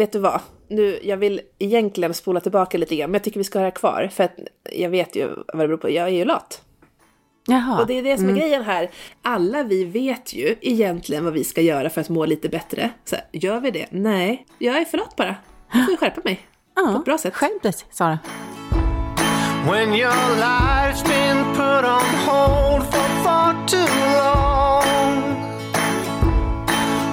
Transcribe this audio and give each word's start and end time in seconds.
vet 0.00 0.12
du 0.12 0.18
vad? 0.18 0.40
Nu, 0.68 0.98
jag 1.02 1.16
vill 1.16 1.40
egentligen 1.58 2.14
spola 2.14 2.40
tillbaka 2.40 2.78
lite 2.78 2.96
grann, 2.96 3.10
men 3.10 3.18
jag 3.18 3.24
tycker 3.24 3.40
vi 3.40 3.44
ska 3.44 3.58
ha 3.58 3.62
det 3.62 3.66
här 3.66 3.76
kvar. 3.76 4.08
För 4.12 4.24
att 4.24 4.38
jag 4.72 4.90
vet 4.90 5.16
ju 5.16 5.26
vad 5.26 5.58
det 5.58 5.68
beror 5.68 5.76
på, 5.76 5.90
jag 5.90 6.06
är 6.06 6.12
ju 6.12 6.24
lat. 6.24 6.62
Jaha. 7.46 7.80
Och 7.80 7.86
det 7.86 7.98
är 7.98 8.02
det 8.02 8.18
som 8.18 8.28
är 8.28 8.32
grejen 8.32 8.62
här. 8.62 8.90
Alla 9.22 9.62
vi 9.62 9.84
vet 9.84 10.34
ju 10.34 10.56
egentligen 10.60 11.24
vad 11.24 11.32
vi 11.32 11.44
ska 11.44 11.60
göra 11.60 11.90
för 11.90 12.00
att 12.00 12.08
må 12.08 12.26
lite 12.26 12.48
bättre. 12.48 12.90
Så 13.04 13.16
här, 13.16 13.24
gör 13.32 13.60
vi 13.60 13.70
det? 13.70 13.86
Nej, 13.90 14.46
jag 14.58 14.76
är 14.78 14.84
för 14.84 14.98
lat 14.98 15.16
bara. 15.16 15.36
Jag 15.72 15.84
får 15.84 15.90
ju 15.90 15.96
skärpa 15.96 16.20
mig. 16.24 16.40
På 16.74 16.98
ett 16.98 17.04
bra 17.04 17.18
sätt. 17.18 17.34
Skärp 17.34 17.62
dig, 17.62 17.72
Sara. 17.90 18.18
When 19.70 19.94
your 19.94 20.36
life's 20.40 21.04
been 21.04 21.44
put 21.54 21.84
on 21.84 22.14
hold 22.26 22.82
for 22.84 23.08
far 23.24 23.66
too 23.66 23.86
long. 24.16 25.20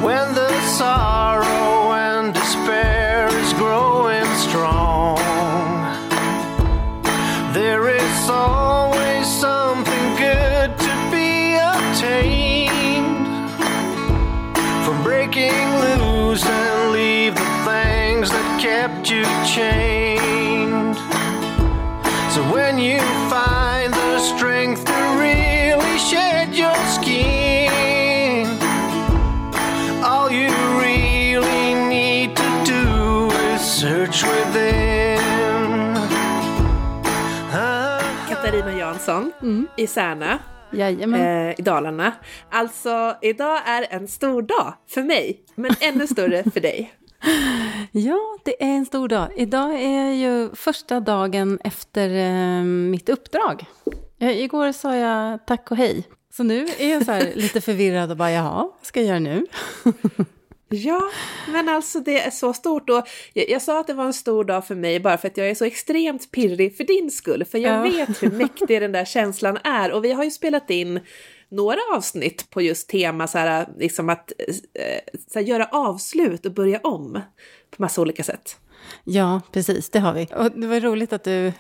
When 0.03 0.33
the 0.33 0.61
sorrow 0.61 1.76
despair 2.33 2.96
Katarina 39.07 39.31
Jansson 39.37 39.67
i 39.77 39.87
Särna, 39.87 40.39
eh, 40.73 41.59
i 41.59 41.61
Dalarna. 41.61 42.13
Alltså, 42.51 43.15
idag 43.21 43.61
är 43.65 43.87
en 43.89 44.07
stor 44.07 44.41
dag 44.41 44.73
för 44.87 45.03
mig, 45.03 45.39
men 45.55 45.71
ännu 45.79 46.07
större 46.07 46.43
för 46.51 46.59
dig. 46.59 46.93
Ja, 47.91 48.19
det 48.45 48.63
är 48.63 48.67
en 48.67 48.85
stor 48.85 49.07
dag. 49.07 49.29
Idag 49.35 49.81
är 49.81 50.11
ju 50.11 50.49
första 50.55 50.99
dagen 50.99 51.59
efter 51.63 52.09
eh, 52.09 52.63
mitt 52.63 53.09
uppdrag. 53.09 53.65
Eh, 54.19 54.41
igår 54.41 54.71
sa 54.71 54.95
jag 54.95 55.45
tack 55.45 55.71
och 55.71 55.77
hej. 55.77 56.03
Så 56.33 56.43
nu 56.43 56.67
är 56.79 56.89
jag 56.89 57.05
så 57.05 57.19
lite 57.35 57.61
förvirrad 57.61 58.11
och 58.11 58.17
bara, 58.17 58.31
jaha, 58.31 58.69
vad 58.77 58.85
ska 58.85 58.99
jag 58.99 59.07
göra 59.07 59.19
nu? 59.19 59.45
Ja, 60.69 61.01
men 61.47 61.69
alltså 61.69 61.99
det 61.99 62.19
är 62.19 62.29
så 62.31 62.53
stort 62.53 62.89
och 62.89 63.07
jag, 63.33 63.49
jag 63.49 63.61
sa 63.61 63.79
att 63.79 63.87
det 63.87 63.93
var 63.93 64.05
en 64.05 64.13
stor 64.13 64.43
dag 64.43 64.67
för 64.67 64.75
mig 64.75 64.99
bara 64.99 65.17
för 65.17 65.27
att 65.27 65.37
jag 65.37 65.49
är 65.49 65.55
så 65.55 65.65
extremt 65.65 66.31
pirrig 66.31 66.77
för 66.77 66.83
din 66.83 67.11
skull, 67.11 67.45
för 67.45 67.57
jag 67.57 67.73
Ja. 67.87 67.91
vet 67.91 68.23
hur 68.23 68.31
mäktig 68.31 68.81
den 68.81 68.91
där 68.91 69.05
känslan 69.05 69.57
är 69.63 69.91
och 69.91 70.03
vi 70.05 70.11
har 70.11 70.23
ju 70.23 70.31
spelat 70.31 70.69
in 70.69 70.99
några 71.49 71.79
avsnitt 71.95 72.49
på 72.49 72.61
just 72.61 72.89
tema 72.89 73.27
så 73.27 73.37
här, 73.37 73.67
liksom 73.77 74.09
att 74.09 74.31
eh, 74.73 74.99
så 75.33 75.39
här, 75.39 75.45
göra 75.45 75.65
avslut 75.71 76.45
och 76.45 76.51
börja 76.53 76.79
om 76.83 77.13
på 77.77 77.81
massa 77.81 78.01
olika 78.01 78.23
sätt. 78.23 78.57
Ja, 79.03 79.41
precis, 79.51 79.89
det 79.89 79.99
har 79.99 80.13
vi. 80.13 80.27
Och 80.35 80.51
det 80.51 80.67
var 80.67 80.79
roligt 80.79 81.13
att 81.13 81.23
du 81.23 81.53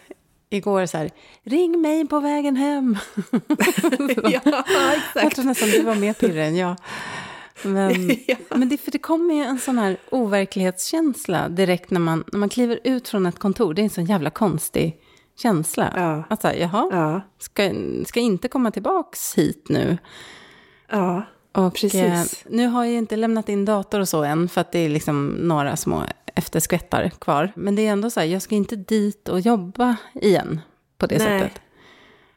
igår 0.49 0.85
så 0.85 0.97
här, 0.97 1.09
ring 1.43 1.81
mig 1.81 2.07
på 2.07 2.19
vägen 2.19 2.55
hem. 2.55 2.97
ja, 4.23 4.41
Jag 4.43 4.95
exakt. 4.97 5.35
tror 5.35 5.45
nästan 5.45 5.69
du 5.69 5.81
var 5.81 5.95
mer 5.95 6.13
pirrig 6.13 6.47
än 6.47 6.55
jag. 6.55 6.75
Men, 7.63 8.11
Ja. 8.27 8.35
men 8.49 8.69
det, 8.69 8.77
för 8.77 8.91
det 8.91 8.97
kommer 8.97 9.33
ju 9.35 9.41
en 9.41 9.59
sån 9.59 9.77
här 9.77 9.97
overklighetskänsla 10.11 11.49
direkt 11.49 11.91
när 11.91 11.99
man, 11.99 12.23
när 12.31 12.39
man 12.39 12.49
kliver 12.49 12.79
ut 12.83 13.07
från 13.07 13.25
ett 13.25 13.39
kontor. 13.39 13.73
Det 13.73 13.81
är 13.81 13.83
en 13.83 13.89
sån 13.89 14.05
jävla 14.05 14.29
konstig 14.29 15.01
känsla. 15.41 15.93
Ja. 15.95 16.23
Att 16.29 16.43
här, 16.43 16.53
jaha, 16.53 16.89
Ja, 16.91 17.21
ska, 17.39 17.71
ska 18.05 18.19
inte 18.19 18.47
komma 18.47 18.71
tillbaks 18.71 19.35
hit 19.37 19.65
nu. 19.69 19.97
ja, 20.91 21.23
Och 21.51 21.73
Precis. 21.75 21.93
eh, 21.95 22.23
nu 22.49 22.67
har 22.67 22.83
jag 22.83 22.91
ju 22.91 22.97
inte 22.97 23.15
lämnat 23.15 23.49
in 23.49 23.65
dator 23.65 23.99
och 23.99 24.09
så 24.09 24.23
än, 24.23 24.49
för 24.49 24.61
att 24.61 24.71
det 24.71 24.79
är 24.79 24.89
liksom 24.89 25.27
några 25.27 25.75
små 25.75 26.03
efterskvättar 26.35 27.09
kvar. 27.09 27.51
Men 27.55 27.75
det 27.75 27.87
är 27.87 27.91
ändå 27.91 28.09
så 28.09 28.19
här, 28.19 28.27
jag 28.27 28.41
ska 28.41 28.55
inte 28.55 28.75
dit 28.75 29.29
och 29.29 29.39
jobba 29.39 29.95
igen 30.13 30.59
på 30.97 31.05
det 31.07 31.17
Nej. 31.17 31.39
sättet. 31.39 31.61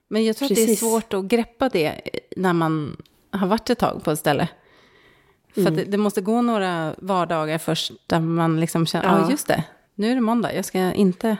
Men 0.08 0.24
jag 0.24 0.36
tror 0.36 0.46
att 0.46 0.54
det 0.54 0.62
är 0.62 0.66
Precis. 0.66 0.80
svårt 0.80 1.14
att 1.14 1.24
greppa 1.24 1.68
det 1.68 2.00
när 2.36 2.52
man 2.52 2.96
har 3.30 3.46
varit 3.46 3.70
ett 3.70 3.78
tag 3.78 4.04
på 4.04 4.10
ett 4.10 4.18
ställe. 4.18 4.48
För 5.54 5.60
Mm. 5.60 5.76
det, 5.76 5.84
det 5.84 5.96
måste 5.96 6.20
gå 6.20 6.42
några 6.42 6.94
vardagar 6.98 7.58
först 7.58 7.92
där 8.06 8.20
man 8.20 8.60
liksom 8.60 8.86
känner, 8.86 9.04
ja 9.04 9.26
ah, 9.26 9.30
just 9.30 9.46
det, 9.46 9.64
nu 9.94 10.10
är 10.10 10.14
det 10.14 10.20
måndag, 10.20 10.54
jag 10.54 10.64
ska 10.64 10.78
inte 10.78 11.36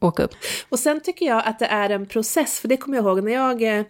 åka 0.00 0.22
upp. 0.22 0.34
Och 0.68 0.78
sen 0.78 1.00
tycker 1.00 1.26
jag 1.26 1.42
att 1.46 1.58
det 1.58 1.66
är 1.66 1.90
en 1.90 2.06
process, 2.06 2.60
för 2.60 2.68
det 2.68 2.76
kommer 2.76 2.96
jag 2.96 3.04
ihåg 3.04 3.24
när 3.24 3.32
jag 3.32 3.78
eh, 3.78 3.84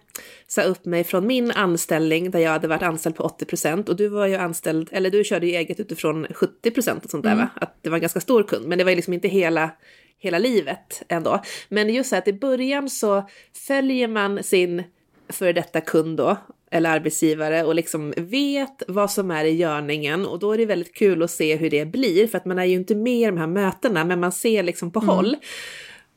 sa 0.46 0.62
upp 0.62 0.84
mig 0.84 1.04
från 1.04 1.26
min 1.26 1.50
anställning 1.50 2.30
där 2.30 2.38
jag 2.38 2.50
hade 2.50 2.68
varit 2.68 2.82
anställd 2.82 3.16
på 3.16 3.22
80 3.22 3.90
och 3.90 3.96
du 3.96 4.08
var 4.08 4.26
ju 4.26 4.36
anställd, 4.36 4.88
eller 4.92 5.10
du 5.10 5.24
körde 5.24 5.46
ju 5.46 5.52
eget 5.52 5.80
utifrån 5.80 6.26
70% 6.26 7.04
och 7.04 7.10
sånt 7.10 7.24
där 7.24 7.34
va? 7.34 7.48
Att 7.54 7.78
det 7.82 7.90
var 7.90 7.96
en 7.96 8.00
ganska 8.00 8.20
stor 8.20 8.42
kund, 8.42 8.66
men 8.66 8.78
det 8.78 8.84
var 8.84 8.90
ju 8.90 8.96
liksom 8.96 9.14
inte 9.14 9.28
hela, 9.28 9.70
hela 10.18 10.38
livet 10.38 11.02
ändå. 11.08 11.42
Men 11.68 11.94
just 11.94 12.10
så 12.10 12.16
att 12.16 12.28
i 12.28 12.32
början 12.32 12.90
så 12.90 13.28
följer 13.66 14.08
man 14.08 14.42
sin 14.42 14.82
före 15.28 15.52
detta 15.52 15.80
kund 15.80 16.16
då, 16.16 16.36
eller 16.70 16.90
arbetsgivare 16.90 17.64
och 17.64 17.74
liksom 17.74 18.14
vet 18.16 18.82
vad 18.88 19.10
som 19.10 19.30
är 19.30 19.44
i 19.44 19.50
görningen 19.50 20.26
och 20.26 20.38
då 20.38 20.52
är 20.52 20.58
det 20.58 20.66
väldigt 20.66 20.94
kul 20.94 21.22
att 21.22 21.30
se 21.30 21.56
hur 21.56 21.70
det 21.70 21.86
blir 21.86 22.26
för 22.26 22.38
att 22.38 22.44
man 22.44 22.58
är 22.58 22.64
ju 22.64 22.74
inte 22.74 22.94
med 22.94 23.20
i 23.20 23.24
de 23.24 23.38
här 23.38 23.46
mötena 23.46 24.04
men 24.04 24.20
man 24.20 24.32
ser 24.32 24.62
liksom 24.62 24.90
på 24.90 25.00
håll. 25.00 25.36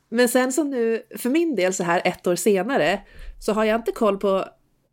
Men 0.10 0.30
sen 0.30 0.54
så 0.54 0.64
nu, 0.64 1.02
för 1.18 1.30
min 1.30 1.56
del 1.56 1.74
så 1.74 1.84
här 1.84 2.02
ett 2.06 2.28
år 2.28 2.36
senare, 2.36 3.00
så 3.40 3.54
har 3.54 3.66
jag 3.66 3.80
inte 3.80 3.92
koll 3.92 4.18
på 4.18 4.46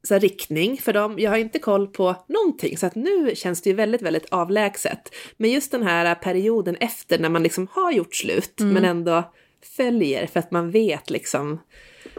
så 0.02 0.14
här, 0.14 0.20
riktning 0.20 0.78
för 0.78 0.92
dem. 0.92 1.18
Jag 1.18 1.30
har 1.30 1.38
inte 1.38 1.58
koll 1.58 1.86
på 1.86 2.16
någonting, 2.28 2.76
så 2.76 2.86
att 2.86 2.94
nu 2.94 3.32
känns 3.34 3.62
det 3.62 3.70
ju 3.70 3.76
väldigt, 3.76 4.02
väldigt 4.02 4.26
avlägset. 4.30 5.14
Men 5.36 5.50
just 5.50 5.70
den 5.70 5.82
här 5.82 6.14
perioden 6.14 6.76
efter 6.80 7.18
när 7.18 7.28
man 7.28 7.42
liksom 7.42 7.68
har 7.70 7.92
gjort 7.92 8.14
slut, 8.14 8.54
men 8.56 8.84
ändå 8.84 9.32
följer 9.76 10.26
för 10.26 10.40
att 10.40 10.50
man 10.50 10.70
vet 10.70 11.10
liksom 11.10 11.60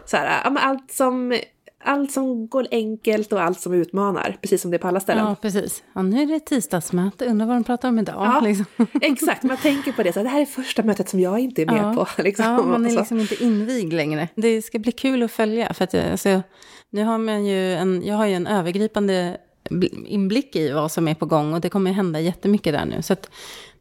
så 0.05 0.17
här, 0.17 0.57
allt 0.57 0.91
som 0.91 1.39
allt 1.83 2.11
som 2.11 2.47
går 2.47 2.67
enkelt 2.71 3.33
och 3.33 3.41
allt 3.41 3.59
som 3.59 3.73
utmanar, 3.73 4.37
precis 4.41 4.61
som 4.61 4.71
det 4.71 4.77
är 4.77 4.79
på 4.79 4.87
alla 4.87 4.99
ställen. 4.99 5.25
Ja, 5.25 5.35
precis. 5.41 5.83
Ja, 5.93 6.01
nu 6.01 6.21
är 6.21 6.25
det 6.25 6.39
tisdagsmöte, 6.39 7.25
undrar 7.25 7.47
vad 7.47 7.55
de 7.55 7.63
pratar 7.63 7.89
om 7.89 7.99
idag. 7.99 8.15
Ja, 8.25 8.39
liksom. 8.39 8.65
exakt. 9.01 9.43
Man 9.43 9.57
tänker 9.57 9.91
på 9.91 10.03
det, 10.03 10.13
så 10.13 10.19
här, 10.19 10.23
det 10.23 10.29
här 10.29 10.41
är 10.41 10.45
första 10.45 10.83
mötet 10.83 11.09
som 11.09 11.19
jag 11.19 11.39
inte 11.39 11.61
är 11.61 11.65
med 11.65 11.77
Ja. 11.77 11.93
på. 12.15 12.21
Liksom. 12.23 12.45
Ja, 12.45 12.61
man 12.63 12.85
är 12.85 12.89
liksom 12.91 13.19
inte 13.19 13.43
invigd 13.43 13.93
längre. 13.93 14.27
Det 14.35 14.61
ska 14.61 14.79
bli 14.79 14.91
kul 14.91 15.23
att 15.23 15.31
följa. 15.31 15.73
För 15.73 15.83
att, 15.83 15.93
alltså, 15.93 16.41
nu 16.89 17.03
har 17.03 17.17
man 17.17 17.45
ju 17.45 17.73
en, 17.73 18.03
jag 18.05 18.15
har 18.15 18.25
ju 18.25 18.33
en 18.33 18.47
övergripande 18.47 19.37
bl- 19.69 20.05
inblick 20.05 20.55
i 20.55 20.71
vad 20.71 20.91
som 20.91 21.07
är 21.07 21.15
på 21.15 21.25
gång. 21.25 21.53
Och 21.53 21.61
det 21.61 21.69
kommer 21.69 21.91
hända 21.91 22.19
jättemycket 22.19 22.73
där 22.73 22.85
nu. 22.85 23.01
Så 23.01 23.13
att 23.13 23.29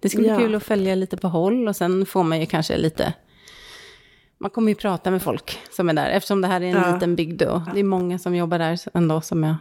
det 0.00 0.08
ska 0.08 0.18
bli 0.18 0.28
Ja. 0.28 0.38
kul 0.38 0.54
att 0.54 0.62
följa 0.62 0.94
lite 0.94 1.16
på 1.16 1.28
håll. 1.28 1.68
Och 1.68 1.76
sen 1.76 2.06
får 2.06 2.22
man 2.22 2.40
ju 2.40 2.46
kanske 2.46 2.76
lite... 2.76 3.12
Man 4.38 4.50
kommer 4.50 4.68
ju 4.68 4.74
prata 4.74 5.10
med 5.10 5.22
folk 5.22 5.58
som 5.70 5.88
är 5.88 5.92
där. 5.94 6.10
Eftersom 6.10 6.40
det 6.40 6.48
här 6.48 6.60
är 6.60 6.64
en 6.66 6.82
Ja. 6.82 6.94
liten 6.94 7.16
bygd. 7.16 7.42
Och 7.42 7.60
det 7.74 7.80
är 7.80 7.84
många 7.84 8.18
som 8.18 8.34
jobbar 8.36 8.58
där 8.58 8.78
ändå 8.94 9.20
som 9.20 9.44
jag 9.44 9.54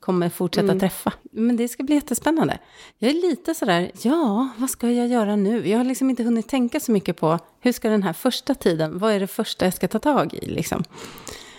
kommer 0.00 0.28
fortsätta 0.28 0.64
Mm. 0.64 0.80
träffa. 0.80 1.12
Men 1.32 1.56
det 1.56 1.68
ska 1.68 1.82
bli 1.82 1.94
jättespännande. 1.94 2.58
Jag 2.98 3.10
är 3.10 3.14
lite 3.30 3.54
sådär, 3.54 3.90
ja, 4.02 4.48
vad 4.56 4.70
ska 4.70 4.90
jag 4.90 5.08
göra 5.08 5.36
nu? 5.36 5.68
Jag 5.68 5.78
har 5.78 5.84
liksom 5.84 6.10
inte 6.10 6.22
hunnit 6.22 6.48
tänka 6.48 6.80
så 6.80 6.92
mycket 6.92 7.16
på 7.16 7.38
hur 7.60 7.72
ska 7.72 7.88
den 7.88 8.02
här 8.02 8.12
första 8.12 8.54
tiden, 8.54 8.98
vad 8.98 9.12
är 9.12 9.20
det 9.20 9.26
första 9.26 9.64
jag 9.64 9.74
ska 9.74 9.88
ta 9.88 9.98
tag 9.98 10.34
i 10.34 10.46
liksom? 10.46 10.84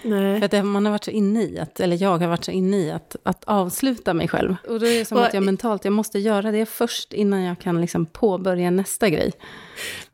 Nej. 0.03 0.40
För 0.40 0.58
att 0.59 0.66
man 0.66 0.85
har 0.85 0.91
varit 0.91 1.03
så 1.03 1.12
inne 1.12 1.44
i, 1.44 1.59
att, 1.59 1.79
eller 1.79 2.02
jag 2.02 2.18
har 2.18 2.28
varit 2.28 2.44
så 2.46 2.52
inne 2.52 2.78
i 2.78 2.91
att, 2.91 3.16
att 3.24 3.44
avsluta 3.44 4.13
mig 4.13 4.28
själv. 4.28 4.56
Och 4.69 4.79
då 4.79 4.85
är 4.85 5.00
det 5.00 5.06
som 5.06 5.18
Och- 5.18 5.25
att 5.25 5.34
jag 5.34 5.44
mentalt, 5.44 5.85
jag 5.85 5.91
måste 5.94 6.19
göra 6.19 6.52
det 6.52 6.66
först 6.66 7.13
innan 7.13 7.41
jag 7.41 7.59
kan 7.59 7.81
liksom 7.81 8.06
påbörja 8.06 8.72
nästa 8.72 9.09
grej. 9.09 9.31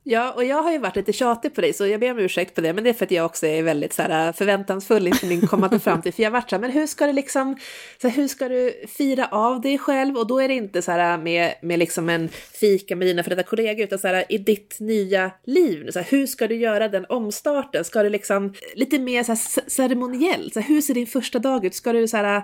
Ja, 0.08 0.32
och 0.32 0.44
jag 0.44 0.64
har 0.64 0.72
ju 0.72 0.78
varit 0.78 0.96
lite 0.96 1.14
tjatig 1.14 1.56
på 1.56 1.62
dig, 1.62 1.74
så 1.74 1.88
jag 1.88 2.00
ber 2.00 2.12
om 2.12 2.20
ursäkt 2.20 2.56
på 2.56 2.62
det, 2.62 2.74
men 2.74 2.84
det 2.84 2.90
är 2.90 2.94
för 2.94 3.06
att 3.06 3.12
jag 3.12 3.26
också 3.26 3.46
är 3.46 3.64
väldigt 3.64 3.94
så 3.94 4.02
här, 4.02 4.28
äh, 4.28 4.34
förväntansfull 4.34 5.08
inför 5.08 5.28
min 5.28 5.48
kommande 5.48 5.80
framtid. 5.84 6.16
För 6.16 6.24
jag 6.24 6.30
har 6.30 6.34
varit 6.34 6.50
så 6.50 6.56
här, 6.56 6.62
men 6.62 6.72
hur 6.72 6.88
ska 6.88 7.08
du 7.08 7.14
liksom, 7.14 7.58
så 8.02 8.08
här, 8.08 8.16
hur 8.16 8.28
ska 8.28 8.50
du 8.50 8.74
fira 8.88 9.28
av 9.32 9.62
dig 9.62 9.78
själv? 9.78 10.18
Och 10.18 10.28
då 10.28 10.40
är 10.40 10.48
det 10.48 10.54
inte 10.54 10.82
så 10.82 10.92
här 10.92 11.18
med, 11.18 11.54
med 11.62 11.80
liksom 11.80 12.10
en 12.10 12.30
fika 12.30 12.96
med 12.96 13.08
dina 13.08 13.24
före 13.24 13.36
detta 13.36 13.50
kollegor, 13.50 13.84
utan 13.84 14.00
så 14.00 14.08
här 14.08 14.26
i 14.30 14.38
ditt 14.38 14.80
nya 14.80 15.32
liv. 15.46 15.92
Så 15.92 16.00
här, 16.00 16.08
hur 16.10 16.28
ska 16.28 16.48
du 16.48 16.56
göra 16.56 16.88
den 16.88 17.06
omstarten? 17.10 17.86
Ska 17.86 18.04
du 18.04 18.10
liksom, 18.10 18.54
lite 18.76 19.00
mer 19.00 19.24
så 19.24 19.32
här 19.32 19.70
ceremoniellt, 19.70 20.54
så 20.54 20.60
här, 20.60 20.68
hur 20.68 20.82
ser 20.82 20.94
din 20.94 21.08
första 21.08 21.40
dag 21.40 21.66
ut? 21.66 21.76
Ska 21.76 21.94
du 21.94 22.08
så 22.08 22.18
här, 22.18 22.44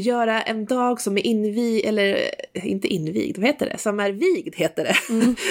göra 0.00 0.42
en 0.42 0.64
dag 0.64 1.00
som 1.00 1.18
är 1.18 1.26
invigd, 1.26 1.86
eller 1.86 2.30
inte 2.52 2.88
invigd, 2.88 3.38
vad 3.38 3.46
heter 3.46 3.66
det? 3.66 3.78
Som 3.78 4.00
är 4.00 4.12
vigd 4.12 4.54
heter 4.56 4.84
det. 4.84 4.96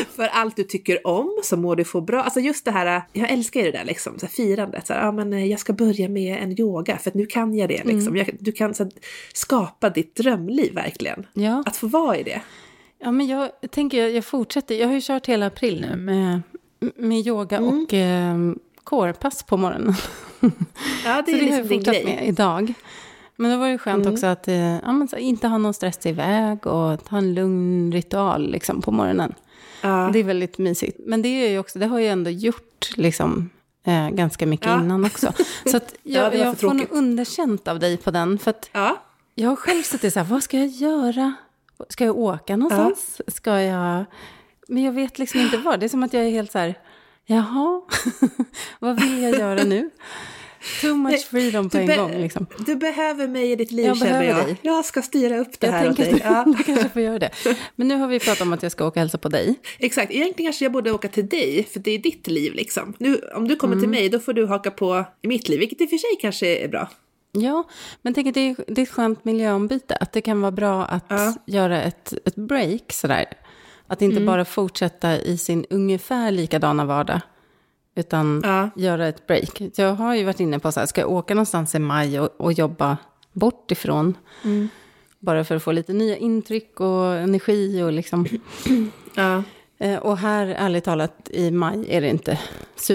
för 0.15 0.27
allt 0.27 0.55
du 0.55 0.63
tycker 0.63 1.07
om, 1.07 1.40
så 1.43 1.57
må 1.57 1.75
du 1.75 1.83
få 1.83 2.01
bra. 2.01 2.23
Alltså 2.23 2.39
just 2.39 2.65
det 2.65 2.71
här, 2.71 3.01
jag 3.13 3.31
älskar 3.31 3.59
ju 3.59 3.71
det 3.71 3.77
där 3.77 3.85
liksom, 3.85 4.19
så 4.19 4.25
här, 4.25 4.33
firandet. 4.33 4.87
Så 4.87 4.93
här, 4.93 5.01
ja, 5.05 5.11
men 5.11 5.33
eh, 5.33 5.45
jag 5.45 5.59
ska 5.59 5.73
börja 5.73 6.09
med 6.09 6.43
en 6.43 6.59
yoga, 6.59 6.97
för 6.97 7.09
att 7.09 7.15
nu 7.15 7.25
kan 7.25 7.55
jag 7.55 7.69
det. 7.69 7.83
Liksom. 7.83 8.17
Jag, 8.17 8.29
du 8.39 8.51
kan 8.51 8.73
så 8.73 8.83
här, 8.83 8.91
skapa 9.33 9.89
ditt 9.89 10.15
drömliv 10.15 10.73
verkligen. 10.75 11.25
Ja. 11.33 11.63
Att 11.65 11.77
få 11.77 11.87
vara 11.87 12.17
i 12.17 12.23
det. 12.23 12.41
Ja, 12.99 13.11
men 13.11 13.27
jag 13.27 13.49
tänker, 13.71 14.07
jag 14.07 14.25
fortsätter. 14.25 14.75
Jag 14.75 14.87
har 14.87 14.93
ju 14.93 15.01
kört 15.03 15.27
hela 15.27 15.45
april 15.47 15.81
nu 15.89 15.95
med, 15.95 16.41
med 16.95 17.27
yoga 17.27 17.57
Mm. 17.57 17.69
och 17.83 17.93
eh, 17.93 18.37
kårpass 18.83 19.43
på 19.43 19.57
morgonen. 19.57 19.93
Ja, 21.05 21.21
det 21.25 21.31
Så 21.31 21.37
är 21.37 21.41
det 21.41 21.51
har 21.51 21.57
liksom 21.57 21.57
jag 21.57 21.67
din 21.67 21.79
fortsatt 21.79 22.03
med 22.05 22.27
idag. 22.27 22.73
Men 23.35 23.51
det 23.51 23.57
var 23.57 23.67
ju 23.67 23.77
skönt 23.77 24.01
Mm. 24.05 24.13
också 24.13 24.25
att 24.25 24.47
eh, 24.47 24.75
ja, 24.75 24.91
men, 24.91 25.07
så, 25.07 25.17
inte 25.17 25.47
ha 25.47 25.57
någon 25.57 25.73
stress 25.73 26.05
iväg 26.05 26.67
och 26.67 27.09
ha 27.09 27.17
en 27.17 27.33
lugn 27.33 27.91
ritual 27.91 28.51
liksom, 28.51 28.81
på 28.81 28.91
morgonen. 28.91 29.33
Ja. 29.81 30.09
Det 30.13 30.19
är 30.19 30.23
väldigt 30.23 30.57
mysigt. 30.57 30.99
Men 31.05 31.21
det, 31.21 31.27
är 31.27 31.49
ju 31.49 31.59
också, 31.59 31.79
det 31.79 31.85
har 31.85 31.99
jag 31.99 32.11
ändå 32.11 32.29
gjort 32.29 32.89
liksom, 32.95 33.49
eh, 33.83 34.09
ganska 34.09 34.45
mycket 34.45 34.67
Ja. 34.67 34.79
innan 34.81 35.05
också. 35.05 35.33
Så 35.65 35.77
att 35.77 35.93
Ja, 36.03 36.21
jag, 36.21 36.35
jag 36.35 36.59
får 36.59 36.73
nog 36.73 36.87
underkänt 36.91 37.67
av 37.67 37.79
dig 37.79 37.97
på 37.97 38.11
den. 38.11 38.39
För 38.39 38.49
att 38.51 38.69
ja. 38.71 38.97
jag 39.35 39.49
har 39.49 39.55
själv 39.55 39.83
suttit 39.83 40.13
så 40.13 40.19
här, 40.19 40.27
vad 40.27 40.43
ska 40.43 40.57
jag 40.57 40.67
göra? 40.67 41.33
Ska 41.89 42.05
jag 42.05 42.17
åka 42.17 42.55
någonstans? 42.57 43.21
Ska 43.27 43.61
jag... 43.61 44.05
Men 44.67 44.83
jag 44.83 44.91
vet 44.91 45.19
liksom 45.19 45.39
inte 45.39 45.57
vad. 45.57 45.79
Det 45.79 45.85
är 45.85 45.89
som 45.89 46.03
att 46.03 46.13
jag 46.13 46.25
är 46.25 46.29
helt 46.29 46.51
så 46.51 46.59
här, 46.59 46.75
jaha, 47.25 47.81
vad 48.79 49.01
vill 49.01 49.21
jag 49.21 49.39
göra 49.39 49.63
nu? 49.63 49.89
Too 50.81 50.95
much 50.95 51.25
freedom 51.27 51.69
på 51.69 51.77
en 51.77 51.97
gång 51.97 52.11
liksom. 52.21 52.45
Du 52.65 52.75
behöver 52.75 53.27
mig 53.27 53.51
i 53.51 53.55
ditt 53.55 53.71
liv 53.71 53.85
Jag 53.85 53.97
känner 53.97 54.23
jag. 54.23 54.45
dig. 54.45 54.57
Jag 54.61 54.85
ska 54.85 55.01
styra 55.01 55.37
upp 55.37 55.59
det 55.59 55.67
Jag 55.67 55.73
här 55.73 55.89
åt 55.89 55.97
dig. 55.97 56.21
Ja. 56.23 56.43
du 56.57 56.63
kanske 56.63 56.89
får 56.89 57.01
göra 57.01 57.19
det. 57.19 57.29
Men 57.75 57.87
nu 57.87 57.95
har 57.95 58.07
vi 58.07 58.19
pratat 58.19 58.41
om 58.41 58.53
att 58.53 58.63
jag 58.63 58.71
ska 58.71 58.83
åka 58.85 58.89
och 58.99 59.01
hälsa 59.01 59.17
på 59.17 59.29
dig. 59.29 59.55
Exakt, 59.79 60.11
egentligen 60.11 60.47
kanske 60.51 60.65
jag 60.65 60.71
borde 60.71 60.91
åka 60.91 61.07
till 61.07 61.27
dig, 61.29 61.67
för 61.73 61.79
det 61.79 61.91
är 61.91 61.97
ditt 61.99 62.27
liv 62.27 62.53
liksom. 62.53 62.93
Nu, 62.97 63.21
om 63.35 63.47
du 63.47 63.55
kommer 63.55 63.75
till 63.75 63.83
Mm. 63.85 63.91
mig, 63.99 64.09
då 64.09 64.19
får 64.19 64.33
du 64.33 64.45
haka 64.45 64.71
på 64.71 65.05
i 65.21 65.27
mitt 65.27 65.49
liv, 65.49 65.59
vilket 65.59 65.81
i 65.81 65.85
och 65.85 65.89
för 65.89 65.97
sig 65.97 66.09
kanske 66.21 66.47
är 66.63 66.67
bra. 66.67 66.89
Ja, 67.31 67.63
men 68.01 68.13
tänk 68.13 68.27
att 68.27 68.33
det 68.33 68.49
är, 68.49 68.55
det 68.67 68.81
är 68.81 68.83
ett 68.83 68.89
skönt 68.91 69.25
miljöombyte. 69.25 69.95
Att 69.95 70.11
det 70.13 70.21
kan 70.21 70.41
vara 70.41 70.51
bra 70.51 70.85
att 70.85 71.05
Ja. 71.09 71.33
göra 71.47 71.81
ett, 71.83 72.13
ett 72.25 72.35
break 72.35 72.83
sådär. 72.93 73.25
Att 73.87 74.01
inte 74.01 74.21
bara 74.21 74.45
fortsätta 74.45 75.17
i 75.19 75.37
sin 75.37 75.65
ungefär 75.69 76.31
likadana 76.31 76.85
vardag. 76.85 77.21
Utan 77.95 78.41
Ja. 78.43 78.69
göra 78.75 79.07
ett 79.07 79.27
break. 79.27 79.61
Jag 79.75 79.93
har 79.93 80.15
ju 80.15 80.23
varit 80.23 80.39
inne 80.39 80.59
på 80.59 80.71
så 80.71 80.79
här, 80.79 80.87
ska 80.87 81.01
jag 81.01 81.11
åka 81.11 81.33
någonstans 81.33 81.75
i 81.75 81.79
maj 81.79 82.19
och, 82.19 82.29
och 82.37 82.53
jobba 82.53 82.97
bort 83.33 83.71
ifrån? 83.71 84.17
Bara 85.19 85.43
för 85.43 85.55
att 85.55 85.63
få 85.63 85.71
lite 85.71 85.93
nya 85.93 86.17
intryck 86.17 86.79
och 86.79 87.15
energi 87.15 87.83
och 87.83 87.91
liksom. 87.91 88.25
Ja. 89.15 89.43
Eh, 89.81 89.97
Och 89.97 90.17
här, 90.17 90.47
ärligt 90.47 90.83
talat, 90.83 91.29
i 91.29 91.51
maj 91.51 91.85
är 91.89 92.01
det 92.01 92.07
inte, 92.09 92.39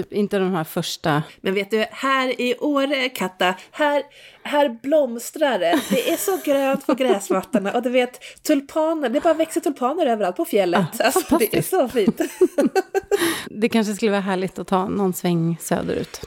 inte 0.09 0.39
de 0.39 0.53
här 0.53 0.63
första 0.63 1.23
Men 1.41 1.53
vet 1.53 1.71
du, 1.71 1.85
här 1.91 2.41
i 2.41 2.55
Åre, 2.59 3.09
Katta, 3.09 3.53
här, 3.71 4.03
här 4.43 4.69
blomstrar 4.83 5.59
det. 5.59 5.79
Det 5.89 6.09
är 6.11 6.17
så 6.17 6.37
grönt 6.45 6.85
på 6.85 6.93
gräsmattorna 6.93 7.71
och 7.71 7.81
du 7.83 7.89
vet, 7.89 8.19
tulpaner, 8.43 9.09
det 9.09 9.21
bara 9.21 9.33
växer 9.33 9.61
tulpaner 9.61 10.05
överallt 10.05 10.35
på 10.35 10.45
fjället. 10.45 10.79
Ah, 10.99 11.03
alltså, 11.03 11.37
det 11.37 11.57
är 11.57 11.61
så 11.61 11.87
fint. 11.89 12.21
Det 13.49 13.69
kanske 13.69 13.93
skulle 13.93 14.11
vara 14.11 14.21
härligt 14.21 14.59
att 14.59 14.67
ta 14.67 14.87
någon 14.87 15.13
sväng 15.13 15.57
söderut. 15.61 16.21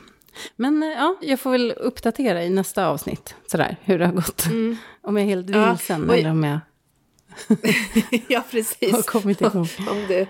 Men 0.56 0.82
eh, 0.82 0.88
ja, 0.88 1.16
jag 1.20 1.40
får 1.40 1.50
väl 1.50 1.72
uppdatera 1.72 2.44
i 2.44 2.50
nästa 2.50 2.86
avsnitt, 2.86 3.34
sådär, 3.46 3.76
hur 3.84 3.98
det 3.98 4.06
har 4.06 4.12
gått. 4.12 4.46
Om 5.02 5.16
jag 5.16 5.20
är 5.24 5.28
helt 5.28 5.50
Ja, 5.50 5.70
vilsen 5.70 6.10
och- 6.10 6.16
eller 6.18 6.30
om 6.30 6.44
jag... 6.44 6.58
ja, 8.28 8.44
precis. 8.50 8.92
Har 8.92 9.02
kommit 9.02 9.40
igång. 9.40 9.68
Om 9.88 10.06
du 10.08 10.26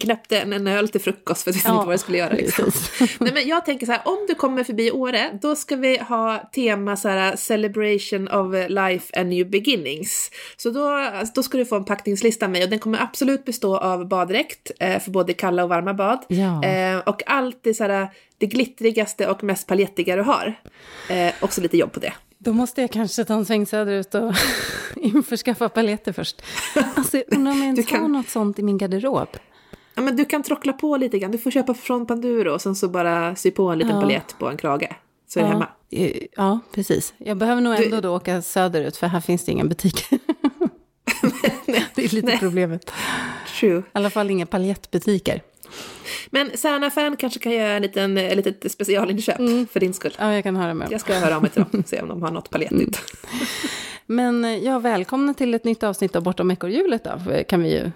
knäppte 0.00 0.38
en, 0.38 0.52
en 0.52 0.66
öl 0.66 0.88
till 0.88 1.00
frukost 1.00 1.42
för 1.42 1.50
att 1.50 1.56
visste 1.56 1.68
Ja, 1.68 1.74
inte 1.74 1.86
vad 1.86 1.94
du 1.94 1.98
skulle 1.98 2.18
göra. 2.18 2.32
Liksom. 2.32 2.70
Nej, 3.20 3.32
men 3.32 3.48
jag 3.48 3.64
tänker 3.64 3.86
så 3.86 3.92
här, 3.92 4.00
om 4.04 4.26
du 4.28 4.34
kommer 4.34 4.64
förbi 4.64 4.90
Åre, 4.90 5.38
då 5.42 5.56
ska 5.56 5.76
vi 5.76 5.98
ha 5.98 6.50
tema 6.54 6.96
så 6.96 7.08
här, 7.08 7.36
celebration 7.36 8.28
of 8.28 8.70
life 8.70 9.20
and 9.20 9.28
new 9.28 9.50
beginnings. 9.50 10.30
Så 10.56 10.70
då, 10.70 10.88
alltså, 10.88 11.32
då 11.34 11.42
ska 11.42 11.58
du 11.58 11.64
få 11.64 11.76
en 11.76 11.84
packningslista 11.84 12.46
av 12.46 12.52
mig 12.52 12.64
och 12.64 12.70
den 12.70 12.78
kommer 12.78 13.02
absolut 13.02 13.44
bestå 13.44 13.76
av 13.76 14.08
baddräkt 14.08 14.70
eh, 14.80 15.00
för 15.00 15.10
både 15.10 15.32
kalla 15.32 15.62
och 15.62 15.68
varma 15.68 15.94
bad. 15.94 16.18
Ja. 16.28 16.64
Eh, 16.64 16.98
och 16.98 17.22
allt 17.26 17.58
det, 17.62 17.74
så 17.74 17.84
här, 17.84 18.08
det 18.38 18.46
glittrigaste 18.46 19.26
och 19.26 19.44
mest 19.44 19.66
paljettiga 19.66 20.16
du 20.16 20.22
har. 20.22 20.54
Eh, 21.08 21.32
också 21.40 21.60
lite 21.60 21.76
jobb 21.76 21.92
på 21.92 22.00
det. 22.00 22.12
Då 22.42 22.52
måste 22.52 22.80
jag 22.80 22.90
kanske 22.90 23.24
ta 23.24 23.34
en 23.34 23.44
sväng 23.46 23.66
söderut 23.66 24.14
och 24.14 24.32
införskaffa 24.96 25.68
paletter 25.68 26.12
först. 26.12 26.42
Alltså, 26.94 27.16
jag 27.16 27.24
undrar 27.38 27.52
om 27.52 27.58
jag 27.62 27.66
Du 27.74 27.80
ens 27.80 27.90
har 27.90 27.98
kan- 27.98 28.12
något 28.12 28.28
sånt 28.28 28.58
i 28.58 28.62
min 28.62 28.78
garderob. 28.78 29.28
Ja, 29.94 30.02
men 30.02 30.16
du 30.16 30.24
kan 30.24 30.42
trockla 30.42 30.72
på 30.72 30.96
lite 30.96 31.18
grann, 31.18 31.30
du 31.30 31.38
får 31.38 31.50
köpa 31.50 31.74
från 31.74 32.06
Panduro 32.06 32.52
och 32.54 32.60
sen 32.62 32.74
så 32.76 32.88
bara 32.88 33.36
sy 33.36 33.50
på 33.50 33.68
en 33.68 33.78
liten 33.78 33.94
Ja. 33.94 34.00
paljett 34.00 34.36
på 34.38 34.48
en 34.48 34.56
krage. 34.56 34.88
Så 35.28 35.38
är 35.38 35.42
det 35.44 35.48
hemma. 35.50 35.68
Eh, 35.90 36.16
Ja, 36.36 36.60
precis. 36.74 37.14
Jag 37.18 37.36
behöver 37.36 37.62
nog 37.62 37.76
Du- 37.76 37.84
ändå 37.84 38.00
då 38.00 38.16
åka 38.16 38.42
söderut, 38.42 38.96
för 38.96 39.06
här 39.06 39.20
finns 39.20 39.44
det 39.44 39.52
ingen 39.52 39.68
butik. 39.68 40.04
det 41.94 42.04
är 42.04 42.14
lite 42.14 42.26
Nej. 42.26 42.38
problemet. 42.38 42.90
True. 43.60 43.78
I 43.78 43.82
alla 43.92 44.10
fall 44.10 44.30
inga 44.30 44.46
paljettbutiker. 44.46 45.42
Men 46.30 46.50
Särna 46.56 46.90
Fan 46.90 47.16
kanske 47.16 47.38
kan 47.40 47.52
göra 47.52 47.72
en 47.72 47.82
liten, 47.82 48.18
ett 48.18 48.36
litet 48.36 48.72
specialinköp 48.72 49.36
för 49.72 49.80
din 49.80 49.94
skull. 49.94 50.12
Ja, 50.18 50.34
jag 50.34 50.42
kan 50.44 50.56
höra 50.56 50.74
med. 50.74 50.88
Jag 50.92 51.00
ska 51.00 51.14
höra 51.14 51.36
av 51.36 51.42
mig 51.42 51.50
till 51.50 51.64
dem 51.70 51.80
och 51.80 51.88
se 51.88 52.00
om 52.02 52.08
de 52.08 52.22
har 52.22 52.30
något 52.30 52.50
palettigt. 52.50 53.00
Men 54.06 54.44
eh, 54.44 54.56
ja, 54.64 54.78
välkomna 54.78 55.34
till 55.34 55.54
ett 55.54 55.64
nytt 55.64 55.82
avsnitt 55.82 56.16
av 56.16 56.22
Bortom 56.22 56.50
ekorrhjulet 56.50 57.04
då, 57.04 57.10
för- 57.24 57.42
kan 57.42 57.62
vi 57.62 57.72
ju 57.72 57.90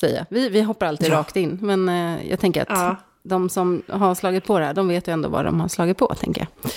säga. 0.00 0.26
Vi, 0.30 0.48
vi 0.48 0.60
hoppar 0.62 0.86
alltid 0.86 1.10
Ja. 1.12 1.14
rakt 1.18 1.36
in, 1.36 1.58
men 1.62 1.88
eh, 1.88 2.30
jag 2.30 2.40
tänker 2.40 2.62
att 2.62 2.68
Ja. 2.68 2.96
de 3.22 3.48
som 3.48 3.82
har 3.88 4.14
slagit 4.14 4.44
på 4.44 4.58
det 4.58 4.64
här, 4.64 4.74
de 4.74 4.88
vet 4.88 5.08
ju 5.08 5.12
ändå 5.12 5.28
vad 5.28 5.44
de 5.44 5.60
har 5.60 5.68
slagit 5.68 5.96
på, 5.98 6.14
tänker 6.14 6.40
jag. 6.62 6.72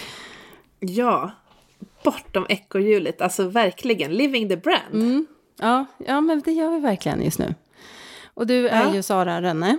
Ja, 0.79 1.31
bortom 2.03 2.45
ekorrhjulet, 2.49 3.21
alltså 3.21 3.47
verkligen, 3.47 4.11
living 4.13 4.49
the 4.49 4.57
brand. 4.57 5.25
Ja, 5.59 5.85
ja, 6.07 6.21
men 6.21 6.41
det 6.45 6.51
gör 6.51 6.71
vi 6.71 6.79
verkligen 6.79 7.23
just 7.23 7.39
nu. 7.39 7.55
Och 8.33 8.47
du 8.47 8.67
är 8.69 8.83
Ja. 8.83 8.95
ju 8.95 9.03
Sara 9.03 9.41
Rönne. 9.41 9.77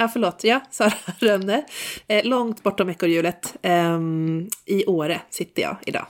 Ja, 0.00 0.08
förlåt, 0.08 0.44
ja, 0.44 0.60
Sara 0.70 0.92
Rönne. 1.18 1.64
Eh, 2.08 2.24
långt 2.24 2.62
bortom 2.62 2.88
ekorrhjulet. 2.90 3.56
Ehm, 3.62 4.48
I 4.66 4.86
Åre 4.86 5.20
sitter 5.30 5.62
jag 5.62 5.76
idag. 5.86 6.06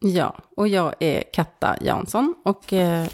Ja, 0.00 0.38
och 0.56 0.68
jag 0.68 0.94
är 0.98 1.22
Katta 1.32 1.76
Jansson 1.80 2.34
och 2.44 2.72
eh, 2.72 3.06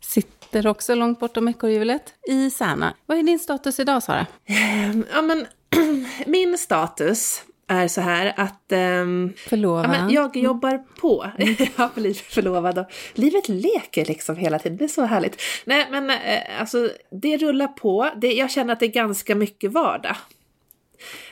sitter 0.00 0.66
också 0.66 0.94
långt 0.94 1.20
bortom 1.20 1.48
ekorrhjulet 1.48 2.14
i 2.28 2.50
Särna. 2.50 2.94
Vad 3.06 3.18
är 3.18 3.22
din 3.22 3.38
status 3.38 3.80
idag, 3.80 4.02
Sara? 4.02 4.26
Ehm, 4.46 5.04
ja, 5.12 5.22
men 5.22 5.46
min 6.26 6.58
status 6.58 7.42
är 7.68 7.88
så 7.88 8.00
här 8.00 8.32
att 8.36 8.72
ehm, 8.72 9.32
Förlovad? 9.36 9.84
Ja, 9.84 9.88
men 9.88 10.10
jag 10.10 10.36
jobbar 10.36 10.78
på. 11.00 11.26
ja, 11.76 11.90
för 11.94 12.00
livet 12.00 12.16
förlovad 12.16 12.78
och 12.78 12.86
livet 13.14 13.48
leker 13.48 14.04
liksom 14.04 14.36
hela 14.36 14.58
tiden. 14.58 14.78
Det 14.78 14.84
är 14.84 14.88
så 14.88 15.04
härligt. 15.04 15.42
Nej, 15.64 15.86
men 15.90 16.10
eh, 16.10 16.60
alltså 16.60 16.90
det 17.10 17.36
rullar 17.36 17.68
på. 17.68 18.10
Det, 18.16 18.32
jag 18.32 18.50
känner 18.50 18.72
att 18.72 18.80
det 18.80 18.86
är 18.86 18.92
ganska 18.92 19.34
mycket 19.34 19.72
vardag. 19.72 20.16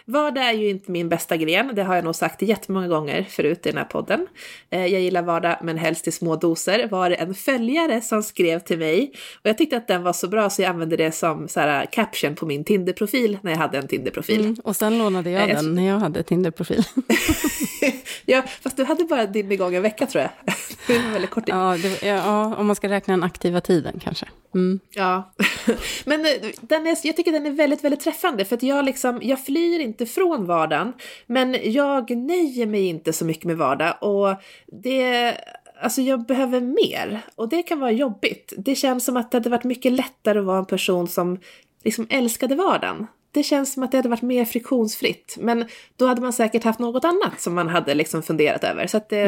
Vardag 0.05 0.45
är 0.49 0.53
ju 0.53 0.69
inte 0.71 0.91
min 0.91 1.09
bästa 1.09 1.37
gren, 1.37 1.71
det 1.75 1.83
har 1.83 1.95
jag 1.95 2.05
nog 2.05 2.15
sagt 2.15 2.43
jättemånga 2.43 2.89
gånger 2.89 3.23
förut 3.31 3.67
i 3.67 3.69
den 3.71 3.79
här 3.79 3.85
podden. 3.85 4.27
Eh, 4.71 4.87
Jag 4.87 5.01
gillar 5.01 5.23
vardag 5.23 5.57
men 5.63 5.79
helst 5.79 6.09
i 6.09 6.13
små 6.13 6.37
doser 6.37 6.89
var 6.89 7.11
det 7.11 7.17
en 7.17 7.35
följare 7.35 8.01
som 8.01 8.23
skrev 8.23 8.59
till 8.59 8.79
mig 8.79 9.13
och 9.43 9.49
jag 9.49 9.59
tyckte 9.59 9.77
att 9.77 9.89
den 9.89 10.03
var 10.03 10.13
så 10.13 10.29
bra 10.29 10.51
så 10.51 10.63
jag 10.63 10.69
använde 10.71 10.97
det 10.97 11.13
som 11.13 11.49
så 11.49 11.61
här, 11.61 11.87
caption 11.87 12.35
på 12.35 12.47
min 12.47 12.65
Tinder-profil 12.65 13.39
när 13.43 13.51
jag 13.51 13.59
hade 13.59 13.79
en 13.79 13.89
Tinder-profil. 13.89 14.41
Mm, 14.41 14.57
och 14.65 14.77
sen 14.77 14.99
lånade 14.99 15.31
jag 15.31 15.49
jag- 15.51 15.57
den 15.57 15.75
när 15.75 15.89
jag 15.89 15.99
hade 15.99 16.23
Tinder-profil. 16.23 16.85
ja, 18.27 18.43
fast 18.63 18.77
du 18.77 18.85
hade 18.85 19.05
bara 19.05 19.27
din 19.27 19.53
igång 19.53 19.75
en 19.75 19.83
vecka 19.83 20.07
tror 20.07 20.23
jag. 20.23 20.31
det 20.87 20.99
var 21.05 21.11
väldigt 21.11 21.31
kort 21.31 21.47
tid. 21.47 21.55
ja, 21.55 21.77
det, 21.83 22.07
ja, 22.07 22.15
ja, 22.15 22.57
om 22.57 22.67
man 22.67 22.77
ska 22.77 22.89
räkna 22.89 23.13
den 23.15 23.23
aktiva 23.23 23.61
tiden 23.61 24.01
kanske. 24.05 24.27
Mm. 24.55 24.81
Ja, 24.91 25.33
men 26.05 26.21
eh, 26.27 26.33
den 26.61 26.87
är, 26.87 26.97
jag 27.03 27.17
tycker 27.17 27.33
den 27.33 27.47
är 27.47 27.51
väldigt, 27.51 27.85
väldigt 27.85 28.01
träffande 28.01 28.45
för 28.45 28.57
att 28.57 28.63
jag 28.63 28.85
liksom, 28.85 29.19
jag 29.23 29.45
flyr 29.45 29.81
inte 29.81 29.92
från 30.07 30.47
vardagen, 30.47 30.93
men 31.27 31.57
jag 31.63 32.11
nöjer 32.11 32.67
mig 32.67 32.87
inte 32.87 33.13
så 33.13 33.25
mycket 33.25 33.45
med 33.45 33.57
vardag 33.57 33.95
och 34.01 34.35
det, 34.67 35.35
alltså 35.83 36.03
jag 36.03 36.27
behöver 36.27 36.61
mer 36.61 37.21
och 37.35 37.49
det 37.49 37.63
kan 37.63 37.81
vara 37.81 37.91
jobbigt. 37.91 38.53
Det 38.57 38.75
känns 38.75 39.05
som 39.05 39.17
att 39.17 39.31
det 39.31 39.37
hade 39.37 39.51
varit 39.51 39.65
mycket 39.65 39.93
lättare 39.93 40.39
att 40.39 40.45
vara 40.45 40.59
en 40.59 40.67
person 40.67 41.09
som 41.09 41.39
liksom 41.85 42.07
älskade 42.11 42.55
vardagen. 42.55 43.07
Det 43.31 43.43
känns 43.43 43.73
som 43.73 43.83
att 43.83 43.91
det 43.91 43.99
hade 43.99 44.09
varit 44.09 44.23
mer 44.23 44.45
friktionsfritt, 44.45 45.37
men 45.41 45.65
då 45.97 46.07
hade 46.07 46.21
man 46.21 46.33
säkert 46.33 46.65
haft 46.65 46.79
något 46.79 47.05
annat 47.05 47.41
som 47.41 47.55
man 47.55 47.69
hade 47.69 47.95
liksom 47.95 48.23
funderat 48.23 48.65
över. 48.65 48.87
Så 48.87 49.01
det, 49.09 49.25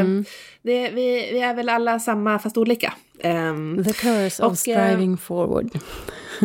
det, 0.63 0.91
vi, 0.91 1.31
vi 1.33 1.41
är 1.41 1.55
väl 1.55 1.69
alla 1.69 2.01
samma 2.01 2.39
fast 2.39 2.57
olika. 2.57 2.95
Ehm, 3.21 3.85
The 3.85 3.93
curse 3.93 4.43
of 4.43 4.53
eh, 4.53 4.57
striving 4.57 5.17
forward. 5.17 5.71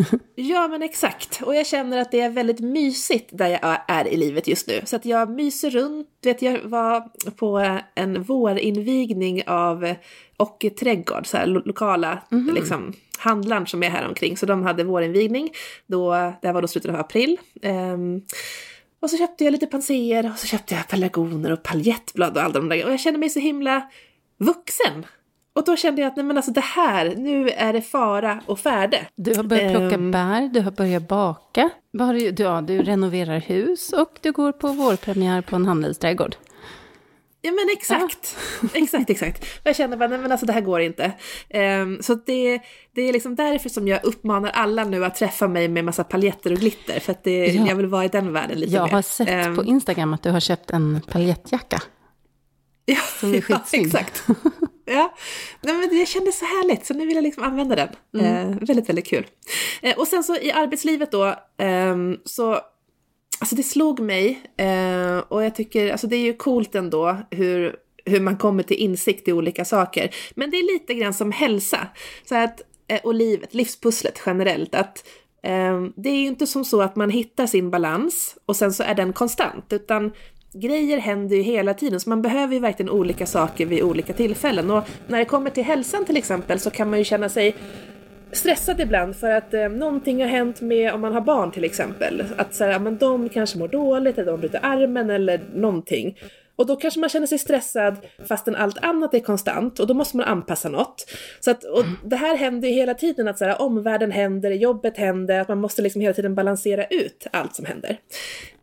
Ja 0.36 0.68
men 0.68 0.82
exakt. 0.82 1.42
Och 1.44 1.56
jag 1.56 1.66
känner 1.68 1.98
att 1.98 2.12
det 2.12 2.22
är 2.22 2.30
väldigt 2.30 2.60
mysigt 2.60 3.30
där 3.32 3.48
jag 3.48 3.78
är 3.88 4.08
i 4.08 4.18
livet 4.18 4.48
just 4.48 4.68
nu. 4.68 4.82
Så 4.86 4.96
att 4.96 5.06
jag 5.06 5.30
myser 5.30 5.70
runt. 5.70 6.08
Vet, 6.24 6.42
jag 6.42 6.60
var 6.64 7.02
på 7.32 7.80
en 7.96 8.24
vårinvigning 8.24 9.48
av 9.48 9.96
och 10.38 10.66
trädgård, 10.80 11.28
så 11.28 11.38
här, 11.38 11.46
lo- 11.46 11.62
lokala 11.66 12.24
liksom, 12.56 12.94
handlaren 13.18 13.68
som 13.68 13.84
är 13.84 13.90
här 13.90 14.08
omkring. 14.08 14.38
Så 14.38 14.46
de 14.46 14.64
hade 14.64 14.84
vårinvigning. 14.84 15.50
Då, 15.88 16.12
det 16.12 16.48
här 16.48 16.54
var 16.54 16.62
då 16.62 16.68
slutet 16.68 16.92
av 16.92 17.00
april. 17.00 17.38
Ehm, 17.62 18.22
och 19.02 19.10
så 19.10 19.18
köpte 19.18 19.44
jag 19.44 19.52
lite 19.52 19.68
panser 19.68 20.32
och 20.34 20.40
så 20.40 20.48
köpte 20.48 20.76
jag 20.76 20.88
pelargoner 20.88 21.52
och 21.52 21.64
paljettblad 21.64 22.38
och 22.38 22.44
allt 22.44 22.54
de 22.54 22.70
där. 22.70 22.86
Och 22.86 22.92
jag 22.92 23.00
känner 23.00 23.20
mig 23.20 23.30
så 23.30 23.40
himla 23.40 23.90
vuxen. 24.38 25.06
Och 25.60 25.66
då 25.66 25.76
kände 25.76 26.02
jag 26.02 26.08
att 26.10 26.16
nej 26.16 26.26
men 26.26 26.38
alltså 26.38 26.52
det 26.52 26.62
här, 26.62 27.14
nu 27.18 27.50
är 27.50 27.74
det 27.74 27.82
fara 27.82 28.40
och 28.46 28.60
färde. 28.60 29.06
Du 29.16 29.36
har 29.36 29.44
börjat 29.44 29.72
plocka 29.72 29.96
Ehm. 29.96 30.12
bär, 30.12 30.50
du 30.54 30.62
har 30.62 30.72
börjat 30.72 31.08
baka. 31.08 31.70
Du, 31.92 32.34
ja, 32.44 32.62
du 32.62 32.82
renoverar 32.82 33.40
hus 33.40 33.94
och 33.94 34.18
du 34.22 34.32
går 34.32 34.52
på 34.52 34.68
vårpremiär 34.68 35.42
på 35.42 35.56
en 35.56 35.66
handelsträdgård. 35.66 36.36
Ja 37.42 37.52
men 37.52 37.66
exakt, 37.78 38.38
exakt, 38.74 39.10
exakt. 39.10 39.44
Och 39.44 39.62
jag 39.68 39.76
känner 39.76 39.98
bara, 39.98 40.10
nej 40.10 40.20
men 40.20 40.32
alltså 40.32 40.46
det 40.46 40.54
här 40.54 40.62
går 40.62 40.82
inte. 40.82 41.12
Ehm, 41.50 42.02
så 42.02 42.16
det, 42.16 42.60
det 42.96 43.02
är 43.02 43.14
liksom 43.14 43.36
därför 43.36 43.70
som 43.70 43.88
jag 43.88 44.04
uppmanar 44.06 44.50
alla 44.50 44.84
nu 44.84 45.06
att 45.06 45.16
träffa 45.16 45.48
mig 45.48 45.68
med 45.68 45.86
massa 45.86 46.04
paljetter 46.04 46.52
och 46.52 46.58
glitter, 46.60 47.00
för 47.00 47.12
att 47.12 47.24
det, 47.24 47.46
Ja. 47.46 47.68
jag 47.68 47.76
vill 47.76 47.86
vara 47.86 48.06
i 48.06 48.08
den 48.08 48.34
världen 48.34 48.60
lite 48.60 48.74
Jag 48.74 48.84
mer. 48.84 48.92
har 48.92 49.02
sett 49.02 49.30
Ehm, 49.30 49.56
på 49.56 49.64
Instagram 49.64 50.14
att 50.14 50.24
du 50.24 50.30
har 50.30 50.40
köpt 50.40 50.72
en 50.72 51.02
paljettjacka. 51.12 51.82
Ja, 52.90 53.02
Som 53.20 53.30
är 53.34 53.36
ja 53.50 53.60
skitsnygg. 53.60 53.86
exakt. 53.86 54.24
Ja, 54.92 55.16
Nej, 55.62 55.74
men 55.76 55.90
det 55.90 56.06
kändes 56.06 56.40
så 56.40 56.46
härligt 56.46 56.86
så 56.86 56.94
nu 56.94 57.06
vill 57.06 57.16
jag 57.16 57.24
liksom 57.24 57.44
använda 57.44 57.76
den. 57.76 57.90
Mm. 58.14 58.52
Eh, 58.52 58.58
väldigt, 58.68 58.90
väldigt 58.90 59.08
kul. 59.08 59.28
Eh, 59.82 59.98
och 59.98 60.08
sen 60.08 60.24
så 60.24 60.36
i 60.36 60.52
arbetslivet 60.52 61.12
då, 61.12 61.36
ehm, 61.58 62.18
så 62.26 62.60
Alltså 63.42 63.56
det 63.56 63.64
slog 63.64 64.00
mig 64.00 64.42
eh, 64.58 65.18
och 65.18 65.44
jag 65.44 65.56
tycker, 65.56 65.92
alltså 65.92 66.08
det 66.08 66.16
är 66.16 66.22
ju 66.22 66.34
coolt 66.34 66.76
ändå 66.76 67.18
hur, 67.32 67.76
hur 68.06 68.20
man 68.20 68.38
kommer 68.38 68.64
till 68.64 68.78
insikt 68.78 69.28
i 69.28 69.34
olika 69.34 69.66
saker. 69.66 70.16
Men 70.36 70.52
det 70.52 70.58
är 70.58 70.74
lite 70.74 70.94
grann 70.94 71.14
som 71.14 71.32
hälsa 71.32 71.88
så 72.26 72.36
att, 72.36 72.62
eh, 72.88 73.00
och 73.04 73.14
livet, 73.14 73.54
livspusslet 73.54 74.22
generellt. 74.26 74.76
Att 74.76 75.08
eh, 75.44 75.82
det 75.96 76.10
är 76.10 76.16
ju 76.18 76.28
inte 76.28 76.48
som 76.48 76.66
så 76.66 76.82
att 76.82 76.96
man 76.96 77.10
hittar 77.10 77.48
sin 77.48 77.72
balans 77.72 78.38
och 78.46 78.56
sen 78.56 78.74
så 78.74 78.84
är 78.84 78.96
den 78.96 79.14
konstant, 79.14 79.74
utan 79.74 80.12
grejer 80.54 80.98
händer 80.98 81.36
ju 81.36 81.42
hela 81.42 81.74
tiden 81.74 82.00
så 82.00 82.10
man 82.10 82.22
behöver 82.22 82.54
ju 82.54 82.60
verkligen 82.60 82.90
olika 82.90 83.26
saker 83.26 83.66
vid 83.66 83.84
olika 83.84 84.14
tillfällen. 84.14 84.72
Och 84.72 84.84
när 85.08 85.20
det 85.20 85.26
kommer 85.26 85.50
till 85.50 85.64
hälsan 85.64 86.06
till 86.06 86.18
exempel 86.18 86.60
så 86.60 86.70
kan 86.70 86.90
man 86.90 87.00
ju 87.00 87.06
känna 87.06 87.30
sig 87.30 87.56
stressad 88.32 88.80
ibland 88.82 89.16
för 89.16 89.32
att 89.32 89.54
eh, 89.54 89.70
någonting 89.70 90.22
har 90.22 90.28
hänt 90.28 90.62
med 90.62 90.94
om 90.94 91.02
man 91.02 91.14
har 91.14 91.22
barn 91.22 91.52
till 91.52 91.64
exempel. 91.64 92.24
Att 92.38 92.54
så 92.54 92.64
här, 92.64 92.80
men 92.80 92.98
de 92.98 93.30
kanske 93.30 93.60
mår 93.60 93.68
dåligt 93.68 94.18
eller 94.18 94.32
de 94.32 94.40
bryter 94.40 94.60
armen 94.64 95.10
eller 95.10 95.42
någonting. 95.56 96.18
Och 96.60 96.66
då 96.66 96.76
kanske 96.76 97.00
man 97.00 97.10
känner 97.10 97.28
sig 97.28 97.40
stressad 97.40 97.98
fastän 98.28 98.56
allt 98.56 98.78
annat 98.78 99.14
är 99.14 99.20
konstant 99.20 99.80
och 99.80 99.88
då 99.88 99.94
måste 99.94 100.18
man 100.18 100.26
anpassa 100.26 100.70
något. 100.70 101.06
Så 101.40 101.52
att, 101.52 101.64
och 101.64 101.84
det 102.06 102.16
här 102.16 102.38
händer 102.38 102.68
ju 102.68 102.74
hela 102.74 102.94
tiden 102.94 103.28
att 103.28 103.38
så 103.38 103.46
här, 103.46 103.62
omvärlden 103.62 104.12
händer, 104.12 104.52
jobbet 104.52 104.98
händer, 104.98 105.40
att 105.40 105.48
man 105.48 105.62
måste 105.62 105.82
liksom 105.82 106.02
hela 106.02 106.14
tiden 106.14 106.36
balansera 106.36 106.86
ut 106.86 107.28
allt 107.32 107.56
som 107.56 107.66
händer. 107.66 107.98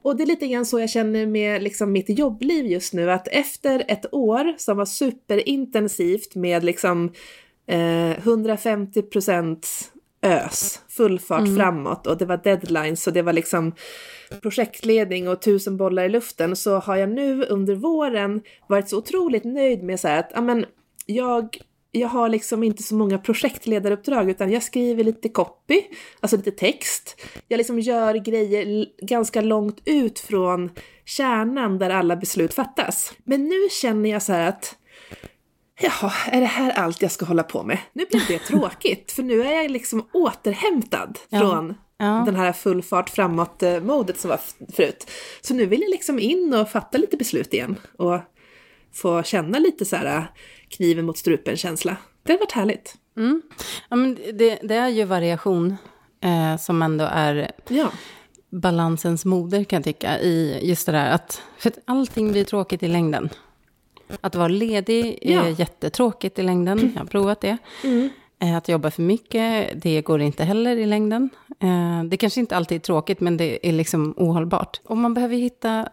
Och 0.02 0.16
det 0.16 0.22
är 0.22 0.26
lite 0.26 0.46
grann 0.46 0.66
så 0.66 0.80
jag 0.80 0.90
känner 0.90 1.26
med 1.26 1.62
liksom 1.62 1.92
mitt 1.92 2.18
jobbliv 2.18 2.66
just 2.66 2.92
nu, 2.92 3.10
att 3.10 3.28
efter 3.28 3.84
ett 3.88 4.14
år 4.14 4.54
som 4.58 4.76
var 4.76 4.86
superintensivt 4.86 6.34
med 6.34 6.64
liksom 6.64 7.12
eh, 7.66 8.18
150 8.18 9.02
ös, 10.26 10.82
full 10.88 11.18
fart 11.18 11.56
framåt 11.56 12.06
och 12.06 12.18
det 12.18 12.24
var 12.24 12.36
deadlines 12.36 13.06
och 13.06 13.12
det 13.12 13.22
var 13.22 13.32
liksom 13.32 13.74
projektledning 14.42 15.28
och 15.28 15.42
tusen 15.42 15.76
bollar 15.76 16.04
i 16.04 16.08
luften 16.08 16.56
så 16.56 16.78
har 16.78 16.96
jag 16.96 17.08
nu 17.08 17.44
under 17.44 17.74
våren 17.74 18.42
varit 18.68 18.88
så 18.88 18.98
otroligt 18.98 19.44
nöjd 19.44 19.82
med 19.82 20.00
så 20.00 20.08
här 20.08 20.18
att 20.18 20.30
ja, 20.34 20.40
men 20.40 20.66
jag 21.06 21.56
jag 21.90 22.08
har 22.08 22.28
liksom 22.28 22.62
inte 22.62 22.82
så 22.82 22.94
många 22.94 23.18
projektledaruppdrag 23.18 24.30
utan 24.30 24.52
jag 24.52 24.62
skriver 24.62 25.04
lite 25.04 25.28
copy, 25.28 25.82
alltså 26.20 26.36
lite 26.36 26.50
text. 26.50 27.22
Jag 27.48 27.58
liksom 27.58 27.80
gör 27.80 28.14
grejer 28.14 28.86
ganska 29.02 29.40
långt 29.40 29.82
ut 29.84 30.18
från 30.18 30.70
kärnan 31.04 31.78
där 31.78 31.90
alla 31.90 32.16
beslut 32.16 32.54
fattas. 32.54 33.12
Men 33.24 33.44
nu 33.44 33.68
känner 33.80 34.10
jag 34.10 34.22
så 34.22 34.32
här 34.32 34.48
att 34.48 34.76
Jaha, 35.80 36.12
är 36.26 36.40
det 36.40 36.46
här 36.46 36.70
allt 36.70 37.02
jag 37.02 37.10
ska 37.12 37.24
hålla 37.24 37.42
på 37.42 37.62
med? 37.62 37.78
Nu 37.92 38.04
blir 38.10 38.22
det 38.28 38.38
tråkigt, 38.46 39.12
för 39.12 39.22
nu 39.22 39.42
är 39.42 39.62
jag 39.62 39.70
liksom 39.70 40.06
återhämtad 40.12 41.18
Ja. 41.28 41.38
från 41.40 41.74
Ja. 41.98 42.22
den 42.26 42.36
här 42.36 42.52
full 42.52 42.82
fart 42.82 43.10
framåt-modet 43.10 44.20
som 44.20 44.30
var 44.30 44.40
förut. 44.72 45.10
Så 45.40 45.54
nu 45.54 45.66
vill 45.66 45.80
jag 45.82 45.90
liksom 45.90 46.18
in 46.18 46.54
och 46.54 46.70
fatta 46.70 46.98
lite 46.98 47.16
beslut 47.16 47.54
igen 47.54 47.76
och 47.98 48.18
få 48.94 49.22
känna 49.22 49.58
lite 49.58 49.84
så 49.84 49.96
här 49.96 50.16
äh, 50.16 50.22
kniven 50.68 51.04
mot 51.06 51.18
strupen-känsla. 51.18 51.96
Det 52.22 52.32
har 52.32 52.38
varit 52.38 52.52
härligt. 52.52 52.94
Ja, 53.88 53.96
men 53.96 54.14
det, 54.34 54.58
det 54.62 54.74
är 54.74 54.88
ju 54.88 55.04
variation 55.04 55.76
eh, 56.20 56.56
som 56.60 56.82
ändå 56.82 57.04
är 57.12 57.50
Ja. 57.68 57.88
balansens 58.50 59.24
moder 59.24 59.64
kan 59.64 59.76
jag 59.76 59.84
tycka 59.84 60.18
i 60.20 60.60
just 60.68 60.86
det 60.86 60.92
där 60.92 61.10
att, 61.10 61.42
för 61.58 61.70
att 61.70 61.78
allting 61.84 62.32
blir 62.32 62.44
tråkigt 62.44 62.82
i 62.82 62.88
längden. 62.88 63.28
Att 64.20 64.34
vara 64.34 64.48
ledig 64.48 65.18
är 65.22 65.32
Ja. 65.32 65.48
jättetråkigt 65.48 66.38
i 66.38 66.42
längden, 66.42 66.92
jag 66.94 67.00
har 67.00 67.06
provat 67.06 67.40
det. 67.40 67.56
Eh, 68.42 68.56
Att 68.56 68.68
jobba 68.68 68.90
för 68.90 69.02
mycket, 69.02 69.82
det 69.82 70.00
går 70.02 70.20
inte 70.20 70.44
heller 70.44 70.76
i 70.76 70.86
längden. 70.86 71.30
Eh, 71.60 72.04
Det 72.04 72.16
kanske 72.16 72.40
inte 72.40 72.56
alltid 72.56 72.76
är 72.76 72.80
tråkigt, 72.80 73.20
men 73.20 73.36
det 73.36 73.68
är 73.68 73.72
liksom 73.72 74.14
ohållbart. 74.16 74.80
Och 74.84 74.96
man 74.96 75.14
behöver 75.14 75.36
hitta 75.36 75.88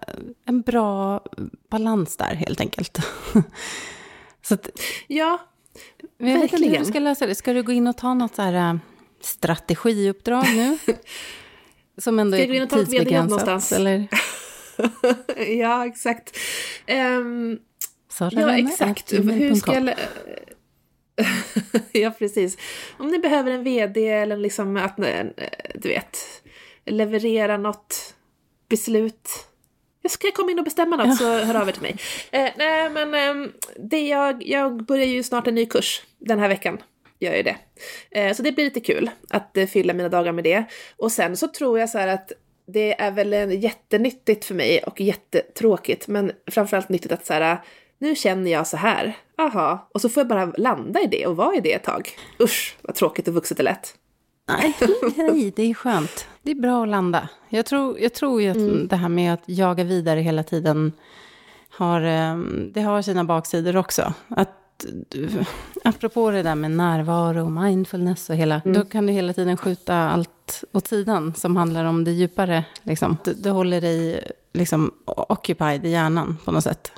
en 0.46 0.62
bra 0.62 1.22
balans 1.70 2.18
där, 2.18 2.36
helt 2.36 2.60
enkelt. 2.60 2.98
Så 4.42 4.54
att, 4.54 4.70
Ja, 5.08 5.40
men 6.18 6.30
jag 6.32 6.36
vet 6.40 6.44
inte 6.44 6.56
hur 6.56 6.64
du 6.64 6.70
Verkligen. 6.70 6.86
ska 6.86 7.00
lösa 7.00 7.26
det. 7.28 7.36
Ska 7.36 7.54
du 7.54 7.64
gå 7.64 7.72
in 7.72 7.88
och 7.88 7.98
ta 7.98 8.14
något 8.14 8.36
så 8.36 8.42
här 8.42 8.70
äh, 8.74 8.76
strategiuppdrag 9.22 10.46
nu? 10.56 10.78
Som 11.98 12.20
ändå 12.20 12.38
Ska 12.38 12.42
jag 12.42 12.50
gå 12.50 12.56
in 12.56 12.62
är 12.62 12.66
och 12.66 12.70
ta 12.70 12.80
ett 12.82 12.90
tidsbegränsat? 12.90 13.30
någonstans? 13.30 13.72
Eller? 13.72 14.08
ja 15.60 15.86
exakt. 15.86 16.38
Ehm, 16.86 17.60
Sara 18.14 18.42
Ja, 18.42 18.58
exakt. 18.58 19.14
Hur 19.14 19.56
ska 19.56 19.74
jag... 19.74 19.94
ja, 21.92 22.12
precis. 22.20 22.58
Om 22.98 23.08
ni 23.08 23.20
behöver 23.20 23.52
en 23.52 23.64
VD 23.64 24.10
eller 24.10 24.38
liksom 24.38 24.78
att, 24.78 25.00
eh, 25.00 25.26
du 25.76 25.90
vet, 25.90 26.18
leverera 26.86 27.58
något 27.58 28.16
beslut. 28.70 29.30
Jag 30.02 30.12
ska 30.12 30.32
komma 30.32 30.52
in 30.52 30.60
och 30.60 30.66
bestämma 30.66 30.96
något 30.96 31.18
så 31.18 31.40
hör 31.40 31.62
av 31.62 31.68
er 31.68 31.72
till 31.72 31.82
mig. 31.82 31.96
Eh, 32.32 32.50
nej, 32.58 32.90
men 32.90 33.14
eh, 33.14 33.50
det 33.76 34.08
jag, 34.08 34.44
jag 34.48 34.86
börjar 34.86 35.06
ju 35.06 35.24
snart 35.24 35.48
en 35.48 35.56
ny 35.56 35.66
kurs 35.66 36.02
den 36.20 36.40
här 36.40 36.48
veckan. 36.48 36.78
Gör 37.20 37.34
jag 37.34 37.46
det. 37.46 37.58
Eh, 38.12 38.34
så 38.34 38.44
det 38.44 38.52
blir 38.52 38.66
lite 38.66 38.80
kul 38.80 39.10
att 39.30 39.58
eh, 39.58 39.66
fylla 39.66 39.94
mina 39.94 40.10
dagar 40.10 40.32
med 40.32 40.44
det. 40.44 40.66
Och 40.98 41.12
sen 41.12 41.38
så 41.38 41.48
tror 41.48 41.80
jag 41.80 41.90
så 41.90 41.98
här 41.98 42.08
att 42.08 42.32
det 42.66 43.02
är 43.02 43.12
väl 43.12 43.34
en 43.34 43.62
jättenyttigt 43.62 44.46
för 44.46 44.56
mig 44.56 44.84
och 44.84 45.02
jättetråkigt, 45.02 46.08
men 46.08 46.32
framförallt 46.52 46.90
nyttigt 46.90 47.12
att 47.12 47.26
så 47.26 47.34
här, 47.34 47.60
nu 48.04 48.16
känner 48.16 48.52
jag 48.52 48.68
så 48.68 48.78
här, 48.78 49.18
aha, 49.38 49.90
och 49.94 50.02
så 50.02 50.10
får 50.10 50.22
jag 50.22 50.28
bara 50.28 50.46
landa 50.58 51.00
i 51.02 51.08
det 51.08 51.26
och 51.28 51.36
vara 51.36 51.56
i 51.56 51.60
det 51.62 51.74
ett 51.74 51.84
tag. 51.84 52.10
Usch, 52.40 52.78
vad 52.82 52.96
tråkigt 52.96 53.28
och 53.28 53.34
vuxet 53.34 53.58
det 53.58 53.64
lät. 53.64 53.94
Nej, 54.48 54.74
nej, 55.18 55.54
det 55.56 55.64
är 55.64 55.74
skönt. 55.74 56.28
Det 56.42 56.52
är 56.52 56.56
bra 56.56 56.84
att 56.84 56.90
landa. 56.90 57.30
Jag 57.50 57.66
tror, 57.66 58.00
jag 58.00 58.14
tror 58.14 58.42
ju 58.42 58.50
att 58.50 58.56
Mm. 58.58 58.88
det 58.88 58.96
här 58.96 59.10
med 59.10 59.34
att 59.34 59.44
jaga 59.46 59.84
vidare 59.84 60.20
hela 60.20 60.44
tiden 60.44 60.92
har, 61.70 62.02
eh, 62.02 62.38
det 62.74 62.82
har 62.82 63.02
sina 63.02 63.24
baksidor 63.24 63.78
också. 63.78 64.14
Att, 64.28 64.86
du- 65.10 65.30
apropå 65.84 66.32
det 66.32 66.44
där 66.44 66.56
med 66.56 66.72
närvaro 66.72 67.44
och 67.46 67.52
mindfulness 67.52 68.30
och 68.30 68.36
hela, 68.36 68.62
Mm. 68.66 68.78
då 68.80 68.86
kan 68.86 69.06
du 69.06 69.14
hela 69.14 69.34
tiden 69.34 69.58
skjuta 69.58 69.96
allt 69.96 70.64
åt 70.72 70.88
sidan 70.88 71.34
som 71.36 71.56
handlar 71.58 71.86
om 71.86 72.04
det 72.04 72.12
djupare. 72.12 72.64
Liksom. 72.84 73.18
Du, 73.24 73.34
du 73.34 73.50
håller 73.50 73.82
dig 73.82 74.32
liksom 74.54 74.92
occupied 75.06 75.86
i 75.86 75.90
hjärnan 75.90 76.38
på 76.46 76.52
något 76.52 76.64
sätt. 76.64 76.92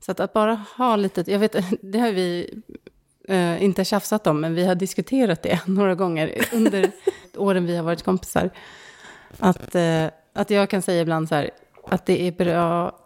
Så 0.00 0.12
att, 0.12 0.20
att 0.20 0.32
bara 0.32 0.64
ha 0.76 0.96
lite, 0.96 1.24
jag 1.26 1.38
vet, 1.38 1.56
det 1.82 1.98
har 1.98 2.12
vi 2.12 2.60
eh, 3.28 3.62
inte 3.64 3.84
tjafsat 3.84 4.26
om, 4.26 4.40
men 4.40 4.54
vi 4.54 4.64
har 4.66 4.74
diskuterat 4.74 5.42
det 5.42 5.60
några 5.66 5.94
gånger 5.94 6.34
under 6.52 6.90
åren 7.36 7.66
vi 7.66 7.76
har 7.76 7.84
varit 7.84 8.02
kompisar. 8.02 8.50
Att, 9.38 9.74
eh, 9.74 10.06
att 10.32 10.50
jag 10.50 10.70
kan 10.70 10.82
säga 10.82 11.02
ibland 11.02 11.28
så 11.28 11.34
här, 11.34 11.50
att 11.88 12.06
det 12.06 12.22
är 12.22 12.32
bra, 12.32 12.96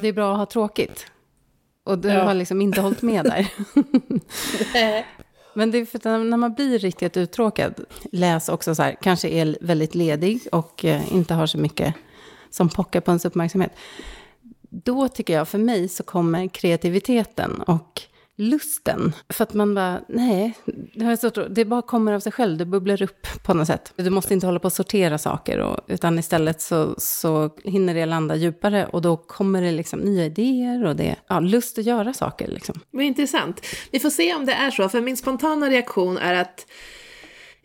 det 0.00 0.08
är 0.08 0.12
bra 0.12 0.32
att 0.32 0.38
ha 0.38 0.46
tråkigt. 0.46 1.06
Och 1.84 1.98
du 1.98 2.08
Ja. 2.08 2.24
har 2.24 2.34
liksom 2.34 2.60
inte 2.60 2.80
hållit 2.80 3.02
med 3.02 3.24
där. 3.24 3.48
Men 5.54 5.70
det 5.70 5.78
är 5.78 5.84
för 5.84 5.98
att 5.98 6.04
när 6.04 6.36
man 6.36 6.54
blir 6.54 6.78
riktigt 6.78 7.16
uttråkad, 7.16 7.74
läs 8.12 8.48
också 8.48 8.74
så 8.74 8.82
här, 8.82 8.96
kanske 9.02 9.28
är 9.28 9.58
väldigt 9.60 9.94
ledig 9.94 10.40
och 10.52 10.84
eh, 10.84 11.12
inte 11.14 11.34
har 11.34 11.46
så 11.46 11.58
mycket 11.58 11.94
som 12.50 12.68
pockar 12.68 13.00
på 13.00 13.10
ens 13.10 13.24
uppmärksamhet. 13.24 13.72
Då 14.70 15.08
tycker 15.08 15.34
jag, 15.34 15.48
för 15.48 15.58
mig 15.58 15.88
så 15.88 16.02
kommer 16.02 16.48
kreativiteten 16.48 17.60
och 17.60 18.02
lusten. 18.38 19.12
För 19.28 19.42
att 19.42 19.54
man 19.54 19.74
bara, 19.74 20.00
nej, 20.08 20.54
det, 20.94 21.04
har 21.04 21.12
jag 21.12 21.18
så, 21.18 21.30
det 21.30 21.64
bara 21.64 21.82
kommer 21.82 22.12
av 22.12 22.20
sig 22.20 22.32
själv, 22.32 22.58
det 22.58 22.64
bubblar 22.64 23.02
upp 23.02 23.26
på 23.44 23.54
något 23.54 23.66
sätt. 23.66 23.92
Du 23.96 24.10
måste 24.10 24.34
inte 24.34 24.46
hålla 24.46 24.58
på 24.58 24.66
att 24.66 24.74
sortera 24.74 25.18
saker, 25.18 25.58
och, 25.58 25.80
utan 25.86 26.18
istället 26.18 26.60
så, 26.60 26.94
så 26.98 27.50
hinner 27.64 27.94
det 27.94 28.06
landa 28.06 28.36
djupare 28.36 28.86
och 28.86 29.02
då 29.02 29.16
kommer 29.16 29.62
det 29.62 29.72
liksom 29.72 30.00
nya 30.00 30.24
idéer 30.24 30.86
och 30.86 30.96
det, 30.96 31.16
ja, 31.28 31.40
lust 31.40 31.78
att 31.78 31.84
göra 31.84 32.12
saker 32.12 32.48
liksom. 32.48 32.80
Vad 32.90 33.04
intressant. 33.04 33.66
Vi 33.90 33.98
får 33.98 34.10
se 34.10 34.34
om 34.34 34.46
det 34.46 34.52
är 34.52 34.70
så, 34.70 34.88
för 34.88 35.00
min 35.00 35.16
spontana 35.16 35.70
reaktion 35.70 36.18
är 36.18 36.34
att 36.34 36.66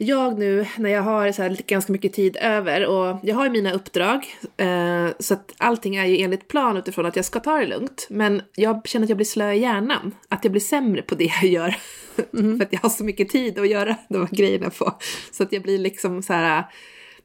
jag 0.03 0.39
nu 0.39 0.65
när 0.77 0.89
jag 0.89 1.01
har 1.01 1.31
så 1.31 1.41
här 1.41 1.57
ganska 1.67 1.91
mycket 1.91 2.13
tid 2.13 2.37
över 2.41 2.85
och 2.85 3.19
jag 3.23 3.35
har 3.35 3.45
ju 3.45 3.51
mina 3.51 3.71
uppdrag 3.71 4.25
eh, 4.57 5.07
så 5.19 5.33
att 5.33 5.53
allting 5.57 5.95
är 5.95 6.05
ju 6.05 6.17
enligt 6.17 6.47
plan 6.47 6.77
utifrån 6.77 7.05
att 7.05 7.15
jag 7.15 7.25
ska 7.25 7.39
ta 7.39 7.57
det 7.57 7.65
lugnt. 7.65 8.07
Men 8.09 8.41
jag 8.55 8.87
känner 8.87 9.05
att 9.05 9.09
jag 9.09 9.17
blir 9.17 9.25
slö 9.25 9.51
i 9.51 9.59
hjärnan, 9.59 10.11
att 10.29 10.43
jag 10.43 10.51
blir 10.51 10.61
sämre 10.61 11.01
på 11.01 11.15
det 11.15 11.31
jag 11.41 11.51
gör. 11.51 11.75
För 12.31 12.61
att 12.61 12.73
jag 12.73 12.79
har 12.79 12.89
så 12.89 13.03
mycket 13.03 13.29
tid 13.29 13.59
att 13.59 13.69
göra 13.69 13.95
de 14.09 14.17
här 14.17 14.35
grejerna 14.35 14.69
på. 14.69 14.93
Så 15.31 15.43
att 15.43 15.53
jag 15.53 15.61
blir 15.61 15.77
liksom 15.77 16.23
så 16.23 16.33
här, 16.33 16.63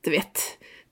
du 0.01 0.11
vet, 0.11 0.41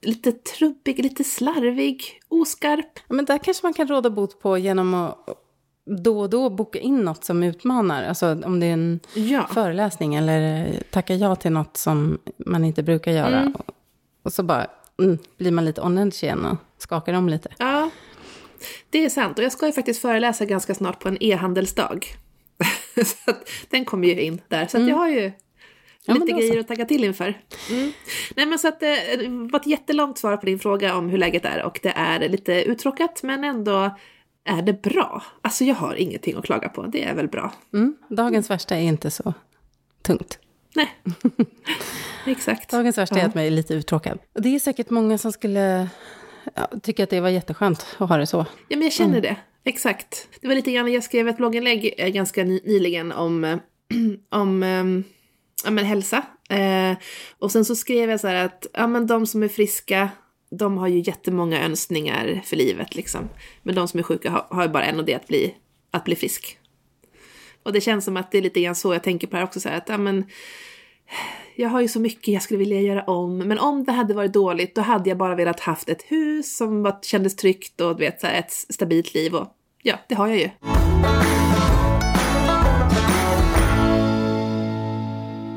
lite 0.01 0.31
trubbig, 0.31 1.03
lite 1.03 1.23
slarvig, 1.23 2.21
oskarp. 2.27 2.99
Men 3.07 3.25
där 3.25 3.37
kanske 3.37 3.65
man 3.65 3.73
kan 3.73 3.87
råda 3.87 4.09
bot 4.09 4.39
på 4.39 4.57
genom 4.57 4.93
att 4.93 5.46
då 5.87 6.19
och 6.19 6.29
då 6.29 6.49
boka 6.49 6.79
in 6.79 6.97
något 6.97 7.23
som 7.23 7.43
utmanar. 7.43 8.03
Alltså 8.03 8.41
om 8.45 8.59
det 8.59 8.65
är 8.65 8.73
en 8.73 8.99
Ja. 9.13 9.47
föreläsning 9.53 10.15
eller 10.15 10.73
tacka 10.91 11.15
ja 11.15 11.35
till 11.35 11.51
något 11.51 11.77
som 11.77 12.17
man 12.37 12.63
inte 12.63 12.83
brukar 12.83 13.11
göra. 13.11 13.39
Mm. 13.39 13.53
Och, 13.55 13.71
och 14.23 14.33
så 14.33 14.43
bara 14.43 14.67
mm, 15.01 15.17
blir 15.37 15.51
man 15.51 15.65
lite 15.65 15.81
on 15.81 16.11
igen 16.21 16.45
och 16.45 16.57
skakar 16.77 17.13
om 17.13 17.29
lite. 17.29 17.49
Ja, 17.57 17.89
det 18.89 19.05
är 19.05 19.09
sant. 19.09 19.37
Och 19.37 19.43
jag 19.43 19.51
ska 19.51 19.65
ju 19.65 19.71
faktiskt 19.71 20.01
föreläsa 20.01 20.45
ganska 20.45 20.75
snart 20.75 20.99
på 20.99 21.07
en 21.07 21.17
e-handelsdag. 21.23 22.05
så 23.05 23.31
att 23.31 23.49
den 23.69 23.85
kommer 23.85 24.07
ju 24.07 24.21
in 24.21 24.41
där. 24.47 24.67
Så 24.67 24.77
att 24.77 24.87
jag 24.87 24.95
har 24.95 25.09
ju 25.09 25.31
Mm. 26.07 26.21
Ja, 26.21 26.25
lite 26.25 26.39
grejer 26.39 26.59
att 26.59 26.67
tagga 26.67 26.85
till 26.85 27.03
inför. 27.03 27.41
Mm. 27.69 27.91
Nej 28.35 28.45
men 28.45 28.59
så 28.59 28.67
att 28.67 28.83
eh, 28.83 28.89
det 29.19 29.27
var 29.51 29.59
ett 29.59 29.67
jättelångt 29.67 30.17
svar 30.17 30.37
på 30.37 30.45
din 30.45 30.59
fråga 30.59 30.95
om 30.95 31.09
hur 31.09 31.17
läget 31.17 31.45
är 31.45 31.63
och 31.63 31.79
det 31.83 31.89
är 31.89 32.29
lite 32.29 32.63
uttråkat 32.63 33.23
men 33.23 33.43
ändå 33.43 33.97
är 34.47 34.61
det 34.61 34.81
bra. 34.81 35.23
Alltså 35.41 35.63
jag 35.63 35.75
har 35.75 35.95
ingenting 35.95 36.37
att 36.37 36.45
klaga 36.45 36.69
på, 36.69 36.83
det 36.83 37.03
är 37.03 37.15
väl 37.15 37.27
bra. 37.27 37.53
Mm. 37.73 37.95
Dagens 38.09 38.49
värsta 38.49 38.75
är 38.75 38.81
inte 38.81 39.11
så 39.11 39.33
tungt. 40.01 40.39
Nej, 40.75 40.89
exakt. 42.25 42.71
Dagens 42.71 42.97
värsta 42.97 43.19
är 43.19 43.25
att 43.25 43.35
man 43.35 43.43
är 43.43 43.51
lite 43.51 43.73
uttråkad. 43.73 44.19
Och 44.33 44.41
det 44.41 44.55
är 44.55 44.59
säkert 44.59 44.89
många 44.89 45.17
som 45.17 45.31
skulle 45.31 45.89
ja, 46.53 46.67
tycka 46.83 47.03
att 47.03 47.09
det 47.09 47.19
var 47.19 47.29
jätteskönt 47.29 47.85
att 47.97 48.09
ha 48.09 48.17
det 48.17 48.27
så. 48.27 48.45
Ja, 48.67 48.77
men 48.77 48.81
jag 48.81 48.93
känner 48.93 49.21
det. 49.21 49.35
Exakt. 49.63 50.27
Det 50.41 50.47
var 50.47 50.55
lite 50.55 50.71
grann, 50.71 50.93
jag 50.93 51.03
skrev 51.03 51.27
ett 51.27 51.37
blogginlägg 51.37 51.93
eh, 51.97 52.09
ganska 52.09 52.43
ny, 52.43 52.59
nyligen 52.63 53.11
om, 53.11 53.59
om 54.29 54.63
eh, 54.63 54.85
ja, 55.63 55.71
men 55.71 55.85
hälsa. 55.85 56.23
Eh, 56.49 56.97
och 57.39 57.51
sen 57.51 57.65
så 57.65 57.75
skrev 57.75 58.09
jag 58.09 58.19
så 58.19 58.27
här 58.27 58.45
att 58.45 58.67
ja, 58.73 58.87
men 58.87 59.07
de 59.07 59.25
som 59.27 59.43
är 59.43 59.47
friska, 59.47 60.09
de 60.49 60.77
har 60.77 60.87
ju 60.87 60.99
jättemånga 60.99 61.63
önskningar 61.63 62.41
för 62.45 62.55
livet 62.55 62.95
liksom. 62.95 63.29
Men 63.63 63.75
de 63.75 63.87
som 63.87 63.99
är 63.99 64.03
sjuka 64.03 64.31
har, 64.31 64.47
har 64.49 64.63
ju 64.63 64.69
bara 64.69 64.85
en 64.85 64.99
och 64.99 65.05
det 65.05 65.13
är 65.13 65.17
att 65.17 65.27
bli, 65.27 65.55
att 65.91 66.03
bli 66.03 66.15
frisk. 66.15 66.59
Och 67.63 67.73
det 67.73 67.81
känns 67.81 68.05
som 68.05 68.17
att 68.17 68.31
det 68.31 68.37
är 68.37 68.41
lite 68.41 68.61
grann 68.61 68.75
så 68.75 68.93
jag 68.93 69.03
tänker 69.03 69.27
på 69.27 69.31
det 69.31 69.37
här 69.37 69.43
också 69.43 69.59
så 69.59 69.69
här 69.69 69.77
att 69.77 69.89
ja, 69.89 69.97
men 69.97 70.25
jag 71.55 71.69
har 71.69 71.81
ju 71.81 71.87
så 71.87 71.99
mycket 71.99 72.27
jag 72.27 72.41
skulle 72.41 72.57
vilja 72.57 72.81
göra 72.81 73.03
om, 73.03 73.37
men 73.37 73.59
om 73.59 73.83
det 73.83 73.91
hade 73.91 74.13
varit 74.13 74.33
dåligt 74.33 74.75
då 74.75 74.81
hade 74.81 75.09
jag 75.09 75.17
bara 75.17 75.35
velat 75.35 75.59
haft 75.59 75.89
ett 75.89 76.03
hus 76.03 76.57
som 76.57 76.83
var, 76.83 76.99
kändes 77.01 77.35
tryggt 77.35 77.81
och 77.81 77.95
du 77.95 77.99
vet, 77.99 78.21
så 78.21 78.27
här, 78.27 78.39
ett 78.39 78.51
stabilt 78.51 79.13
liv 79.13 79.35
och 79.35 79.47
ja, 79.83 79.99
det 80.09 80.15
har 80.15 80.27
jag 80.27 80.37
ju. 80.37 80.49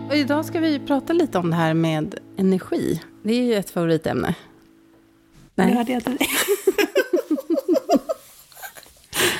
Och 0.09 0.17
idag 0.17 0.45
ska 0.45 0.61
vi 0.61 0.79
prata 0.79 1.13
lite 1.13 1.39
om 1.39 1.51
det 1.51 1.57
här 1.57 1.75
med 1.75 2.15
energi. 2.37 3.01
Det 3.23 3.33
är 3.33 3.43
ju 3.43 3.55
ett 3.55 3.71
favoritämne. 3.71 4.35
Nu 5.61 5.67
Nej. 5.67 5.75
hörde 5.75 5.93
jag 5.93 6.05
till 6.05 6.17
dig. 6.19 6.29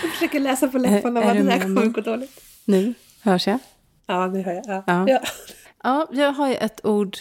jag 0.03 0.11
försöker 0.13 0.41
läsa 0.41 0.69
på 0.69 0.79
läpparna 0.79 1.21
vad 1.21 1.37
det 1.37 1.43
där 1.43 1.61
kommer 1.61 1.87
gå 1.87 2.01
dåligt. 2.01 2.41
Nu 2.65 2.95
hörs 3.23 3.47
jag. 3.47 3.59
Ja, 4.07 4.27
nu 4.27 4.43
hör 4.43 4.53
jag. 4.53 4.65
Ja. 4.67 4.83
Ja. 4.87 5.05
Ja. 5.09 5.21
Ja, 5.83 6.09
jag 6.13 6.33
har 6.33 6.49
ju 6.49 6.55
ett 6.55 6.85
ord. 6.87 7.17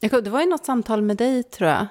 Det 0.00 0.28
var 0.28 0.40
ju 0.40 0.46
något 0.46 0.64
samtal 0.64 1.02
med 1.02 1.16
dig, 1.16 1.42
tror 1.42 1.70
jag. 1.70 1.86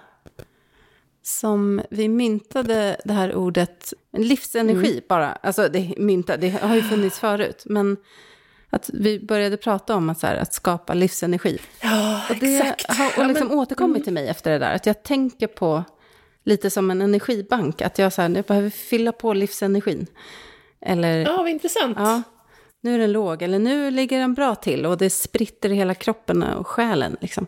Som 1.23 1.81
vi 1.89 2.09
myntade 2.09 2.97
det 3.05 3.13
här 3.13 3.35
ordet, 3.35 3.93
livsenergi 4.17 5.01
bara. 5.09 5.31
Alltså, 5.31 5.67
det, 5.69 5.93
mynta, 5.97 6.37
det 6.37 6.49
har 6.49 6.75
ju 6.75 6.81
funnits 6.81 7.19
förut. 7.19 7.63
Men 7.65 7.97
att 8.69 8.89
vi 8.93 9.19
började 9.19 9.57
prata 9.57 9.95
om 9.95 10.09
att, 10.09 10.19
så 10.19 10.27
här, 10.27 10.35
att 10.35 10.53
skapa 10.53 10.93
livsenergi. 10.93 11.59
Ja, 11.81 12.21
Och 12.29 12.35
det 12.35 12.57
exakt. 12.57 12.97
har 12.97 13.05
och 13.07 13.13
Ja, 13.17 13.27
liksom 13.27 13.47
men- 13.47 13.57
återkommit 13.57 14.03
till 14.03 14.13
mig 14.13 14.27
efter 14.27 14.51
det 14.51 14.59
där. 14.59 14.75
Att 14.75 14.85
jag 14.85 15.03
tänker 15.03 15.47
på 15.47 15.83
lite 16.47 16.69
som 16.69 16.91
en 16.91 17.01
energibank. 17.01 17.81
Att 17.81 17.99
jag, 17.99 18.13
så 18.13 18.21
här, 18.21 18.29
jag 18.29 18.45
behöver 18.45 18.69
fylla 18.69 19.11
på 19.11 19.33
livsenergin. 19.33 20.07
Eller, 20.81 21.17
Ja, 21.25 21.37
vad 21.37 21.49
intressant. 21.49 21.97
ja, 21.99 22.21
nu 22.81 22.95
är 22.95 22.99
den 22.99 23.11
låg. 23.11 23.41
Eller 23.41 23.59
nu 23.59 23.91
ligger 23.91 24.19
den 24.19 24.33
bra 24.33 24.55
till. 24.55 24.85
Och 24.85 24.97
det 24.97 25.09
spritter 25.09 25.69
i 25.71 25.75
hela 25.75 25.93
kroppen 25.93 26.43
och 26.43 26.67
själen. 26.67 27.17
Liksom. 27.21 27.47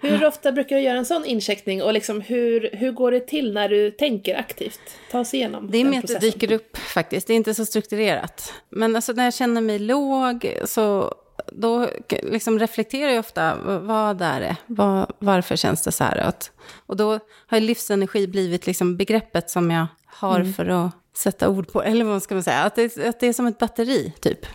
Hur 0.00 0.26
ofta 0.26 0.52
brukar 0.52 0.76
du 0.76 0.82
göra 0.82 0.98
en 0.98 1.06
sån 1.06 1.24
incheckning 1.24 1.82
och 1.82 1.92
liksom 1.92 2.20
hur, 2.20 2.70
hur 2.72 2.92
går 2.92 3.10
det 3.12 3.20
till 3.20 3.52
när 3.52 3.68
du 3.68 3.90
tänker 3.90 4.38
aktivt? 4.38 4.80
Ta 5.10 5.20
oss 5.20 5.34
igenom 5.34 5.70
Det 5.70 5.78
är 5.78 5.84
mer 5.84 5.98
att 5.98 6.06
det 6.06 6.18
dyker 6.18 6.52
upp 6.52 6.76
faktiskt. 6.76 7.26
Det 7.26 7.32
är 7.32 7.36
inte 7.36 7.54
så 7.54 7.66
strukturerat. 7.66 8.52
Men 8.70 8.96
alltså, 8.96 9.12
när 9.12 9.24
jag 9.24 9.34
känner 9.34 9.60
mig 9.60 9.78
låg 9.78 10.54
så 10.64 11.14
då 11.52 11.88
liksom 12.22 12.58
reflekterar 12.58 13.10
jag 13.10 13.20
ofta. 13.20 13.56
Vad 13.80 14.22
är 14.22 14.40
det? 14.40 14.56
Vad, 14.66 15.12
varför 15.18 15.56
känns 15.56 15.82
det 15.82 15.92
så 15.92 16.04
här? 16.04 16.16
Att, 16.16 16.50
och 16.86 16.96
då 16.96 17.18
har 17.46 17.60
livsenergi 17.60 18.26
blivit 18.26 18.66
liksom 18.66 18.96
begreppet 18.96 19.50
som 19.50 19.70
jag 19.70 19.86
har 20.06 20.44
för 20.44 20.66
att 20.66 20.90
sätta 21.16 21.48
ord 21.48 21.72
på. 21.72 21.82
Eller 21.82 22.04
vad 22.04 22.22
ska 22.22 22.34
man 22.34 22.42
säga? 22.44 22.62
Att 22.62 22.74
det, 22.74 22.98
att 22.98 23.20
det 23.20 23.26
är 23.26 23.32
som 23.32 23.46
ett 23.46 23.58
batteri, 23.58 24.12
typ. 24.20 24.46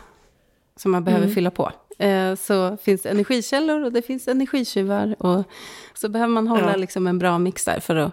Som 0.77 0.91
man 0.91 1.03
behöver 1.03 1.27
fylla 1.27 1.51
på. 1.51 1.71
Eh, 1.99 2.35
så 2.35 2.77
finns 2.77 3.01
det 3.01 3.09
energikällor 3.09 3.83
och 3.83 3.91
det 3.91 4.01
finns 4.01 4.27
energitjuvar. 4.27 5.15
Och 5.19 5.43
så 5.93 6.09
behöver 6.09 6.33
man 6.33 6.47
hålla 6.47 6.71
Ja. 6.71 6.75
liksom 6.75 7.07
en 7.07 7.19
bra 7.19 7.39
mix 7.39 7.65
där 7.65 7.79
för 7.79 7.95
att 7.95 8.11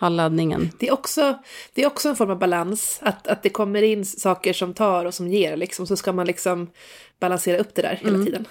ha 0.00 0.08
laddningen. 0.08 0.70
Det 0.78 0.88
är, 0.88 0.92
också, 0.92 1.38
det 1.74 1.82
är 1.82 1.86
också 1.86 2.08
en 2.08 2.16
form 2.16 2.30
av 2.30 2.38
balans, 2.38 2.98
att, 3.02 3.26
att 3.26 3.42
det 3.42 3.48
kommer 3.48 3.82
in 3.82 4.04
saker 4.04 4.52
som 4.52 4.74
tar 4.74 5.04
och 5.04 5.14
som 5.14 5.28
ger, 5.28 5.56
liksom, 5.56 5.86
så 5.86 5.96
ska 5.96 6.12
man 6.12 6.26
liksom 6.26 6.70
balansera 7.22 7.58
upp 7.58 7.74
det 7.74 7.82
där 7.82 7.98
hela 8.02 8.14
Mm. 8.14 8.26
tiden. 8.26 8.44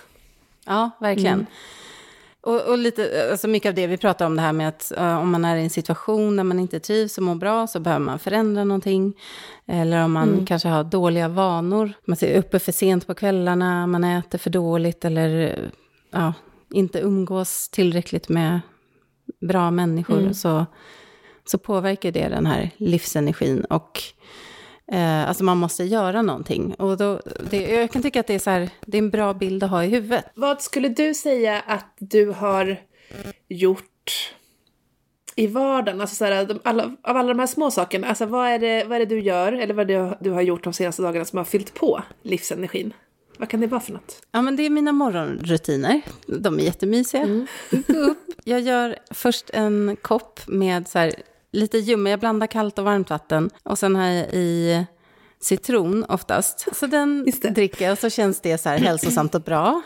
Ja, 0.65 0.89
verkligen. 0.99 1.45
Och, 2.41 2.61
och 2.61 2.77
lite, 2.77 3.27
alltså 3.31 3.47
mycket 3.47 3.69
av 3.69 3.75
det 3.75 3.87
vi 3.87 3.97
pratar 3.97 4.25
om, 4.25 4.35
det 4.35 4.41
här 4.41 4.53
med 4.53 4.67
att 4.67 4.91
eh, 4.97 5.17
om 5.19 5.31
man 5.31 5.45
är 5.45 5.55
i 5.55 5.63
en 5.63 5.69
situation 5.69 6.35
där 6.35 6.43
man 6.43 6.59
inte 6.59 6.79
trivs 6.79 7.17
och 7.17 7.23
mår 7.23 7.35
bra 7.35 7.67
så 7.67 7.79
behöver 7.79 8.05
man 8.05 8.19
förändra 8.19 8.63
någonting. 8.63 9.13
Eller 9.67 10.03
om 10.03 10.11
man 10.11 10.45
kanske 10.45 10.69
har 10.69 10.83
dåliga 10.83 11.27
vanor, 11.27 11.93
man 12.05 12.17
är 12.21 12.37
uppe 12.37 12.59
för 12.59 12.71
sent 12.71 13.07
på 13.07 13.13
kvällarna, 13.13 13.87
man 13.87 14.03
äter 14.03 14.37
för 14.37 14.49
dåligt 14.49 15.05
eller 15.05 15.59
ja, 16.11 16.33
inte 16.73 16.99
umgås 16.99 17.69
tillräckligt 17.69 18.29
med 18.29 18.59
bra 19.41 19.71
människor, 19.71 20.33
så, 20.33 20.65
så 21.45 21.57
påverkar 21.57 22.11
det 22.11 22.29
den 22.29 22.45
här 22.45 22.69
livsenergin. 22.77 23.65
Och 23.65 24.03
Eh, 24.91 25.29
alltså 25.29 25.43
man 25.43 25.57
måste 25.57 25.83
göra 25.83 26.21
någonting. 26.21 26.73
Och 26.73 26.97
då, 26.97 27.21
det, 27.49 27.61
jag 27.61 27.91
kan 27.91 28.01
tycka 28.01 28.19
att 28.19 28.27
det 28.27 28.35
är, 28.35 28.39
så 28.39 28.49
här, 28.49 28.69
det 28.85 28.97
är 28.97 29.01
en 29.01 29.09
bra 29.09 29.33
bild 29.33 29.63
att 29.63 29.69
ha 29.69 29.83
i 29.83 29.87
huvudet. 29.87 30.25
Vad 30.35 30.61
skulle 30.61 30.89
du 30.89 31.13
säga 31.13 31.59
att 31.67 31.95
du 31.99 32.29
har 32.29 32.77
gjort 33.49 34.33
i 35.35 35.47
vardagen? 35.47 36.01
Alltså 36.01 36.15
så 36.15 36.25
här, 36.25 36.45
de, 36.45 36.59
alla, 36.63 36.83
av 36.83 37.17
alla 37.17 37.27
de 37.27 37.39
här 37.39 37.47
små 37.47 37.71
sakerna, 37.71 38.07
alltså 38.07 38.25
vad 38.25 38.47
är 38.47 38.59
det, 38.59 38.83
vad 38.83 38.95
är 38.95 38.99
det 38.99 39.15
du 39.15 39.21
gör, 39.21 39.53
eller 39.53 39.73
vad 39.73 39.87
det 39.87 40.17
du 40.21 40.29
har 40.29 40.41
gjort 40.41 40.63
de 40.63 40.73
senaste 40.73 41.01
dagarna 41.01 41.25
som 41.25 41.37
har 41.37 41.45
fyllt 41.45 41.73
på 41.73 42.01
livsenergin? 42.21 42.93
Vad 43.37 43.49
kan 43.49 43.61
det 43.61 43.67
vara 43.67 43.81
för 43.81 43.93
något? 43.93 44.21
Ja, 44.31 44.41
men 44.41 44.55
det 44.55 44.65
är 44.65 44.69
mina 44.69 44.91
morgonrutiner. 44.91 46.01
De 46.25 46.59
är 46.59 46.63
jättemysiga. 46.63 47.45
Upp. 47.87 48.17
Jag 48.43 48.61
gör 48.61 48.95
först 49.11 49.49
en 49.53 49.97
kopp 50.01 50.39
med 50.47 50.87
så 50.87 50.99
här, 50.99 51.13
lite 51.51 51.77
ljummen. 51.77 52.11
Jag 52.11 52.19
blandar 52.19 52.47
kallt 52.47 52.79
och 52.79 52.85
varmt 52.85 53.09
vatten. 53.09 53.49
Och 53.63 53.79
sen 53.79 53.95
har 53.95 54.05
jag 54.07 54.25
i 54.33 54.85
citron 55.39 56.03
oftast. 56.09 56.75
Så 56.75 56.87
den 56.87 57.25
dricker 57.49 57.85
jag 57.85 57.91
och 57.91 57.97
så 57.99 58.09
känns 58.09 58.41
det 58.41 58.57
så 58.57 58.69
här 58.69 58.77
hälsosamt 58.77 59.35
och 59.35 59.41
bra. 59.41 59.81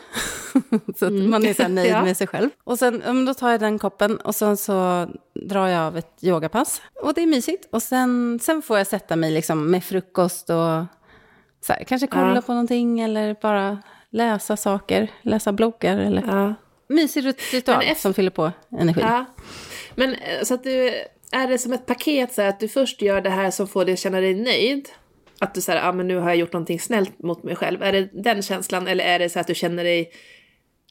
så 0.98 1.06
att 1.06 1.12
man 1.12 1.46
är 1.46 1.54
så 1.54 1.68
nöjd 1.68 1.90
Ja. 1.92 2.02
med 2.04 2.16
sig 2.16 2.26
själv. 2.26 2.50
Och 2.64 2.78
sen 2.78 3.24
då 3.26 3.34
tar 3.34 3.50
jag 3.50 3.60
den 3.60 3.78
koppen 3.78 4.16
och 4.16 4.34
sen 4.34 4.56
så 4.56 5.06
drar 5.48 5.68
jag 5.68 5.80
av 5.82 5.96
ett 5.96 6.18
yogapass. 6.22 6.82
Och 7.02 7.14
det 7.14 7.22
är 7.22 7.26
mysigt. 7.26 7.68
Och 7.72 7.82
sen, 7.82 8.38
sen 8.42 8.62
får 8.62 8.78
jag 8.78 8.86
sätta 8.86 9.16
mig 9.16 9.30
liksom 9.30 9.70
med 9.70 9.84
frukost 9.84 10.50
och 10.50 10.84
så 11.66 11.72
här, 11.72 11.84
kanske 11.84 12.06
kolla 12.06 12.34
Ja. 12.34 12.42
på 12.42 12.52
någonting 12.52 13.00
eller 13.00 13.36
bara 13.42 13.82
läsa 14.10 14.56
saker, 14.56 15.10
läsa 15.22 15.52
bloggar 15.52 15.98
eller 15.98 16.22
Ja. 16.26 16.54
mysig 16.88 17.26
ritual 17.52 17.82
efter- 17.82 17.94
som 18.02 18.14
fyller 18.14 18.30
på 18.30 18.52
energi. 18.78 19.00
Ja. 19.00 19.24
Men 19.94 20.14
eh, 20.14 20.42
så 20.44 20.54
att 20.54 20.64
du, 20.64 20.92
är 21.32 21.48
det 21.48 21.58
som 21.58 21.72
ett 21.72 21.86
paket 21.86 22.34
så 22.34 22.42
här, 22.42 22.48
att 22.48 22.60
du 22.60 22.68
först 22.68 23.02
gör 23.02 23.20
det 23.20 23.30
här 23.30 23.50
som 23.50 23.68
får 23.68 23.84
dig 23.84 23.92
att 23.92 24.00
känna 24.00 24.20
dig 24.20 24.34
nöjd? 24.34 24.88
Att 25.38 25.54
du 25.54 25.60
säger, 25.60 25.80
ja 25.80 25.88
ah, 25.88 25.92
men 25.92 26.08
nu 26.08 26.16
har 26.16 26.28
jag 26.28 26.36
gjort 26.36 26.52
någonting 26.52 26.80
snällt 26.80 27.22
mot 27.22 27.42
mig 27.42 27.56
själv. 27.56 27.82
Är 27.82 27.92
det 27.92 28.08
den 28.12 28.42
känslan 28.42 28.88
eller 28.88 29.04
är 29.04 29.18
det 29.18 29.30
så 29.30 29.40
att 29.40 29.46
du 29.46 29.54
känner 29.54 29.84
dig 29.84 30.12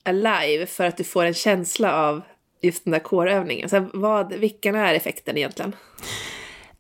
alive 0.04 0.66
för 0.66 0.86
att 0.86 0.98
du 0.98 1.04
får 1.04 1.26
en 1.26 1.34
känsla 1.34 1.94
av 2.10 2.22
just 2.62 2.84
den 2.84 2.92
där 2.92 3.00
kårövningen? 3.00 3.70
Så 3.70 3.76
här, 3.76 3.90
vad, 3.94 4.34
vilken 4.34 4.76
är 4.76 4.94
effekten 4.94 5.38
egentligen? 5.38 5.76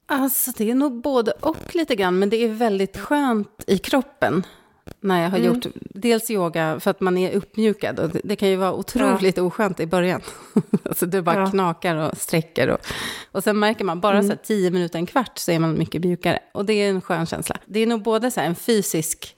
Alltså 0.05 0.51
det 0.57 0.71
är 0.71 0.75
nog 0.75 1.01
både 1.01 1.31
och 1.31 1.75
lite 1.75 1.95
grann, 1.95 2.19
men 2.19 2.29
det 2.29 2.37
är 2.37 2.47
väldigt 2.47 2.97
skönt 2.97 3.63
i 3.67 3.77
kroppen 3.77 4.45
när 4.99 5.23
jag 5.23 5.29
har 5.29 5.37
Mm. 5.37 5.53
gjort 5.53 5.65
dels 5.75 6.31
yoga 6.31 6.79
för 6.79 6.91
att 6.91 7.01
man 7.01 7.17
är 7.17 7.31
uppmjukad. 7.31 7.99
Och 7.99 8.09
det, 8.09 8.21
det 8.23 8.35
kan 8.35 8.49
ju 8.49 8.55
vara 8.55 8.73
otroligt 8.73 9.37
oskönt 9.37 9.79
i 9.79 9.85
början. 9.85 10.21
alltså 10.83 11.05
du 11.05 11.21
bara 11.21 11.39
Ja. 11.39 11.47
knakar 11.51 11.95
och 11.95 12.17
sträcker. 12.17 12.69
Och, 12.69 12.79
och 13.31 13.43
sen 13.43 13.59
märker 13.59 13.85
man 13.85 13.99
bara 13.99 14.13
Mm. 14.17 14.23
så 14.27 14.29
här 14.29 14.39
tio 14.43 14.71
minuter, 14.71 14.99
en 14.99 15.05
kvart 15.05 15.37
så 15.37 15.51
är 15.51 15.59
man 15.59 15.77
mycket 15.77 16.03
mjukare. 16.03 16.39
Och 16.53 16.65
det 16.65 16.73
är 16.73 16.89
en 16.89 17.01
skön 17.01 17.25
känsla. 17.25 17.57
Det 17.65 17.79
är 17.79 17.87
nog 17.87 18.01
både 18.01 18.31
så 18.31 18.39
här 18.39 18.47
en 18.47 18.55
fysisk, 18.55 19.35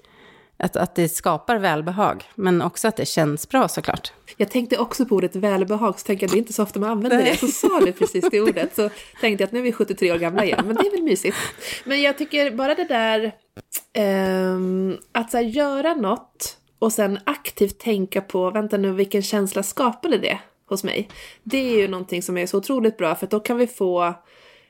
att, 0.57 0.75
att 0.75 0.95
det 0.95 1.09
skapar 1.09 1.57
välbehag, 1.57 2.23
men 2.35 2.61
också 2.61 2.87
att 2.87 2.95
det 2.95 3.05
känns 3.05 3.49
bra 3.49 3.67
såklart. 3.67 4.11
Jag 4.37 4.51
tänkte 4.51 4.77
också 4.77 5.05
på 5.05 5.15
ordet 5.15 5.35
välbehag, 5.35 5.99
så 5.99 6.05
tänkte 6.05 6.25
jag 6.25 6.31
det 6.31 6.37
är 6.37 6.39
inte 6.39 6.53
så 6.53 6.63
ofta 6.63 6.79
man 6.79 6.89
använder 6.89 7.17
det. 7.17 7.37
Så 7.37 7.47
sa 7.47 7.79
du 7.79 7.91
precis 7.91 8.25
det 8.31 8.41
ordet, 8.41 8.75
så 8.75 8.89
tänkte 9.21 9.43
jag 9.43 9.47
att 9.47 9.51
nu 9.51 9.59
är 9.59 9.63
vi 9.63 9.71
73 9.71 10.11
år 10.11 10.17
gamla 10.17 10.45
igen, 10.45 10.63
men 10.67 10.75
det 10.75 10.87
är 10.87 10.91
väl 10.91 11.03
mysigt. 11.03 11.37
Men 11.85 12.01
jag 12.01 12.17
tycker 12.17 12.51
bara 12.51 12.75
det 12.75 12.83
där, 12.83 13.31
ehm, 13.93 14.97
att 15.11 15.33
här, 15.33 15.41
göra 15.41 15.93
något 15.93 16.57
och 16.79 16.93
sen 16.93 17.19
aktivt 17.23 17.79
tänka 17.79 18.21
på, 18.21 18.49
vänta 18.49 18.77
nu, 18.77 18.91
vilken 18.91 19.21
känsla 19.21 19.63
skapade 19.63 20.17
det 20.17 20.39
hos 20.65 20.83
mig? 20.83 21.09
Det 21.43 21.57
är 21.57 21.77
ju 21.77 21.87
någonting 21.87 22.23
som 22.23 22.37
är 22.37 22.45
så 22.45 22.57
otroligt 22.57 22.97
bra, 22.97 23.15
för 23.15 23.25
att 23.25 23.31
då 23.31 23.39
kan 23.39 23.57
vi 23.57 23.67
få, 23.67 24.13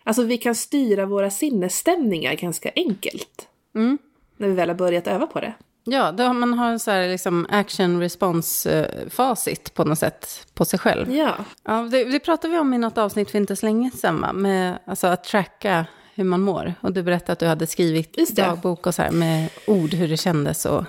alltså 0.04 0.24
vi 0.24 0.38
kan 0.38 0.56
styra 0.56 1.06
våra 1.06 1.30
sinnesstämningar 1.30 2.34
ganska 2.34 2.72
enkelt. 2.76 3.48
Mm. 3.76 3.98
När 4.38 4.48
vi 4.48 4.54
väl 4.54 4.70
har 4.70 4.76
börjat 4.76 5.08
öva 5.08 5.28
på 5.28 5.40
det. 5.40 5.54
Ja, 5.90 6.12
då 6.12 6.34
man 6.34 6.54
har 6.54 6.72
en 6.72 6.80
så 6.80 6.92
här 6.92 7.08
liksom 7.08 7.48
action 7.50 8.02
response-facit 8.02 9.74
på 9.74 9.84
något 9.84 10.00
sätt 10.00 10.48
på 10.54 10.66
sig 10.66 10.80
själv. 10.80 11.14
Ja. 11.14 11.36
Ja, 11.64 11.88
det, 11.92 12.04
det 12.04 12.20
pratade 12.20 12.54
vi 12.54 12.60
om 12.60 12.74
i 12.74 12.78
något 12.78 12.98
avsnitt 12.98 13.32
för 13.32 13.38
inte 13.38 13.56
så 13.56 13.66
länge 13.66 13.92
sedan, 13.92 14.22
va? 14.22 14.34
med 14.34 14.80
alltså, 14.86 15.08
att 15.08 15.24
tracka 15.24 15.86
hur 16.16 16.24
man 16.24 16.42
mår. 16.42 16.74
Och 16.82 16.94
du 16.94 17.04
berättade 17.04 17.32
att 17.32 17.40
du 17.40 17.46
hade 17.46 17.68
skrivit 17.68 18.36
dagbok 18.36 18.88
och 18.88 18.96
så 18.96 19.02
här 19.02 19.12
med 19.12 19.50
ord, 19.68 19.94
hur 19.94 20.08
det 20.08 20.18
kändes. 20.18 20.66
Och... 20.66 20.84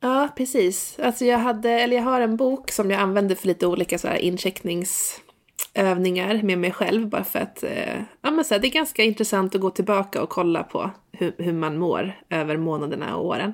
Ja, 0.00 0.28
precis. 0.36 0.98
Alltså 1.02 1.24
jag, 1.24 1.38
hade, 1.38 1.70
eller 1.70 1.96
jag 1.96 2.04
har 2.04 2.20
en 2.20 2.36
bok 2.36 2.70
som 2.70 2.90
jag 2.90 3.00
använder 3.00 3.34
för 3.34 3.46
lite 3.46 3.66
olika 3.66 3.98
så 3.98 4.08
här 4.08 4.16
incheckningsövningar 4.16 6.42
med 6.42 6.58
mig 6.58 6.72
själv. 6.72 7.08
Bara 7.08 7.24
för 7.24 7.38
att 7.38 7.62
eh, 7.62 8.02
ja, 8.22 8.30
men 8.30 8.44
så 8.44 8.54
här, 8.54 8.60
det 8.60 8.68
är 8.68 8.72
ganska 8.72 9.02
intressant 9.02 9.54
att 9.54 9.60
gå 9.60 9.70
tillbaka 9.70 10.22
och 10.22 10.28
kolla 10.28 10.62
på 10.62 10.90
hur, 11.20 11.32
hur 11.38 11.52
man 11.52 11.78
mår 11.78 12.12
över 12.30 12.56
månaderna 12.56 13.16
och 13.16 13.26
åren. 13.26 13.52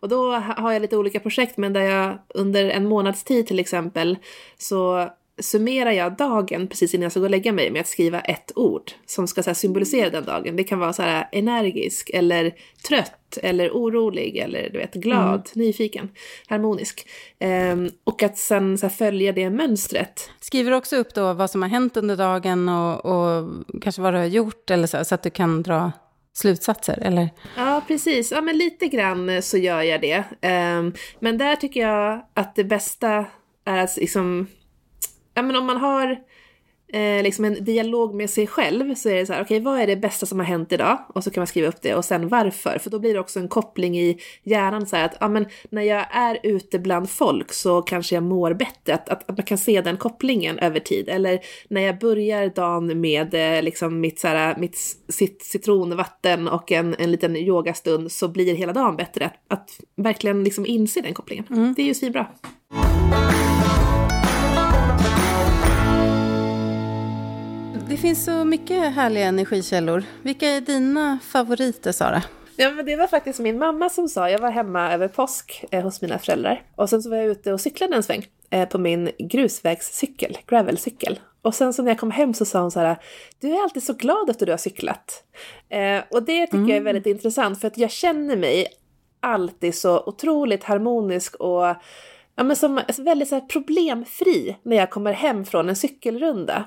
Och 0.00 0.08
då 0.08 0.32
ha- 0.32 0.60
har 0.60 0.72
jag 0.72 0.82
lite 0.82 0.96
olika 0.96 1.20
projekt, 1.20 1.56
men 1.56 1.72
där 1.72 1.80
jag 1.80 2.18
under 2.28 2.70
en 2.70 2.88
månads 2.88 3.24
tid 3.24 3.46
till 3.46 3.58
exempel 3.58 4.18
så 4.58 5.08
summerar 5.40 5.90
jag 5.90 6.16
dagen 6.16 6.66
precis 6.68 6.94
innan 6.94 7.02
jag 7.02 7.12
ska 7.12 7.20
gå 7.20 7.26
och 7.26 7.30
lägga 7.30 7.52
mig 7.52 7.70
med 7.70 7.80
att 7.80 7.86
skriva 7.88 8.20
ett 8.20 8.52
ord 8.56 8.92
som 9.06 9.28
ska 9.28 9.42
så 9.42 9.54
symbolisera 9.54 10.10
den 10.10 10.24
dagen. 10.24 10.56
Det 10.56 10.64
kan 10.64 10.78
vara 10.78 10.92
så 10.92 11.02
här 11.02 11.28
energisk 11.32 12.10
eller 12.14 12.54
trött 12.88 13.38
eller 13.42 13.70
orolig 13.70 14.36
eller 14.36 14.70
du 14.70 14.78
vet 14.78 14.94
glad, 14.94 15.48
nyfiken, 15.54 16.08
harmonisk. 16.46 17.06
Ehm, 17.38 17.88
och 18.04 18.22
att 18.22 18.38
sen 18.38 18.78
så 18.78 18.88
följa 18.88 19.32
det 19.32 19.50
mönstret. 19.50 20.30
Skriver 20.40 20.70
du 20.70 20.76
också 20.76 20.96
upp 20.96 21.14
då 21.14 21.32
vad 21.32 21.50
som 21.50 21.62
har 21.62 21.68
hänt 21.68 21.96
under 21.96 22.16
dagen 22.16 22.68
och, 22.68 23.06
och 23.06 23.48
kanske 23.82 24.02
vad 24.02 24.14
du 24.14 24.18
har 24.18 24.26
gjort, 24.26 24.70
eller 24.70 24.86
så, 24.86 25.04
så 25.04 25.14
att 25.14 25.22
du 25.22 25.30
kan 25.30 25.62
dra 25.62 25.92
slutsatser? 26.32 26.98
Eller? 27.02 27.30
Ja, 27.56 27.82
precis. 27.88 28.32
Ja, 28.32 28.40
men 28.40 28.58
lite 28.58 28.88
grann 28.88 29.42
så 29.42 29.58
gör 29.58 29.82
jag 29.82 30.00
det. 30.00 30.24
Ehm, 30.40 30.94
men 31.20 31.38
där 31.38 31.56
tycker 31.56 31.80
jag 31.80 32.26
att 32.34 32.54
det 32.54 32.64
bästa 32.64 33.26
är 33.64 33.78
att 33.78 33.96
liksom... 33.96 34.46
Ja, 35.34 35.42
men 35.42 35.56
om 35.56 35.66
man 35.66 35.76
har 35.76 36.18
eh, 36.92 37.22
liksom 37.22 37.44
en 37.44 37.64
dialog 37.64 38.14
med 38.14 38.30
sig 38.30 38.46
själv 38.46 38.94
så 38.94 39.08
är 39.08 39.14
det 39.14 39.26
så 39.26 39.32
här, 39.32 39.42
okej, 39.42 39.60
vad 39.60 39.80
är 39.80 39.86
det 39.86 39.96
bästa 39.96 40.26
som 40.26 40.38
har 40.38 40.46
hänt 40.46 40.72
idag? 40.72 40.98
Och 41.14 41.24
så 41.24 41.30
kan 41.30 41.40
man 41.40 41.46
skriva 41.46 41.68
upp 41.68 41.82
det 41.82 41.94
och 41.94 42.04
sen 42.04 42.28
varför. 42.28 42.78
För 42.78 42.90
då 42.90 42.98
blir 42.98 43.14
det 43.14 43.20
också 43.20 43.40
en 43.40 43.48
koppling 43.48 43.98
i 43.98 44.18
hjärnan 44.44 44.86
så 44.86 44.96
här 44.96 45.04
att, 45.04 45.16
ja 45.20 45.28
men 45.28 45.46
när 45.70 45.82
jag 45.82 46.06
är 46.10 46.38
ute 46.42 46.78
bland 46.78 47.10
folk 47.10 47.52
så 47.52 47.82
kanske 47.82 48.14
jag 48.14 48.22
mår 48.22 48.54
bättre. 48.54 48.94
Att, 48.94 49.08
att, 49.08 49.30
att 49.30 49.36
man 49.36 49.46
kan 49.46 49.58
se 49.58 49.80
den 49.80 49.96
kopplingen 49.96 50.58
över 50.58 50.80
tid. 50.80 51.08
Eller 51.08 51.40
när 51.68 51.80
jag 51.80 51.98
börjar 51.98 52.46
dagen 52.46 53.00
med 53.00 53.34
eh, 53.34 53.62
liksom 53.62 54.00
mitt, 54.00 54.20
så 54.20 54.28
här, 54.28 54.56
mitt 54.58 54.76
cit- 55.08 55.42
citronvatten 55.42 56.48
och 56.48 56.72
en, 56.72 56.94
en 56.98 57.10
liten 57.10 57.36
yogastund 57.36 58.12
så 58.12 58.28
blir 58.28 58.54
hela 58.54 58.72
dagen 58.72 58.96
bättre. 58.96 59.24
Att, 59.24 59.34
att 59.48 59.80
verkligen 59.96 60.44
liksom 60.44 60.66
inse 60.66 61.00
den 61.00 61.14
kopplingen. 61.14 61.74
Det 61.76 61.82
är 61.82 61.86
ju 61.86 61.94
svinbra. 61.94 62.26
Finns 68.00 68.24
så 68.24 68.44
mycket 68.44 68.94
härliga 68.94 69.26
energikällor. 69.26 70.04
Vilka 70.22 70.48
är 70.48 70.60
dina 70.60 71.18
favoriter, 71.22 71.92
Sara? 71.92 72.22
Ja, 72.56 72.70
men 72.70 72.86
det 72.86 72.96
var 72.96 73.06
faktiskt 73.06 73.38
min 73.38 73.58
mamma 73.58 73.88
som 73.88 74.08
sa, 74.08 74.30
jag 74.30 74.38
var 74.38 74.50
hemma 74.50 74.92
över 74.92 75.08
påsk 75.08 75.64
eh, 75.70 75.82
hos 75.82 76.02
mina 76.02 76.18
föräldrar. 76.18 76.62
Och 76.76 76.90
sen 76.90 77.02
så 77.02 77.10
var 77.10 77.16
jag 77.16 77.26
ute 77.26 77.52
och 77.52 77.60
cyklade 77.60 77.96
en 77.96 78.02
sväng 78.02 78.26
eh, 78.50 78.68
på 78.68 78.78
min 78.78 79.10
grusvägscykel, 79.18 80.38
gravelcykel. 80.46 81.20
Och 81.42 81.54
sen 81.54 81.72
så 81.72 81.82
när 81.82 81.90
jag 81.90 81.98
kom 81.98 82.10
hem 82.10 82.34
så 82.34 82.44
sa 82.44 82.60
hon 82.60 82.70
så 82.70 82.80
här, 82.80 82.96
du 83.40 83.52
är 83.52 83.62
alltid 83.62 83.82
så 83.82 83.92
glad 83.92 84.30
efter 84.30 84.46
du 84.46 84.52
har 84.52 84.58
cyklat. 84.58 85.24
Eh, 85.68 86.02
och 86.10 86.22
det 86.22 86.46
tycker 86.46 86.68
jag 86.68 86.76
är 86.76 86.80
väldigt 86.80 87.06
intressant 87.06 87.60
för 87.60 87.68
att 87.68 87.78
jag 87.78 87.90
känner 87.90 88.36
mig 88.36 88.66
alltid 89.20 89.74
så 89.74 90.00
otroligt 90.00 90.64
harmonisk 90.64 91.34
och 91.34 91.64
ja, 92.34 92.44
men 92.44 92.56
som 92.56 92.80
väldigt 92.98 93.28
så 93.28 93.34
här, 93.34 93.46
problemfri 93.46 94.56
när 94.62 94.76
jag 94.76 94.90
kommer 94.90 95.12
hem 95.12 95.44
från 95.44 95.68
en 95.68 95.76
cykelrunda. 95.76 96.64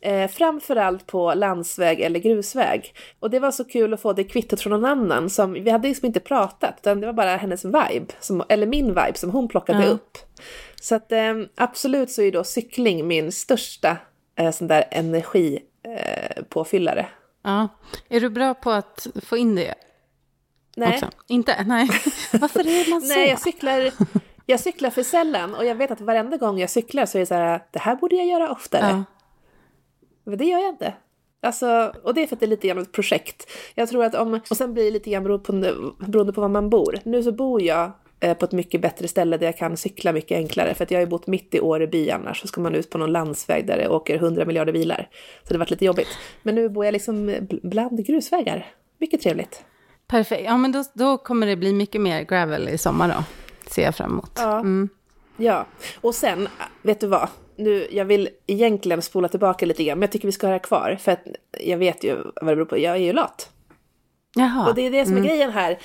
Eh, 0.00 0.28
framförallt 0.30 1.06
på 1.06 1.34
landsväg 1.34 2.00
eller 2.00 2.20
grusväg. 2.20 2.94
Och 3.20 3.30
det 3.30 3.38
var 3.38 3.50
så 3.50 3.64
kul 3.64 3.94
att 3.94 4.00
få 4.02 4.12
det 4.12 4.24
kvittot 4.24 4.60
från 4.60 4.70
någon 4.70 4.84
annan. 4.84 5.30
Som, 5.30 5.52
vi 5.52 5.70
hade 5.70 5.88
liksom 5.88 6.06
inte 6.06 6.20
pratat, 6.20 6.74
utan 6.80 7.00
det 7.00 7.06
var 7.06 7.12
bara 7.12 7.36
hennes 7.36 7.64
vibe, 7.64 8.06
som, 8.20 8.42
eller 8.48 8.66
min 8.66 8.88
vibe 8.88 9.14
som 9.14 9.30
hon 9.30 9.48
plockade 9.48 9.82
Ja. 9.84 9.88
upp. 9.88 10.18
Så 10.80 10.94
att 10.94 11.12
eh, 11.12 11.34
absolut 11.54 12.10
så 12.10 12.22
är 12.22 12.32
då 12.32 12.44
cykling 12.44 13.06
min 13.06 13.32
största 13.32 13.96
eh, 14.38 14.50
sån 14.50 14.68
där 14.68 14.84
energipåfyllare. 14.90 16.36
Eh, 16.38 16.42
påfyllare. 16.48 17.06
Ja. 17.44 17.68
Är 18.08 18.20
du 18.20 18.30
bra 18.30 18.54
på 18.54 18.70
att 18.70 19.06
få 19.22 19.36
in 19.36 19.54
det 19.54 19.74
Nej. 20.76 20.94
också? 20.94 21.10
Inte? 21.28 21.64
Nej. 21.66 21.88
Varför 22.32 22.60
är 22.60 22.90
man 22.90 23.02
så? 23.02 23.08
Nej, 23.08 23.28
jag 23.28 23.40
cyklar, 23.40 23.90
jag 24.46 24.60
cyklar 24.60 24.90
för 24.90 25.02
sällan 25.02 25.54
och 25.54 25.64
jag 25.64 25.74
vet 25.74 25.90
att 25.90 26.00
varenda 26.00 26.36
gång 26.36 26.58
jag 26.58 26.70
cyklar 26.70 27.06
så 27.06 27.18
är 27.18 27.20
det 27.20 27.26
så 27.26 27.34
här, 27.34 27.60
det 27.70 27.78
här 27.78 27.96
borde 27.96 28.16
jag 28.16 28.26
göra 28.26 28.50
oftare. 28.50 28.86
Ja. 28.90 29.04
Men 30.24 30.38
det 30.38 30.44
gör 30.44 30.58
jag 30.58 30.68
inte. 30.68 30.94
Alltså, 31.42 31.92
och 32.02 32.14
det 32.14 32.22
är 32.22 32.26
för 32.26 32.36
att 32.36 32.40
det 32.40 32.46
är 32.46 32.48
lite 32.48 32.68
grann 32.68 32.78
ett 32.78 32.92
projekt. 32.92 33.50
Jag 33.74 33.88
tror 33.88 34.04
att 34.04 34.14
om, 34.14 34.40
och 34.50 34.56
sen 34.56 34.74
blir 34.74 34.84
det 34.84 34.90
lite 34.90 35.10
grann 35.10 35.22
beroende 35.22 35.72
på, 35.72 36.04
beroende 36.06 36.32
på 36.32 36.40
var 36.40 36.48
man 36.48 36.70
bor. 36.70 36.98
Nu 37.04 37.22
så 37.22 37.32
bor 37.32 37.62
jag 37.62 37.92
eh, 38.20 38.34
på 38.36 38.44
ett 38.44 38.52
mycket 38.52 38.80
bättre 38.80 39.08
ställe 39.08 39.36
där 39.36 39.46
jag 39.46 39.58
kan 39.58 39.76
cykla 39.76 40.12
mycket 40.12 40.36
enklare. 40.36 40.74
För 40.74 40.84
att 40.84 40.90
jag 40.90 40.98
har 40.98 41.04
ju 41.04 41.10
bott 41.10 41.26
mitt 41.26 41.54
i 41.54 41.60
Åreby 41.60 42.10
annars, 42.10 42.40
så 42.40 42.46
ska 42.48 42.60
man 42.60 42.74
ut 42.74 42.90
på 42.90 42.98
någon 42.98 43.12
landsväg 43.12 43.66
där 43.66 43.76
det 43.78 43.88
åker 43.88 44.14
100 44.14 44.44
miljarder 44.44 44.72
bilar. 44.72 45.08
Så 45.42 45.48
det 45.48 45.54
har 45.54 45.58
varit 45.58 45.70
lite 45.70 45.84
jobbigt. 45.84 46.08
Men 46.42 46.54
nu 46.54 46.68
bor 46.68 46.84
jag 46.84 46.92
liksom 46.92 47.30
bl- 47.30 47.60
bland 47.62 48.06
grusvägar. 48.06 48.66
Mycket 48.98 49.20
trevligt. 49.22 49.64
Perfekt. 50.06 50.42
Ja, 50.44 50.56
men 50.56 50.72
då, 50.72 50.84
då 50.94 51.18
kommer 51.18 51.46
det 51.46 51.56
bli 51.56 51.72
mycket 51.72 52.00
mer 52.00 52.22
gravel 52.22 52.68
i 52.68 52.78
sommar 52.78 53.08
då. 53.08 53.24
Ser 53.70 53.82
jag 53.82 53.94
fram 53.94 54.10
emot. 54.10 54.32
Ja. 54.36 54.58
Mm. 54.58 54.88
Ja, 55.36 55.66
och 56.00 56.14
sen, 56.14 56.48
vet 56.82 57.00
du 57.00 57.06
vad? 57.06 57.28
Nu, 57.62 57.88
jag 57.90 58.04
vill 58.04 58.28
egentligen 58.46 59.02
spola 59.02 59.28
tillbaka 59.28 59.66
lite 59.66 59.84
grann, 59.84 59.98
men 59.98 60.06
jag 60.06 60.12
tycker 60.12 60.28
vi 60.28 60.32
ska 60.32 60.46
ha 60.46 60.54
det 60.54 60.58
kvar. 60.58 60.98
För 61.00 61.12
att 61.12 61.24
jag 61.60 61.78
vet 61.78 62.04
ju 62.04 62.14
vad 62.14 62.46
det 62.46 62.56
beror 62.56 62.64
på, 62.64 62.78
jag 62.78 62.94
är 62.94 63.00
ju 63.00 63.12
lat. 63.12 63.50
Jaha. 64.34 64.68
Och 64.68 64.74
det 64.74 64.86
är 64.86 64.90
det 64.90 65.06
som 65.06 65.16
är 65.16 65.20
grejen 65.20 65.50
här. 65.50 65.78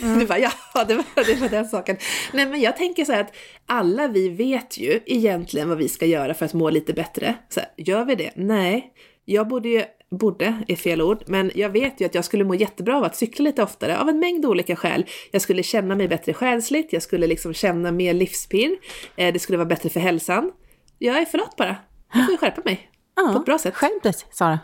Du 0.18 0.26
bara, 0.26 0.38
ja, 0.38 0.50
det 0.88 0.94
var, 0.94 1.04
det 1.26 1.40
var 1.40 1.48
den 1.48 1.68
saken. 1.68 1.96
Nej, 2.32 2.46
men 2.46 2.60
jag 2.60 2.76
tänker 2.76 3.04
så 3.04 3.12
här 3.12 3.20
att 3.20 3.34
alla 3.66 4.08
vi 4.08 4.28
vet 4.28 4.78
ju 4.78 5.00
egentligen 5.06 5.68
vad 5.68 5.78
vi 5.78 5.88
ska 5.88 6.06
göra 6.06 6.34
för 6.34 6.44
att 6.44 6.54
må 6.54 6.70
lite 6.70 6.92
bättre. 6.92 7.34
Så 7.48 7.60
här, 7.60 7.68
gör 7.76 8.04
vi 8.04 8.14
det? 8.14 8.30
Nej. 8.34 8.92
Jag 9.24 9.48
borde 9.48 9.68
ju, 9.68 9.82
borde 10.10 10.62
är 10.68 10.76
fel 10.76 11.02
ord, 11.02 11.22
men 11.26 11.50
jag 11.54 11.70
vet 11.70 12.00
ju 12.00 12.04
att 12.04 12.14
jag 12.14 12.24
skulle 12.24 12.44
må 12.44 12.54
jättebra 12.54 12.96
av 12.96 13.04
att 13.04 13.16
cykla 13.16 13.42
lite 13.42 13.62
oftare 13.62 13.98
av 13.98 14.08
en 14.08 14.18
mängd 14.18 14.46
olika 14.46 14.76
skäl. 14.76 15.06
Jag 15.30 15.42
skulle 15.42 15.62
känna 15.62 15.94
mig 15.94 16.08
bättre 16.08 16.34
själsligt, 16.34 16.92
jag 16.92 17.02
skulle 17.02 17.26
liksom 17.26 17.54
känna 17.54 17.92
mer 17.92 18.14
livspirr, 18.14 18.76
eh, 19.16 19.32
det 19.32 19.38
skulle 19.38 19.58
vara 19.58 19.68
bättre 19.68 19.88
för 19.88 20.00
hälsan. 20.00 20.50
Jag 20.98 21.18
är 21.18 21.24
för 21.24 21.38
lat 21.38 21.56
bara. 21.56 21.76
Jag 22.14 22.26
får 22.26 22.36
skärpa 22.36 22.62
mig. 22.64 22.90
ja, 23.16 23.30
på 23.32 23.38
ett 23.38 23.44
bra 23.44 23.58
sätt. 23.58 23.74
Skärp 23.74 24.02
dig, 24.02 24.12
Sara. 24.30 24.58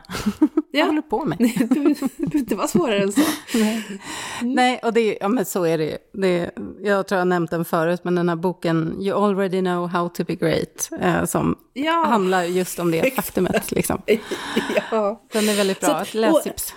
Ja. 0.73 0.85
Vad 0.85 0.87
håller 0.87 1.03
du 1.03 1.09
på 1.09 1.25
med? 1.25 1.39
Det 1.59 1.67
behöver 1.69 2.37
inte 2.37 2.55
vara 2.57 2.69
svårare 2.69 3.03
än 3.03 3.13
så. 3.13 3.21
Nej, 4.43 4.81
och 4.83 4.93
det, 4.93 5.19
ja, 5.21 5.29
men 5.29 5.45
så 5.45 5.65
är 5.65 5.79
det. 5.79 5.99
Det, 6.13 6.51
jag 6.83 7.07
tror 7.09 7.17
jag 7.17 7.21
har 7.21 7.25
nämnt 7.25 7.51
den 7.51 7.65
förut, 7.65 8.01
men 8.05 8.15
den 8.15 8.29
här 8.29 8.37
boken 8.37 8.97
You 9.01 9.25
already 9.25 9.61
know 9.61 9.89
how 9.89 10.09
to 10.09 10.25
be 10.25 10.35
great, 10.35 10.89
eh, 11.01 11.25
som 11.25 11.59
Ja. 11.73 12.05
handlar 12.09 12.43
just 12.45 12.79
om 12.79 12.91
det 12.91 13.11
faktumet. 13.17 13.73
Liksom. 13.73 14.03
Ja. 14.91 15.23
Den 15.33 15.49
är 15.49 15.57
väldigt 15.57 15.81
bra, 15.81 16.03
ett 16.03 16.15
lästips. 16.15 16.75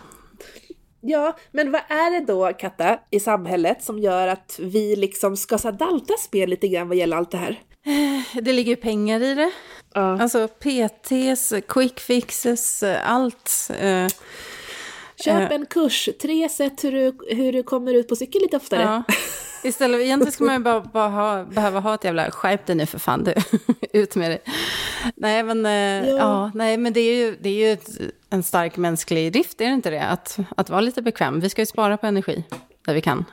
Ja, 1.02 1.38
men 1.52 1.72
vad 1.72 1.82
är 1.90 2.20
det 2.20 2.26
då, 2.26 2.54
Katta, 2.54 3.00
i 3.12 3.20
samhället 3.20 3.84
som 3.84 4.00
gör 4.00 4.28
att 4.28 4.60
vi 4.62 4.96
liksom 4.96 5.38
ska 5.38 5.58
daltas 5.58 6.30
med 6.32 6.50
lite 6.50 6.68
grann 6.68 6.88
vad 6.88 6.98
gäller 6.98 7.18
allt 7.18 7.32
det 7.32 7.38
här? 7.38 7.60
Det 8.34 8.54
ligger 8.54 8.70
ju 8.70 8.76
pengar 8.76 9.22
i 9.24 9.34
det. 9.36 9.52
Ja. 9.94 10.22
Alltså 10.22 10.48
PTs, 10.48 11.54
quick 11.68 12.00
fixes, 12.00 12.84
eh, 12.84 13.12
allt. 13.12 13.72
Eh, 13.80 14.08
Köp 15.24 15.52
Eh. 15.52 15.56
en 15.56 15.66
kurs, 15.66 16.10
tre 16.22 16.50
sätt 16.50 16.84
hur 16.84 16.92
du, 16.92 17.36
hur 17.36 17.54
du 17.54 17.64
kommer 17.64 17.94
ut 17.94 18.08
på 18.08 18.16
cykel 18.16 18.42
lite 18.42 18.58
oftare. 18.58 18.82
ja. 18.82 19.04
Istället, 19.64 20.02
egentligen 20.02 20.32
skulle 20.32 20.48
man 20.48 20.56
ju 20.56 20.64
bara, 20.64 20.82
bara 20.82 21.10
ha, 21.10 21.44
behöva 21.44 21.80
ha 21.80 21.94
ett 21.96 22.04
jävla 22.04 22.32
skärp 22.32 22.66
dig 22.66 22.76
nu 22.76 22.86
för 22.86 23.00
fan, 23.00 23.24
du, 23.24 23.34
ut 24.00 24.16
med 24.16 24.32
det. 24.32 24.40
Nej 25.16 25.44
men, 25.44 25.66
eh, 25.66 26.10
ja. 26.10 26.18
Ja. 26.18 26.52
nej, 26.56 26.78
men 26.78 26.94
det 26.94 27.00
är 27.00 27.16
ju, 27.16 27.38
det 27.42 27.50
är 27.50 27.54
ju 27.68 27.72
ett, 27.72 27.90
en 28.30 28.44
stark 28.44 28.78
mänsklig 28.78 29.34
drift, 29.34 29.62
är 29.62 29.66
det 29.66 29.74
inte 29.74 29.90
det? 29.90 30.02
Att, 30.04 30.38
att 30.58 30.70
vara 30.70 30.82
lite 30.82 31.02
bekväm. 31.02 31.40
Vi 31.40 31.50
ska 31.50 31.62
ju 31.62 31.66
spara 31.66 31.98
på 31.98 32.08
energi 32.08 32.44
där 32.86 32.94
vi 32.94 33.02
kan. 33.02 33.26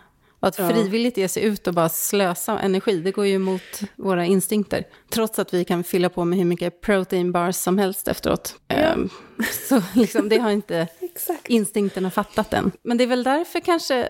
Och 0.45 0.49
att 0.49 0.59
Ja. 0.59 0.69
frivilligt 0.69 1.17
ge 1.17 1.29
sig 1.29 1.43
ut 1.45 1.67
och 1.67 1.75
bara 1.75 1.89
slösa 1.89 2.59
energi, 2.61 3.01
det 3.01 3.11
går 3.11 3.27
ju 3.27 3.35
emot 3.35 3.63
våra 3.97 4.25
instinkter. 4.25 4.85
Trots 5.11 5.39
att 5.39 5.55
vi 5.55 5.65
kan 5.65 5.85
fylla 5.85 6.09
på 6.09 6.25
med 6.25 6.39
hur 6.39 6.45
mycket 6.45 6.81
protein 6.81 7.33
bars 7.33 7.57
som 7.57 7.79
helst 7.79 8.09
efteråt. 8.09 8.55
Ehm, 8.69 9.09
så 9.69 9.83
liksom, 9.95 10.29
det 10.29 10.39
har 10.39 10.51
inte 10.51 10.89
instinkterna 11.49 12.11
fattat 12.11 12.53
än. 12.53 12.73
Men 12.83 12.97
det 12.97 13.05
är 13.05 13.09
väl 13.09 13.23
därför 13.23 13.61
kanske... 13.61 14.09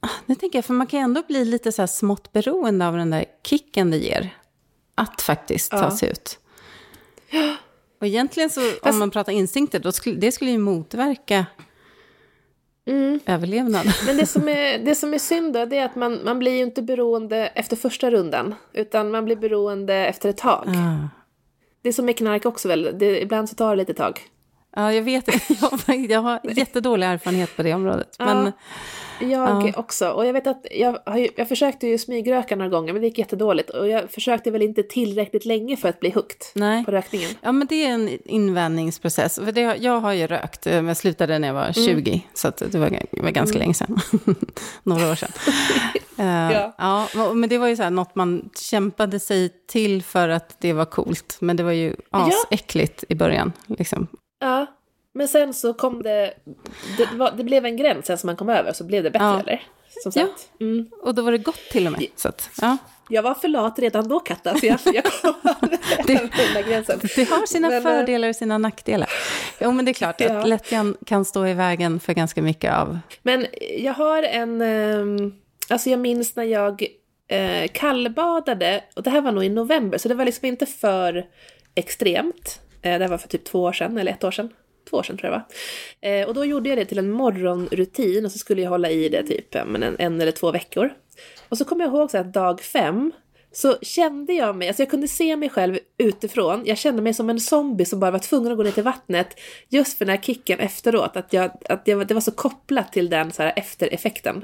Ah, 0.00 0.08
Nu 0.26 0.34
tänker 0.34 0.58
jag, 0.58 0.64
för 0.64 0.74
man 0.74 0.86
kan 0.86 1.00
ju 1.00 1.04
ändå 1.04 1.22
bli 1.28 1.44
lite 1.44 1.72
så 1.72 1.82
här 1.82 1.86
smått 1.86 2.32
beroende 2.32 2.88
av 2.88 2.96
den 2.96 3.10
där 3.10 3.24
kicken 3.46 3.90
det 3.90 3.96
ger. 3.98 4.36
Att 4.94 5.22
faktiskt 5.22 5.70
ta 5.70 5.76
Ja. 5.78 5.96
sig 5.96 6.08
ut. 6.10 6.38
Och 8.00 8.06
egentligen 8.06 8.50
så, 8.50 8.60
Fast- 8.60 8.86
om 8.86 8.98
man 8.98 9.10
pratar 9.10 9.32
instinkter, 9.32 9.78
då 9.78 9.92
skulle, 9.92 10.16
det 10.16 10.32
skulle 10.32 10.50
ju 10.50 10.58
motverka 10.58 11.46
Mm. 12.86 13.20
överlevnad. 13.26 13.86
Men 14.06 14.16
det 14.16 14.26
som, 14.26 14.48
är, 14.48 14.78
det 14.84 14.94
som 14.94 15.14
är 15.14 15.18
synd 15.18 15.52
då, 15.54 15.64
det 15.64 15.78
är 15.78 15.84
att 15.84 15.96
man, 15.96 16.20
man 16.24 16.38
blir 16.38 16.52
ju 16.52 16.62
inte 16.62 16.82
beroende 16.82 17.46
efter 17.46 17.76
första 17.76 18.10
rundan. 18.10 18.54
Utan 18.72 19.10
man 19.10 19.24
blir 19.24 19.36
beroende 19.36 19.94
efter 19.94 20.28
ett 20.28 20.36
tag. 20.36 20.68
Ah. 20.68 21.08
Det 21.82 21.88
är 21.88 21.92
som 21.92 22.06
med 22.06 22.18
knark 22.18 22.46
också 22.46 22.68
väl, 22.68 22.90
det, 22.98 23.22
ibland 23.22 23.48
så 23.48 23.54
tar 23.54 23.70
det 23.70 23.76
lite 23.76 23.94
tag. 23.94 24.20
Ja, 24.76 24.92
jag 24.92 25.02
vet. 25.02 25.28
Jag, 25.86 26.10
jag 26.10 26.20
har 26.20 26.40
jättedålig 26.44 27.06
erfarenhet 27.06 27.56
på 27.56 27.62
det 27.62 27.74
området. 27.74 28.16
Men, 28.18 28.52
Jag 29.20 29.30
Ja. 29.68 29.72
också. 29.76 30.08
Och 30.08 30.26
jag 30.26 30.32
vet 30.32 30.46
att 30.46 30.66
jag, 30.70 30.98
har 31.06 31.28
jag 31.36 31.48
försökte 31.48 31.86
ju 31.86 31.98
smygröka 31.98 32.56
några 32.56 32.68
gånger 32.70 32.92
men 32.92 33.02
det 33.02 33.08
gick 33.08 33.18
jättedåligt. 33.18 33.70
Och 33.70 33.88
jag 33.88 34.10
försökte 34.10 34.50
väl 34.50 34.62
inte 34.62 34.82
tillräckligt 34.82 35.44
länge 35.44 35.76
för 35.76 35.88
att 35.88 36.00
bli 36.00 36.10
hooked 36.10 36.84
på 36.84 36.90
rökningen. 36.90 37.30
Ja, 37.40 37.52
men 37.52 37.66
det 37.66 37.84
är 37.84 37.90
en 37.90 38.08
invänjningsprocess. 38.24 39.34
För 39.44 39.52
det, 39.52 39.60
jag 39.60 40.00
har 40.00 40.12
ju 40.12 40.26
rökt, 40.26 40.66
eh, 40.66 40.72
men 40.72 40.86
jag 40.86 40.96
slutade 40.96 41.38
när 41.38 41.48
jag 41.48 41.54
var 41.54 41.72
20, 41.72 42.26
så 42.34 42.48
att 42.48 42.56
det 42.56 42.78
var, 42.78 42.90
var 43.22 43.30
ganska 43.30 43.58
länge 43.58 43.74
sedan. 43.74 43.98
Några 44.82 45.10
år 45.10 45.14
sedan. 45.14 45.30
Eh, 46.18 46.52
Ja. 46.52 47.08
ja, 47.14 47.32
men 47.34 47.48
det 47.48 47.58
var 47.58 47.68
ju 47.68 47.76
så 47.76 47.82
här 47.82 47.90
något 47.90 48.14
man 48.14 48.50
kämpade 48.60 49.20
sig 49.20 49.48
till 49.68 50.02
för 50.02 50.28
att 50.28 50.56
det 50.60 50.72
var 50.72 50.84
coolt. 50.84 51.36
Men 51.40 51.56
det 51.56 51.62
var 51.62 51.72
ju 51.72 51.96
asäckligt 52.10 53.04
i 53.08 53.14
början. 53.14 53.52
Liksom. 53.66 54.06
Ja. 54.40 54.66
Men 55.14 55.28
sen 55.28 55.54
så 55.54 55.74
kom 55.74 56.02
det, 56.02 56.34
det, 56.98 57.08
var, 57.16 57.32
det 57.36 57.44
blev 57.44 57.64
en 57.66 57.76
gräns 57.76 58.06
sen 58.06 58.18
som 58.18 58.26
man 58.26 58.36
kom 58.36 58.48
över 58.48 58.72
så 58.72 58.84
blev 58.84 59.02
det 59.02 59.10
bättre 59.10 59.24
Ja. 59.26 59.40
eller? 59.40 59.62
Som 60.02 60.12
Ja. 60.14 60.26
sagt. 60.26 60.48
Mm. 60.60 60.88
Och 61.02 61.14
då 61.14 61.22
var 61.22 61.32
det 61.32 61.38
gott 61.38 61.60
till 61.70 61.86
och 61.86 61.92
med. 61.92 62.06
Så 62.16 62.28
att, 62.28 62.50
ja. 62.60 62.76
Jag 63.08 63.22
var 63.22 63.34
för 63.34 63.48
lat 63.48 63.78
redan 63.78 64.08
då 64.08 64.20
Katta, 64.20 64.54
så 64.58 64.66
jag, 64.66 64.78
jag 64.84 65.04
kom 65.04 65.34
över 65.42 66.54
den 66.54 66.68
gränsen. 66.68 67.00
Det 67.16 67.24
har 67.30 67.46
sina 67.46 67.68
Men, 67.68 67.76
eh, 67.78 67.82
fördelar 67.82 68.28
och 68.28 68.36
sina 68.36 68.58
nackdelar. 68.58 69.08
Jo, 69.60 69.72
men 69.72 69.84
det 69.84 69.90
är 69.90 69.92
klart 69.92 70.20
Ja. 70.20 70.38
att 70.38 70.48
lättjan 70.48 70.96
kan 71.06 71.24
stå 71.24 71.46
i 71.46 71.54
vägen 71.54 72.00
för 72.00 72.12
ganska 72.12 72.42
mycket 72.42 72.74
av... 72.74 72.98
Men 73.22 73.46
jag 73.78 73.92
har 73.94 74.22
en, 74.22 74.60
ehm, 74.62 75.32
alltså 75.68 75.90
jag 75.90 75.98
minns 76.00 76.36
när 76.36 76.44
jag 76.44 76.86
eh, 77.28 77.68
kallbadade, 77.72 78.84
och 78.96 79.02
det 79.02 79.10
här 79.10 79.20
var 79.20 79.32
nog 79.32 79.44
i 79.44 79.48
november, 79.48 79.98
så 79.98 80.08
det 80.08 80.14
var 80.14 80.24
liksom 80.24 80.46
inte 80.48 80.66
för 80.66 81.26
extremt. 81.74 82.60
Eh, 82.82 82.98
det 82.98 83.04
här 83.04 83.08
var 83.08 83.18
för 83.18 83.28
typ 83.28 83.44
två 83.44 83.62
år 83.62 83.72
sedan, 83.72 83.98
eller 83.98 84.12
ett 84.12 84.24
år 84.24 84.30
sedan. 84.30 84.50
Två 84.90 84.96
år 84.96 85.02
sedan 85.02 85.16
tror 85.16 85.32
jag 85.32 85.40
det 85.40 85.44
var. 86.00 86.20
Eh, 86.20 86.28
och 86.28 86.34
då 86.34 86.44
gjorde 86.44 86.68
jag 86.68 86.78
det 86.78 86.84
till 86.84 86.98
en 86.98 87.10
morgonrutin 87.10 88.24
och 88.24 88.32
så 88.32 88.38
skulle 88.38 88.62
jag 88.62 88.70
hålla 88.70 88.90
i 88.90 89.08
det 89.08 89.22
typ 89.22 89.54
en, 89.54 89.82
en 89.98 90.20
eller 90.20 90.32
två 90.32 90.50
veckor. 90.50 90.92
Och 91.48 91.58
så 91.58 91.64
kommer 91.64 91.84
jag 91.84 91.94
ihåg 91.94 92.10
så 92.10 92.18
att 92.18 92.32
dag 92.34 92.60
fem 92.60 93.12
så 93.52 93.76
kände 93.82 94.32
jag 94.32 94.56
mig, 94.56 94.68
alltså 94.68 94.82
jag 94.82 94.90
kunde 94.90 95.08
se 95.08 95.36
mig 95.36 95.48
själv 95.48 95.78
utifrån. 95.98 96.62
Jag 96.66 96.78
kände 96.78 97.02
mig 97.02 97.14
som 97.14 97.30
en 97.30 97.40
zombie 97.40 97.84
som 97.84 98.00
bara 98.00 98.10
var 98.10 98.18
tvungen 98.18 98.52
att 98.52 98.58
gå 98.58 98.64
ner 98.64 98.70
till 98.70 98.82
vattnet. 98.82 99.40
Just 99.68 99.98
för 99.98 100.04
den 100.04 100.16
här 100.16 100.22
kicken 100.22 100.58
efteråt, 100.58 101.16
att, 101.16 101.32
jag, 101.32 101.50
att 101.68 101.82
jag, 101.84 102.06
det 102.06 102.14
var 102.14 102.20
så 102.20 102.30
kopplat 102.30 102.92
till 102.92 103.10
den 103.10 103.32
så 103.32 103.42
här 103.42 103.52
eftereffekten. 103.56 104.40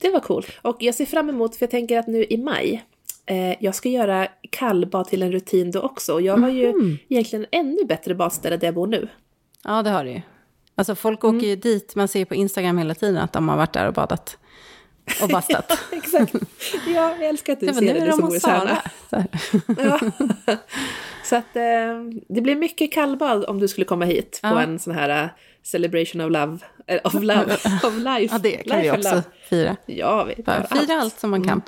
Det 0.00 0.10
var 0.10 0.20
coolt. 0.20 0.46
Och 0.62 0.76
jag 0.80 0.94
ser 0.94 1.06
fram 1.06 1.28
emot, 1.28 1.56
för 1.56 1.62
jag 1.62 1.70
tänker 1.70 1.98
att 1.98 2.06
nu 2.06 2.24
i 2.24 2.36
maj, 2.36 2.84
eh, 3.26 3.62
jag 3.64 3.74
ska 3.74 3.88
göra 3.88 4.28
kallbad 4.50 5.08
till 5.08 5.22
en 5.22 5.32
rutin 5.32 5.70
då 5.70 5.80
också. 5.80 6.14
Och 6.14 6.22
jag 6.22 6.36
har 6.36 6.50
ju 6.50 6.96
egentligen 7.08 7.46
ännu 7.50 7.84
bättre 7.84 8.14
badställe 8.14 8.56
där 8.56 8.66
jag 8.66 8.74
bor 8.74 8.86
nu. 8.86 9.08
Ja, 9.64 9.82
det 9.82 9.90
har 9.90 10.04
du 10.04 10.10
ju. 10.10 10.20
Alltså 10.76 10.94
folk 10.94 11.24
åker 11.24 11.46
ju 11.46 11.56
dit, 11.56 11.94
man 11.94 12.08
ser 12.08 12.24
på 12.24 12.34
Instagram 12.34 12.78
hela 12.78 12.94
tiden 12.94 13.16
att 13.18 13.32
de 13.32 13.48
har 13.48 13.56
varit 13.56 13.72
där 13.72 13.86
och 13.88 13.94
badat. 13.94 14.38
Och 15.22 15.28
bastat. 15.32 15.78
Exakt. 15.92 16.34
Ja, 16.86 17.16
jag 17.20 17.24
älskar 17.28 17.52
att 17.52 17.60
du 17.60 17.66
Ja, 17.66 17.74
ser 17.74 17.80
det, 17.80 17.90
är 17.90 18.00
du 18.00 18.06
de 18.10 18.16
som. 18.16 18.40
Sara. 18.40 18.78
Så. 19.10 19.24
Ja. 19.78 20.00
Att 21.38 21.56
eh, 21.56 22.22
det 22.28 22.40
blir 22.40 22.56
mycket 22.56 22.92
kallbad 22.92 23.44
om 23.44 23.58
du 23.60 23.68
skulle 23.68 23.84
komma 23.84 24.04
hit 24.04 24.38
på 24.42 24.48
Ja. 24.48 24.62
en 24.62 24.78
sån 24.78 24.94
här 24.94 25.22
eh, 25.24 25.28
celebration 25.62 26.20
of 26.20 26.30
love, 26.32 26.58
eh, 26.86 27.00
of 27.04 27.14
love, 27.14 27.54
of 27.84 27.94
life. 27.96 28.34
Ja, 28.34 28.38
det 28.38 28.52
kan 28.52 28.78
Life 28.80 28.82
vi 28.82 29.02
också 29.02 29.22
fira. 29.50 29.76
Ja, 29.86 30.24
vi 30.24 30.34
Fira 30.44 31.00
allt 31.00 31.20
som 31.20 31.30
man 31.30 31.44
kan. 31.48 31.62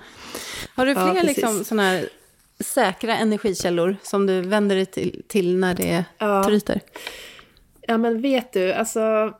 Har 0.74 0.86
du 0.86 0.92
Ja, 0.92 1.04
fler 1.12 1.20
precis. 1.20 1.36
liksom, 1.36 1.64
såna 1.64 1.82
här 1.82 2.08
säkra 2.60 3.16
energikällor 3.16 3.96
som 4.02 4.26
du 4.26 4.40
vänder 4.40 4.76
dig 4.76 4.86
till, 4.86 5.22
till 5.28 5.56
när 5.56 5.74
det 5.74 6.04
Ja. 6.18 6.44
tryter? 6.44 6.80
Ja, 7.86 7.98
men 7.98 8.20
vet 8.20 8.52
du, 8.52 8.72
alltså 8.72 9.32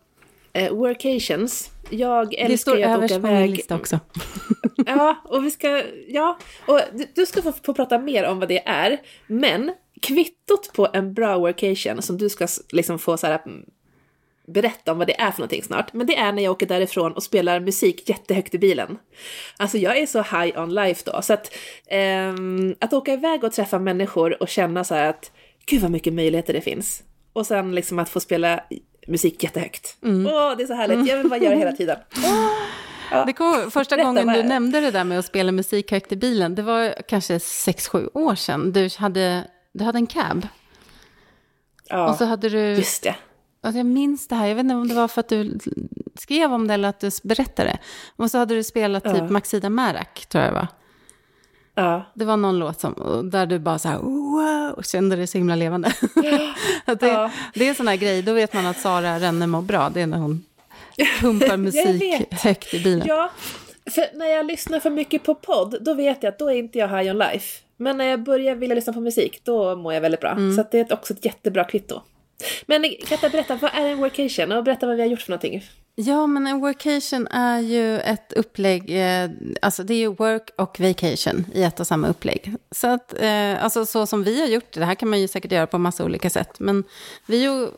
eh, 0.53 0.73
workations. 0.73 1.71
Jag 1.91 2.31
Det 2.31 2.41
älskar 2.41 2.57
står 2.73 2.79
ju 2.79 2.85
att 2.85 2.97
överst 2.97 3.13
åka 3.15 3.21
på 3.21 3.27
min 3.27 3.37
iväg. 3.37 3.51
lista 3.51 3.75
också. 3.75 4.01
Ja, 4.87 5.17
och 5.25 5.45
vi 5.45 5.51
ska, 5.51 5.83
ja, 6.09 6.39
och 6.67 6.81
du, 7.15 7.27
ska 7.27 7.43
få, 7.43 7.53
få 7.53 7.75
prata 7.75 7.99
mer 7.99 8.25
om 8.25 8.39
vad 8.39 8.49
det 8.49 8.63
är. 8.69 8.99
Men 9.27 9.73
kvittot 10.03 10.73
på 10.73 10.89
en 10.93 11.15
bra 11.15 11.39
workation 11.39 12.03
som 12.03 12.19
du 12.19 12.29
ska 12.29 12.47
liksom 12.73 12.99
få 12.99 13.17
så 13.17 13.27
här 13.27 13.41
mm, 13.47 13.65
berätta 14.47 14.93
om 14.93 14.99
vad 14.99 15.07
det 15.07 15.21
är 15.21 15.31
för 15.31 15.39
någonting 15.41 15.63
snart. 15.63 15.93
Men 15.93 16.07
det 16.07 16.17
är 16.17 16.33
när 16.33 16.43
jag 16.43 16.51
åker 16.51 16.67
därifrån 16.67 17.13
och 17.13 17.23
spelar 17.23 17.61
musik 17.61 18.09
jättehögt 18.09 18.55
i 18.55 18.59
bilen. 18.59 18.99
Alltså 19.57 19.79
jag 19.79 19.99
är 19.99 20.07
så 20.07 20.19
high 20.23 20.61
on 20.61 20.75
life 20.75 21.11
då. 21.11 21.23
Så 21.23 21.33
att, 21.33 21.55
ehm, 21.87 22.75
att 22.81 22.93
åka 22.93 23.13
iväg 23.13 23.45
och 23.45 23.53
träffa 23.53 23.79
människor 23.79 24.43
och 24.43 24.49
känna 24.49 24.85
så 24.85 24.95
här 24.95 25.11
att 25.11 25.33
gud 25.67 25.83
vad 25.83 25.91
mycket 25.91 26.13
möjligheter 26.13 26.53
det 26.53 26.61
finns. 26.61 27.03
Och 27.37 27.47
sen 27.47 27.75
liksom 27.75 27.99
att 27.99 28.09
få 28.09 28.21
spela 28.21 28.61
musik 29.07 29.43
jättehögt. 29.43 29.97
Åh, 30.03 30.57
det 30.57 30.63
är 30.63 30.67
så 30.67 30.75
härligt. 30.75 31.09
Jag 31.09 31.17
vill 31.19 31.29
bara 31.29 31.41
göra 31.41 31.51
det 31.55 31.59
hela 31.59 31.73
tiden. 31.73 31.99
Det 33.27 33.33
kom, 33.33 33.71
första 33.71 33.97
Berätta, 33.97 34.09
gången 34.09 34.27
du 34.27 34.43
det? 34.43 34.49
nämnde 34.49 34.81
det 34.81 34.91
där 34.91 35.05
med 35.05 35.19
att 35.19 35.25
spela 35.27 35.53
musik 35.53 35.91
högt 35.91 36.13
i 36.13 36.17
bilen, 36.17 36.55
det 36.55 36.63
var 36.63 36.95
kanske 37.09 37.41
sex 37.41 37.89
sju 37.89 38.09
år 38.15 38.35
sedan. 38.35 38.73
Du 38.73 38.89
hade, 38.99 39.45
du 39.73 39.85
hade 39.85 39.99
en 39.99 40.07
cab. 40.07 40.49
Ja, 41.89 42.09
Och 42.11 42.17
så 42.17 42.25
hade 42.25 42.49
du, 42.49 42.59
just 42.59 43.03
det. 43.03 43.15
alltså 43.63 43.79
jag 43.79 43.87
minns 43.87 44.29
det 44.29 44.35
här, 44.35 44.47
jag 44.47 44.55
vet 44.55 44.63
inte 44.65 44.75
om 44.75 44.89
det 44.89 44.95
var 44.95 45.09
för 45.09 45.21
att 45.21 45.29
du 45.29 45.59
skrev 46.15 46.53
om 46.53 46.67
det 46.69 46.75
eller 46.75 46.89
att 46.89 47.01
du 47.01 47.11
berättade. 47.23 47.79
Och 48.17 48.31
så 48.31 48.39
hade 48.39 48.55
du 48.55 48.65
spelat 48.65 49.05
typ 49.05 49.17
Ja. 49.17 49.29
Maxida 49.29 49.71
Märak, 49.71 50.27
tror 50.27 50.45
jag 50.45 50.53
det 50.53 50.59
var. 50.59 50.67
Ja. 51.79 52.05
Det 52.15 52.25
var 52.25 52.37
någon 52.37 52.59
låt 52.59 52.81
som, 52.81 53.21
där 53.33 53.47
du 53.47 53.59
bara 53.59 53.79
så 53.79 53.89
här, 53.89 53.99
wow, 53.99 54.75
och 54.77 54.85
kände 54.85 55.17
det 55.17 55.27
så 55.27 55.39
himla 55.39 55.55
levande. 55.55 55.93
det, 56.87 57.07
Ja. 57.07 57.31
det 57.55 57.65
är 57.65 57.69
en 57.69 57.75
sån 57.75 57.89
här 57.89 57.97
grej, 57.97 58.23
då 58.23 58.33
vet 58.33 58.53
man 58.53 58.67
att 58.67 58.79
Sara 58.81 59.19
Renne 59.19 59.47
mår 59.47 59.63
bra. 59.63 59.91
Det 59.95 60.01
är 60.01 60.07
när 60.07 60.19
hon 60.19 60.45
pumpar 61.21 61.57
musik 61.57 62.03
högt 62.31 62.75
i 62.75 62.83
bilen. 62.83 63.07
Ja, 63.09 63.31
för 63.91 64.19
när 64.19 64.27
jag 64.27 64.47
lyssnar 64.47 64.81
för 64.81 64.91
mycket 64.91 65.23
på 65.23 65.35
podd, 65.35 65.77
då 65.81 65.95
vet 65.95 66.23
jag 66.23 66.33
att 66.33 66.39
då 66.39 66.51
är 66.51 66.55
inte 66.55 66.79
jag 66.79 66.89
high 66.89 67.11
on 67.11 67.19
life. 67.19 67.63
Men 67.77 67.97
när 67.97 68.05
jag 68.05 68.23
börjar 68.23 68.55
vilja 68.55 68.75
lyssna 68.75 68.93
på 68.93 69.01
musik, 69.01 69.41
då 69.45 69.77
mår 69.77 69.95
jag 69.95 70.01
väldigt 70.01 70.21
bra. 70.21 70.37
Så 70.55 70.61
att 70.61 70.71
det 70.71 70.79
är 70.79 70.93
också 70.93 71.13
ett 71.13 71.25
jättebra 71.25 71.65
kvitto. 71.65 72.01
Men 72.67 72.85
Katta, 73.09 73.29
berätta, 73.29 73.57
vad 73.63 73.71
är 73.75 73.87
en 73.89 73.99
workation? 73.99 74.53
Och 74.53 74.65
berätta 74.65 74.87
vad 74.87 74.97
vi 74.97 75.03
har 75.03 75.09
gjort 75.09 75.23
för 75.23 75.31
någonting. 75.31 75.65
Ja, 75.99 76.27
men 76.27 76.47
en 76.47 76.61
workation 76.61 77.27
är 77.27 77.61
ju 77.61 78.01
ett 78.01 78.33
upplägg, 78.33 78.91
eh, 78.91 79.31
alltså 79.63 79.83
det 79.83 79.95
är 79.95 79.99
ju 79.99 80.09
work 80.09 80.51
och 80.59 80.81
vacation 80.81 81.47
i 81.53 81.63
ett 81.63 81.81
och 81.81 81.87
samma 81.87 82.09
upplägg. 82.09 82.55
Så 82.71 82.87
att, 82.87 83.15
eh, 83.21 83.65
alltså 83.65 83.87
så 83.87 84.07
som 84.07 84.23
vi 84.23 84.41
har 84.41 84.49
gjort 84.49 84.73
det, 84.73 84.81
det 84.81 84.87
här 84.87 84.95
kan 84.95 85.09
man 85.11 85.21
ju 85.21 85.29
säkert 85.29 85.53
göra 85.53 85.67
på 85.67 85.79
massa 85.79 86.05
olika 86.05 86.31
sätt, 86.31 86.61
men 86.61 86.85
vi 87.27 87.47
har 87.47 87.57
ju 87.57 87.69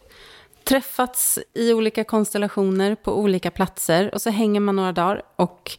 träffats 0.64 1.38
i 1.54 1.72
olika 1.72 2.04
konstellationer 2.04 2.94
på 2.94 3.18
olika 3.18 3.50
platser 3.50 4.14
och 4.14 4.22
så 4.22 4.30
hänger 4.30 4.60
man 4.60 4.76
några 4.76 4.92
dagar 4.92 5.22
och 5.36 5.70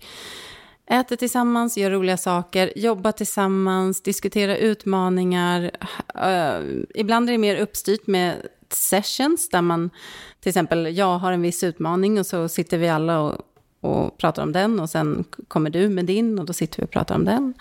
äter 0.90 1.16
tillsammans, 1.16 1.78
gör 1.78 1.92
roliga 1.92 2.18
saker, 2.18 2.74
jobbar 2.76 3.12
tillsammans, 3.12 4.02
diskuterar 4.02 4.56
utmaningar. 4.56 5.72
Eh, 6.16 6.62
ibland 6.96 7.30
är 7.30 7.32
det 7.32 7.38
mer 7.38 7.56
uppstyrt 7.56 8.08
med 8.08 8.36
sessions 8.74 9.50
där 9.50 9.62
man, 9.62 9.90
till 10.40 10.50
exempel 10.50 10.98
jag 10.98 11.18
har 11.20 11.32
en 11.32 11.42
viss 11.42 11.64
utmaning 11.64 12.20
och 12.20 12.26
så 12.26 12.48
sitter 12.50 12.78
vi 12.78 12.90
alla 12.90 13.20
och, 13.20 13.38
och 13.82 14.18
pratar 14.18 14.44
om 14.44 14.52
den 14.52 14.80
och 14.80 14.90
sen 14.90 15.26
kommer 15.48 15.70
du 15.70 15.90
med 15.90 16.06
din 16.06 16.40
och 16.40 16.46
då 16.46 16.54
sitter 16.54 16.78
vi 16.82 16.86
och 16.86 16.92
pratar 16.92 17.16
om 17.16 17.26
den. 17.26 17.54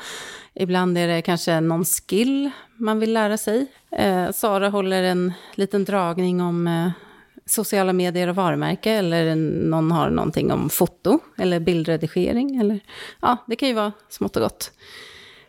Ibland 0.54 0.98
är 0.98 1.08
det 1.08 1.22
kanske 1.22 1.60
någon 1.60 1.84
skill 1.84 2.50
man 2.76 2.98
vill 3.00 3.12
lära 3.12 3.36
sig. 3.38 3.66
Eh, 3.90 4.30
Sara 4.32 4.68
håller 4.68 5.02
en 5.02 5.32
liten 5.54 5.84
dragning 5.84 6.40
om 6.40 6.66
eh, 6.66 6.90
sociala 7.46 7.92
medier 7.92 8.28
och 8.28 8.36
varumärke 8.36 8.90
eller 8.92 9.34
någon 9.68 9.90
har 9.92 10.10
någonting 10.10 10.52
om 10.52 10.70
foto 10.70 11.18
eller 11.38 11.60
bildredigering. 11.60 12.56
Eller, 12.56 12.80
ja, 13.20 13.36
det 13.46 13.56
kan 13.56 13.68
ju 13.68 13.74
vara 13.74 13.92
smått 14.08 14.36
och 14.36 14.42
gott. 14.42 14.72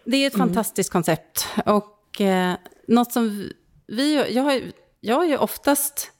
Det 0.06 0.18
är 0.18 0.28
ett 0.28 0.36
Mm. 0.36 0.48
fantastiskt 0.48 0.92
koncept 0.92 1.48
och 1.66 2.22
eh, 2.22 2.54
något 2.88 3.12
som 3.12 3.50
vi, 3.88 4.26
jag 4.34 4.44
har, 4.44 4.62
jag 5.00 5.16
har 5.16 5.26
ju 5.26 5.38
oftast 5.38 6.12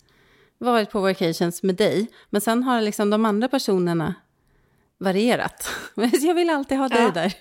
varit 0.58 0.92
på 0.92 1.00
vacations 1.02 1.64
med 1.64 1.76
dig, 1.76 2.08
men 2.30 2.42
sen 2.42 2.64
har 2.64 2.82
liksom 2.82 3.10
de 3.10 3.26
andra 3.26 3.48
personerna 3.48 4.16
varierat. 5.00 5.68
Jag 6.22 6.34
vill 6.36 6.50
alltid 6.50 6.78
ha 6.78 6.88
dig 6.88 7.02
Ja. 7.02 7.12
där. 7.12 7.34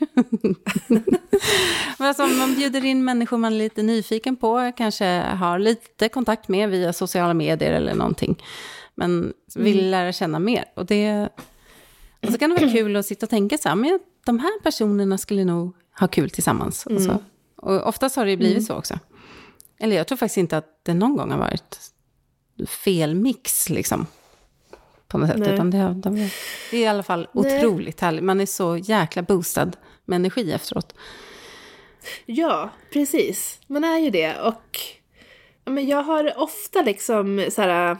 Men 1.98 2.09
alltså, 2.09 2.27
man 2.27 2.55
bjuder 2.55 2.85
in 2.85 3.05
människor 3.05 3.38
man 3.38 3.53
är 3.53 3.57
lite 3.59 3.83
nyfiken 3.83 4.37
på, 4.37 4.72
kanske 4.77 5.05
har 5.20 5.59
lite 5.59 6.09
kontakt 6.09 6.48
med 6.48 6.70
via 6.70 6.92
sociala 6.92 7.35
medier 7.35 7.72
eller 7.72 7.94
någonting, 7.94 8.42
men 8.94 9.33
vill 9.55 9.90
lära 9.90 10.12
känna 10.12 10.38
mer. 10.38 10.64
Och, 10.74 10.87
det, 10.87 11.29
och 12.27 12.33
så 12.33 12.38
kan 12.38 12.51
det 12.51 12.57
vara 12.61 12.72
kul 12.72 12.96
att 12.96 13.07
sitta 13.07 13.27
och 13.27 13.31
tänka 13.31 13.59
så 13.59 13.68
här, 13.68 13.77
men 13.77 14.01
de 14.27 14.38
här 14.38 14.61
personerna 14.62 15.18
skulle 15.18 15.44
nog 15.44 15.77
ha 16.01 16.09
kul 16.09 16.31
tillsammans. 16.31 16.87
Och, 16.87 17.03
så. 17.03 17.22
och 17.57 17.87
oftast 17.88 18.16
har 18.16 18.24
det 18.24 18.31
ju 18.31 18.37
blivit 18.37 18.66
så 18.66 18.74
också. 18.74 18.98
Eller 19.79 19.97
jag 19.97 20.07
tror 20.07 20.19
faktiskt 20.19 20.37
inte 20.37 20.57
att 20.57 20.81
det 20.83 20.95
någon 20.95 21.17
gång 21.17 21.31
har 21.31 21.38
varit 21.38 21.93
fel 22.67 23.14
mix, 23.14 23.69
liksom. 23.69 24.07
På 25.09 25.19
något 25.19 25.29
sätt. 25.29 25.38
Nej. 25.38 25.55
Utan 25.55 25.71
det, 25.71 25.95
de, 25.95 26.31
det 26.71 26.77
är 26.77 26.83
i 26.83 26.87
alla 26.87 27.03
fall 27.03 27.29
Nej. 27.33 27.57
otroligt 27.57 28.01
härligt. 28.01 28.25
Man 28.25 28.41
är 28.41 28.47
så 28.47 28.77
jäkla 28.77 29.23
boostad 29.23 29.71
med 30.05 30.17
energi 30.17 30.53
efteråt. 30.53 30.95
Ja, 32.27 32.71
precis. 32.93 33.61
Man 33.67 33.85
är 33.85 33.99
ju 33.99 34.11
det. 34.11 34.41
Och 34.41 34.79
men 35.64 35.88
jag 35.88 36.03
har 36.03 36.38
ofta 36.38 36.83
liksom 36.83 37.47
så 37.51 37.62
här, 37.62 37.97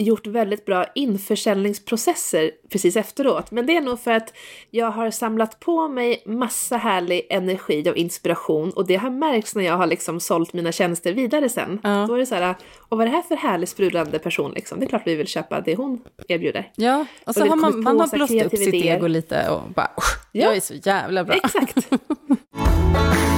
gjort 0.00 0.26
väldigt 0.26 0.64
bra 0.64 0.84
införsäljningsprocesser 0.94 2.50
precis 2.72 2.96
efteråt. 2.96 3.50
Men 3.50 3.66
det 3.66 3.76
är 3.76 3.80
nog 3.80 4.00
för 4.00 4.10
att 4.10 4.32
jag 4.70 4.90
har 4.90 5.10
samlat 5.10 5.60
på 5.60 5.88
mig 5.88 6.22
massa 6.26 6.76
härlig 6.76 7.26
energi 7.30 7.90
och 7.90 7.96
inspiration 7.96 8.70
och 8.70 8.86
det 8.86 8.96
har 8.96 9.10
märkts 9.10 9.54
när 9.54 9.64
jag 9.64 9.76
har 9.76 9.86
liksom 9.86 10.20
sålt 10.20 10.52
mina 10.52 10.72
tjänster 10.72 11.12
vidare 11.12 11.48
sen. 11.48 11.80
Ja. 11.82 12.04
Då 12.08 12.14
är 12.14 12.18
det 12.18 12.26
så 12.26 12.34
här, 12.34 12.54
och 12.88 12.98
vad 12.98 13.06
är 13.06 13.10
det 13.10 13.16
här 13.16 13.22
för 13.22 13.36
härlig 13.36 13.68
sprudlande 13.68 14.18
person 14.18 14.52
liksom? 14.52 14.80
Det 14.80 14.86
är 14.86 14.88
klart 14.88 15.02
vi 15.06 15.14
vill 15.14 15.26
köpa 15.26 15.60
det 15.60 15.74
hon 15.74 16.00
erbjuder. 16.28 16.72
Ja, 16.74 17.06
och 17.24 17.34
så 17.34 17.42
Och 17.42 17.48
har 17.48 17.56
man, 17.56 17.82
man 17.82 18.00
har 18.00 18.08
blåst 18.08 18.32
upp 18.32 18.58
sitt 18.58 18.74
ego 18.74 19.06
lite 19.06 19.48
och 19.50 19.70
bara, 19.74 19.90
Ja. 20.32 20.44
jag 20.46 20.56
är 20.56 20.60
så 20.60 20.74
jävla 20.74 21.24
bra. 21.24 21.34
Exakt! 21.34 21.88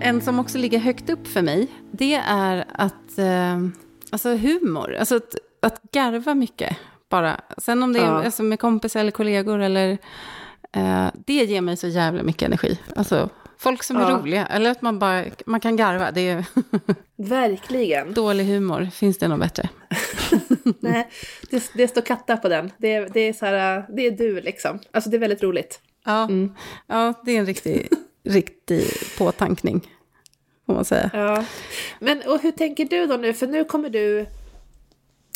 En 0.00 0.20
som 0.20 0.38
också 0.38 0.58
ligger 0.58 0.78
högt 0.78 1.10
upp 1.10 1.26
för 1.26 1.42
mig, 1.42 1.66
det 1.92 2.14
är 2.14 2.64
att, 2.74 3.18
eh, 3.18 3.58
alltså 4.10 4.36
humor, 4.36 4.94
alltså 4.96 5.16
att, 5.16 5.34
att 5.62 5.82
garva 5.92 6.34
mycket 6.34 6.76
bara. 7.10 7.40
Sen 7.58 7.82
om 7.82 7.92
det 7.92 7.98
är 8.00 8.04
Ja. 8.04 8.24
alltså 8.24 8.42
med 8.42 8.60
kompisar 8.60 9.00
eller 9.00 9.10
kollegor 9.10 9.58
eller, 9.60 9.98
eh, 10.72 11.06
det 11.26 11.32
ger 11.44 11.60
mig 11.60 11.76
så 11.76 11.86
jävla 11.86 12.22
mycket 12.22 12.42
energi. 12.42 12.78
Alltså 12.96 13.28
folk 13.58 13.82
som 13.82 13.96
är 13.96 14.00
Ja. 14.10 14.16
roliga, 14.18 14.46
eller 14.46 14.70
att 14.70 14.82
man 14.82 14.98
bara, 14.98 15.24
man 15.46 15.60
kan 15.60 15.76
garva, 15.76 16.10
det 16.10 16.28
är 16.28 16.44
Verkligen. 17.16 18.12
dålig 18.14 18.44
humor, 18.44 18.88
finns 18.92 19.18
det 19.18 19.28
något 19.28 19.40
bättre? 19.40 19.68
Nej, 20.80 21.08
det, 21.50 21.70
det 21.74 21.88
står 21.88 22.00
katta 22.02 22.36
på 22.36 22.48
den. 22.48 22.72
Det, 22.78 23.00
det 23.00 23.20
är 23.20 23.32
så 23.32 23.46
här, 23.46 23.84
det 23.96 24.06
är 24.06 24.10
du 24.10 24.40
liksom. 24.40 24.78
Alltså 24.92 25.10
det 25.10 25.16
är 25.16 25.18
väldigt 25.18 25.42
roligt. 25.42 25.80
Ja, 26.04 26.28
ja 26.86 27.14
det 27.24 27.32
är 27.32 27.38
en 27.40 27.46
riktig, 27.46 27.88
riktig 28.24 28.86
påtankning, 29.18 29.88
får 30.66 30.74
man 30.74 30.84
säga. 30.84 31.10
Ja. 31.12 31.44
Men 31.98 32.22
och 32.26 32.40
hur 32.40 32.52
tänker 32.52 32.84
du 32.84 33.06
då 33.06 33.16
nu? 33.16 33.34
För 33.34 33.46
nu 33.46 33.64
kommer 33.64 33.90
du... 33.90 34.26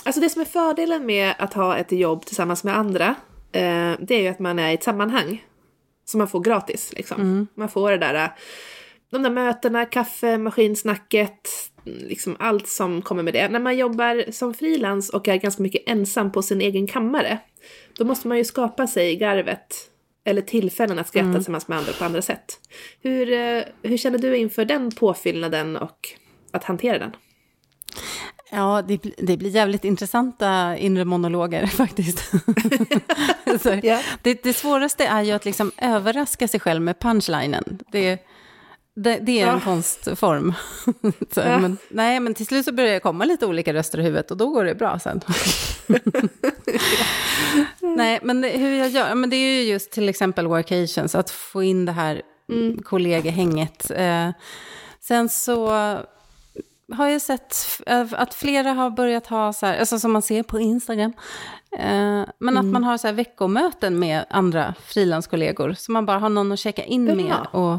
Alltså 0.04 0.20
det 0.20 0.30
som 0.30 0.40
är 0.40 0.46
fördelen 0.46 1.06
med 1.06 1.34
att 1.38 1.54
ha 1.54 1.76
ett 1.76 1.92
jobb 1.92 2.26
tillsammans 2.26 2.64
med 2.64 2.76
andra, 2.76 3.08
eh, 3.52 3.92
det 3.98 4.14
är 4.14 4.20
ju 4.20 4.28
att 4.28 4.38
man 4.38 4.58
är 4.58 4.70
i 4.70 4.74
ett 4.74 4.82
sammanhang. 4.82 5.44
Som 6.04 6.18
man 6.18 6.28
får 6.28 6.40
gratis 6.40 6.92
liksom. 6.96 7.46
Man 7.54 7.68
får 7.68 7.90
det 7.90 7.96
där, 7.96 8.32
de 9.10 9.22
där 9.22 9.30
mötena, 9.30 9.84
kaffe, 9.84 10.38
maskinsnacket, 10.38 11.48
liksom 11.84 12.36
allt 12.38 12.68
som 12.68 13.02
kommer 13.02 13.22
med 13.22 13.34
det. 13.34 13.48
När 13.48 13.60
man 13.60 13.76
jobbar 13.76 14.32
som 14.32 14.54
frilans 14.54 15.10
och 15.10 15.28
är 15.28 15.36
ganska 15.36 15.62
mycket 15.62 15.82
ensam 15.86 16.32
på 16.32 16.42
sin 16.42 16.60
egen 16.60 16.86
kammare, 16.86 17.38
då 17.98 18.04
måste 18.04 18.28
man 18.28 18.38
ju 18.38 18.44
skapa 18.44 18.86
sig 18.86 19.16
garvet 19.16 19.90
eller 20.24 20.42
tillfällen 20.42 20.98
att 20.98 21.08
skratta 21.08 21.32
tillsammans 21.34 21.68
med 21.68 21.78
andra 21.78 21.92
på 21.92 22.04
andra 22.04 22.22
sätt. 22.22 22.58
Hur, 23.02 23.32
eh, 23.32 23.62
hur 23.82 23.96
känner 23.96 24.18
du 24.18 24.36
inför 24.36 24.64
den 24.64 24.90
påfyllnaden 24.90 25.76
och 25.76 26.08
att 26.50 26.64
hantera 26.64 26.98
den? 26.98 27.12
Ja, 28.50 28.82
det, 28.88 29.02
blir- 29.02 29.14
det 29.18 29.36
blir 29.36 29.50
jävligt 29.50 29.84
intressanta 29.84 30.76
inre 30.76 31.04
monologer 31.04 31.66
faktiskt. 31.76 32.32
Ja. 33.82 34.00
det, 34.22 34.42
det 34.42 34.52
svåraste 34.52 35.06
är 35.06 35.22
ju 35.22 35.32
att 35.32 35.44
liksom 35.44 35.72
överraska 35.78 36.48
sig 36.48 36.60
själv 36.60 36.82
med 36.82 36.98
punchlinen. 36.98 37.78
Det, 37.92 38.18
det, 38.96 39.18
det 39.22 39.40
är 39.40 39.46
en 39.46 39.54
Ja. 39.54 39.60
konstform. 39.60 40.54
Så, 41.30 41.40
Ja. 41.40 41.58
men, 41.58 41.76
nej, 41.88 42.20
men 42.20 42.34
till 42.34 42.46
slut 42.46 42.64
så 42.64 42.72
börjar 42.72 42.94
det 42.94 43.00
komma 43.00 43.24
lite 43.24 43.46
olika 43.46 43.74
röster 43.74 44.00
i 44.00 44.02
huvudet 44.02 44.30
och 44.30 44.36
då 44.36 44.48
går 44.48 44.64
det 44.64 44.74
bra 44.74 44.98
sen. 44.98 45.20
nej, 47.96 48.20
men 48.22 48.40
det, 48.40 48.48
hur 48.48 48.78
jag 48.78 48.88
gör, 48.88 49.14
men 49.14 49.30
det 49.30 49.36
är 49.36 49.62
ju 49.62 49.70
just 49.72 49.90
till 49.90 50.08
exempel 50.08 50.46
workations, 50.46 51.14
att 51.14 51.30
få 51.30 51.62
in 51.62 51.84
det 51.84 51.92
här 51.92 52.22
mm. 52.52 52.82
kollegehänget. 52.82 53.90
Eh, 53.90 54.30
sen 55.00 55.28
så 55.28 55.68
har 56.92 57.08
jag 57.08 57.22
sett 57.22 57.56
eh, 57.86 58.06
att 58.12 58.34
flera 58.34 58.72
har 58.72 58.90
börjat 58.90 59.26
ha 59.26 59.52
så 59.52 59.66
här, 59.66 59.78
alltså 59.78 59.98
som 59.98 60.12
man 60.12 60.22
ser 60.22 60.42
på 60.42 60.60
Instagram, 60.60 61.12
eh, 61.78 62.22
men 62.38 62.56
att 62.58 62.64
man 62.64 62.84
har 62.84 62.98
så 62.98 63.06
här 63.06 63.14
veckomöten 63.14 63.98
med 63.98 64.24
andra 64.30 64.74
frilanskollegor, 64.86 65.72
så 65.72 65.92
man 65.92 66.06
bara 66.06 66.18
har 66.18 66.28
någon 66.28 66.52
att 66.52 66.58
checka 66.58 66.84
in 66.84 67.04
med 67.04 67.46
och. 67.52 67.78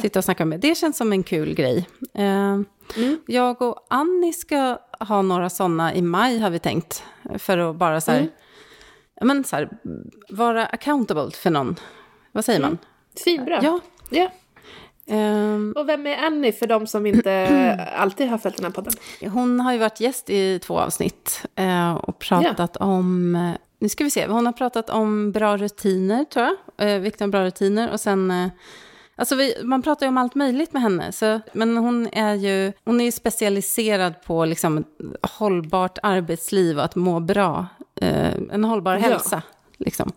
Sitta 0.00 0.18
och 0.18 0.24
snacka 0.24 0.44
med. 0.44 0.60
Det 0.60 0.74
känns 0.74 0.96
som 0.96 1.12
en 1.12 1.22
kul 1.22 1.54
grej. 1.54 1.88
Eh, 2.14 2.60
Jag 3.26 3.62
och 3.62 3.86
Annie 3.90 4.32
ska 4.32 4.78
ha 5.00 5.22
några 5.22 5.50
sådana 5.50 5.94
i 5.94 6.02
maj 6.02 6.38
har 6.38 6.50
vi 6.50 6.58
tänkt, 6.58 7.04
för 7.38 7.58
att 7.58 7.76
bara 7.76 8.00
så 8.00 8.10
här, 8.12 8.28
ja, 9.14 9.24
men 9.24 9.44
så 9.44 9.56
här 9.56 9.68
vara 10.30 10.66
accountable 10.66 11.30
för 11.30 11.50
någon. 11.50 11.76
Vad 12.32 12.44
säger 12.44 12.60
man? 12.60 12.78
Svinbra. 13.14 13.60
Ja. 13.62 13.80
ja. 14.10 14.30
Ehm, 15.06 15.72
Och 15.76 15.88
vem 15.88 16.06
är 16.06 16.16
Annie 16.16 16.52
för 16.52 16.66
de 16.66 16.86
som 16.86 17.06
inte 17.06 17.88
alltid 17.96 18.28
har 18.28 18.38
följt 18.38 18.56
den 18.56 18.64
här 18.64 18.72
podden? 18.72 18.92
Hon 19.32 19.60
har 19.60 19.72
ju 19.72 19.78
varit 19.78 20.00
gäst 20.00 20.30
i 20.30 20.58
två 20.58 20.78
avsnitt 20.78 21.46
eh, 21.54 21.94
och 21.94 22.18
pratat 22.18 22.76
om, 22.76 23.34
eh, 23.34 23.50
nu 23.78 23.88
ska 23.88 24.04
vi 24.04 24.10
se, 24.10 24.26
hon 24.26 24.46
har 24.46 24.52
pratat 24.52 24.90
om 24.90 25.32
bra 25.32 25.56
rutiner 25.56 26.24
tror 26.24 26.46
jag, 26.76 26.90
eh, 26.94 27.00
vikten 27.00 27.24
av 27.24 27.30
bra 27.30 27.44
rutiner 27.44 27.90
och 27.92 28.00
sen, 28.00 28.30
eh, 28.30 28.48
alltså 29.22 29.34
vi, 29.34 29.54
man 29.64 29.82
pratar 29.82 30.06
ju 30.06 30.08
om 30.08 30.18
allt 30.18 30.34
möjligt 30.34 30.72
med 30.72 30.82
henne, 30.82 31.12
så, 31.12 31.40
men 31.52 31.76
hon 31.76 32.08
är 32.12 32.34
ju, 32.34 32.72
hon 32.84 33.00
är 33.00 33.04
ju 33.04 33.12
specialiserad 33.12 34.14
på 34.26 34.44
liksom 34.44 34.84
hållbart 35.22 35.98
arbetsliv 36.02 36.78
och 36.78 36.84
att 36.84 36.94
må 36.96 37.20
bra, 37.20 37.66
eh, 38.00 38.32
en 38.52 38.64
hållbar 38.64 38.92
Ja. 38.94 38.98
hälsa. 38.98 39.42
Liksom. 39.76 40.12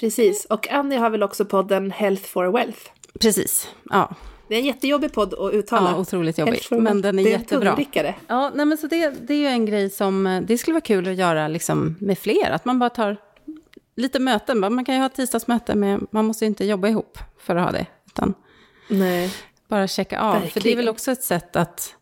Precis. 0.00 0.44
Och 0.44 0.70
Annie 0.70 0.96
har 0.96 1.10
väl 1.10 1.22
också 1.22 1.44
podden 1.44 1.90
Health 1.90 2.22
for 2.22 2.52
Wealth. 2.52 2.80
Precis, 3.20 3.68
ja. 3.90 4.14
Det 4.48 4.54
är 4.54 4.58
en 4.58 4.66
jättejobbig 4.66 5.12
podd 5.12 5.34
att 5.34 5.54
uttala. 5.54 5.90
Ja, 5.90 5.96
otroligt 5.98 6.38
jobbig, 6.38 6.60
men 6.70 7.02
den 7.02 7.18
är 7.18 7.24
det 7.24 7.30
jättebra. 7.30 7.70
en 7.70 7.76
tungvrickare. 7.76 8.14
Ja, 8.26 8.50
nej, 8.54 8.66
men 8.66 8.78
så 8.78 8.86
det, 8.86 9.10
det 9.26 9.34
är 9.34 9.38
ju 9.38 9.46
en 9.46 9.66
grej 9.66 9.90
som 9.90 10.26
eh, 10.26 10.42
det 10.42 10.58
skulle 10.58 10.72
vara 10.72 10.80
kul 10.80 11.08
att 11.08 11.14
göra 11.16 11.48
liksom 11.48 11.96
med 12.00 12.18
fler. 12.18 12.50
Att 12.50 12.64
man 12.64 12.78
bara 12.78 12.90
tar 12.90 13.16
lite 13.96 14.18
möten. 14.18 14.60
Man 14.60 14.84
kan 14.84 14.94
ju 14.94 15.00
ha 15.00 15.08
tisdagsmöte, 15.08 15.74
men 15.74 16.06
man 16.10 16.24
måste 16.24 16.44
ju 16.44 16.46
inte 16.48 16.64
jobba 16.64 16.88
ihop 16.88 17.18
för 17.38 17.56
att 17.56 17.64
ha 17.64 17.72
det. 17.72 17.86
Utan 18.12 18.34
Nej. 18.88 19.34
bara 19.68 19.88
checka 19.88 20.20
av. 20.20 20.32
För 20.32 20.40
det 20.40 20.46
är 20.46 20.54
Verkligen. 20.54 20.78
väl 20.78 20.88
också 20.88 21.10
ett 21.12 21.22
sätt 21.22 21.56
att... 21.56 21.94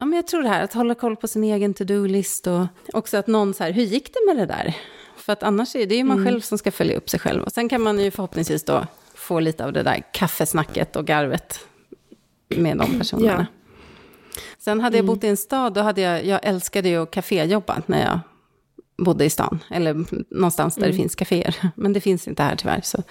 Ja, 0.00 0.06
men 0.06 0.16
jag 0.16 0.26
tror 0.26 0.42
det 0.42 0.48
här, 0.48 0.62
att 0.64 0.72
hålla 0.72 0.94
koll 0.94 1.16
på 1.16 1.28
sin 1.28 1.44
egen 1.44 1.74
to-do-list 1.74 2.46
och 2.46 2.66
också 2.92 3.16
att 3.16 3.26
någon 3.26 3.54
så 3.54 3.64
här, 3.64 3.70
hur 3.70 3.82
gick 3.82 4.14
det 4.14 4.20
med 4.26 4.36
det 4.36 4.46
där? 4.46 4.76
För 5.16 5.32
att 5.32 5.42
annars 5.42 5.76
är 5.76 5.86
det 5.86 5.94
ju 5.94 6.04
man 6.04 6.24
själv 6.24 6.40
som 6.40 6.58
ska 6.58 6.70
följa 6.72 6.96
upp 6.96 7.10
sig 7.10 7.20
själv. 7.20 7.42
Och 7.42 7.52
sen 7.52 7.68
kan 7.68 7.80
man 7.80 7.98
ju 7.98 8.10
förhoppningsvis 8.10 8.64
då 8.64 8.86
få 9.14 9.40
lite 9.40 9.64
av 9.64 9.72
det 9.72 9.82
där 9.82 10.02
kaffesnacket 10.12 10.96
och 10.96 11.06
garvet 11.06 11.66
med 12.48 12.76
de 12.76 12.98
personerna. 12.98 13.46
Sen 14.58 14.80
hade 14.80 14.96
jag 14.96 15.06
bott 15.06 15.24
i 15.24 15.28
en 15.28 15.36
stad, 15.36 15.74
då 15.74 15.80
hade 15.80 16.00
jag, 16.00 16.24
jag 16.24 16.40
älskade 16.42 16.88
ju 16.88 17.02
att 17.02 17.10
kaféjobba 17.10 17.82
när 17.86 18.04
jag 18.04 18.20
bodde 19.04 19.24
i 19.24 19.30
stan. 19.30 19.58
Eller 19.70 20.04
någonstans 20.30 20.74
där 20.74 20.86
det 20.86 20.92
finns 20.92 21.14
kaféer. 21.14 21.56
Men 21.76 21.92
det 21.92 22.00
finns 22.00 22.28
inte 22.28 22.42
här 22.42 22.56
tyvärr. 22.56 22.80
Så 22.84 23.02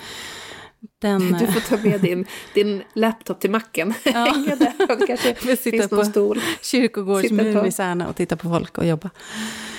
den, 1.02 1.32
Du 1.40 1.48
får 1.48 1.78
ta 1.78 1.84
med 1.90 2.02
din, 2.02 2.26
din 2.54 2.84
laptop 2.94 3.40
till 3.40 3.52
macken. 3.52 3.94
Hänga 4.06 4.56
där 4.56 5.08
kanske 5.08 5.36
finns 5.36 5.92
någon 5.92 6.00
på- 6.00 6.06
stol. 6.06 6.40
kyrkogårdsmuren 6.62 7.54
Sitta 7.54 7.68
i 7.68 7.72
Särna 7.72 8.08
och 8.08 8.16
titta 8.16 8.36
på 8.36 8.50
folk 8.50 8.78
och 8.78 8.86
jobba. 8.86 9.10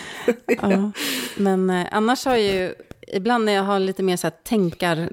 ja. 0.46 0.92
Men 1.36 1.70
eh, 1.70 1.86
annars 1.92 2.24
har 2.24 2.36
jag 2.36 2.54
ju, 2.54 2.74
ibland 3.12 3.44
när 3.44 3.52
jag 3.52 3.62
har 3.62 3.78
lite 3.78 4.02
mer 4.02 4.16
så 4.16 4.26
här 4.26 4.34
tänkar 4.44 5.10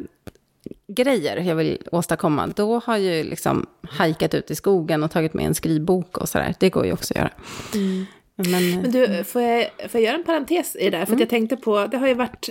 grejer 0.88 1.38
jag 1.38 1.56
vill 1.56 1.88
åstadkomma, 1.92 2.48
då 2.48 2.82
har 2.86 2.98
jag 2.98 3.16
ju 3.18 3.24
liksom 3.24 3.66
hajkat 3.82 4.34
ut 4.34 4.52
i 4.52 4.56
skogen 4.56 5.04
och 5.04 5.12
tagit 5.12 5.34
med 5.34 5.46
en 5.46 5.56
skrivbok 5.56 6.18
och 6.18 6.30
sådär. 6.30 6.56
Det 6.60 6.70
går 6.70 6.86
ju 6.86 6.94
också 6.94 7.14
att 7.14 7.18
göra. 7.20 7.32
Men, 8.36 8.82
Men 8.82 8.92
du, 8.92 9.24
får 9.24 9.42
jag, 9.42 9.70
får 9.90 10.02
jag 10.02 10.02
göra 10.02 10.16
en 10.16 10.24
parentes 10.24 10.76
i 10.76 10.90
det 10.90 10.98
där? 10.98 11.06
För 11.06 11.14
att 11.14 11.20
jag 11.20 11.30
tänkte 11.30 11.58
på, 11.58 11.88
det 11.88 11.98
har 11.98 12.08
ju 12.08 12.14
varit 12.14 12.50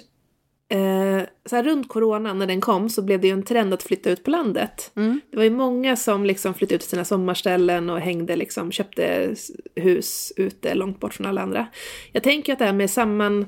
eh, 0.75 1.23
så 1.47 1.57
här 1.57 1.63
runt 1.63 1.89
coronan 1.89 2.39
när 2.39 2.47
den 2.47 2.61
kom 2.61 2.89
så 2.89 3.03
blev 3.03 3.21
det 3.21 3.27
ju 3.27 3.33
en 3.33 3.43
trend 3.43 3.75
att 3.75 3.83
flytta 3.83 4.11
ut 4.11 4.25
på 4.25 4.31
landet. 4.31 4.91
Det 5.31 5.37
var 5.37 5.45
ju 5.45 5.51
många 5.51 5.97
som 5.97 6.25
liksom 6.25 6.55
flyttade 6.55 6.75
ut 6.75 6.81
till 6.81 6.91
sina 6.91 7.05
sommarställen 7.05 7.91
och 7.91 8.01
hängde 8.01 8.37
liksom, 8.37 8.73
köpte 8.73 9.35
hus 9.75 10.33
ute 10.37 10.75
långt 10.75 11.01
bort 11.01 11.15
från 11.15 11.27
alla 11.27 11.43
andra. 11.43 11.67
Jag 12.13 12.23
tänker 12.23 12.53
att 12.53 12.59
det 12.59 12.65
här 12.65 12.73
med 12.73 12.91
samman, 12.91 13.47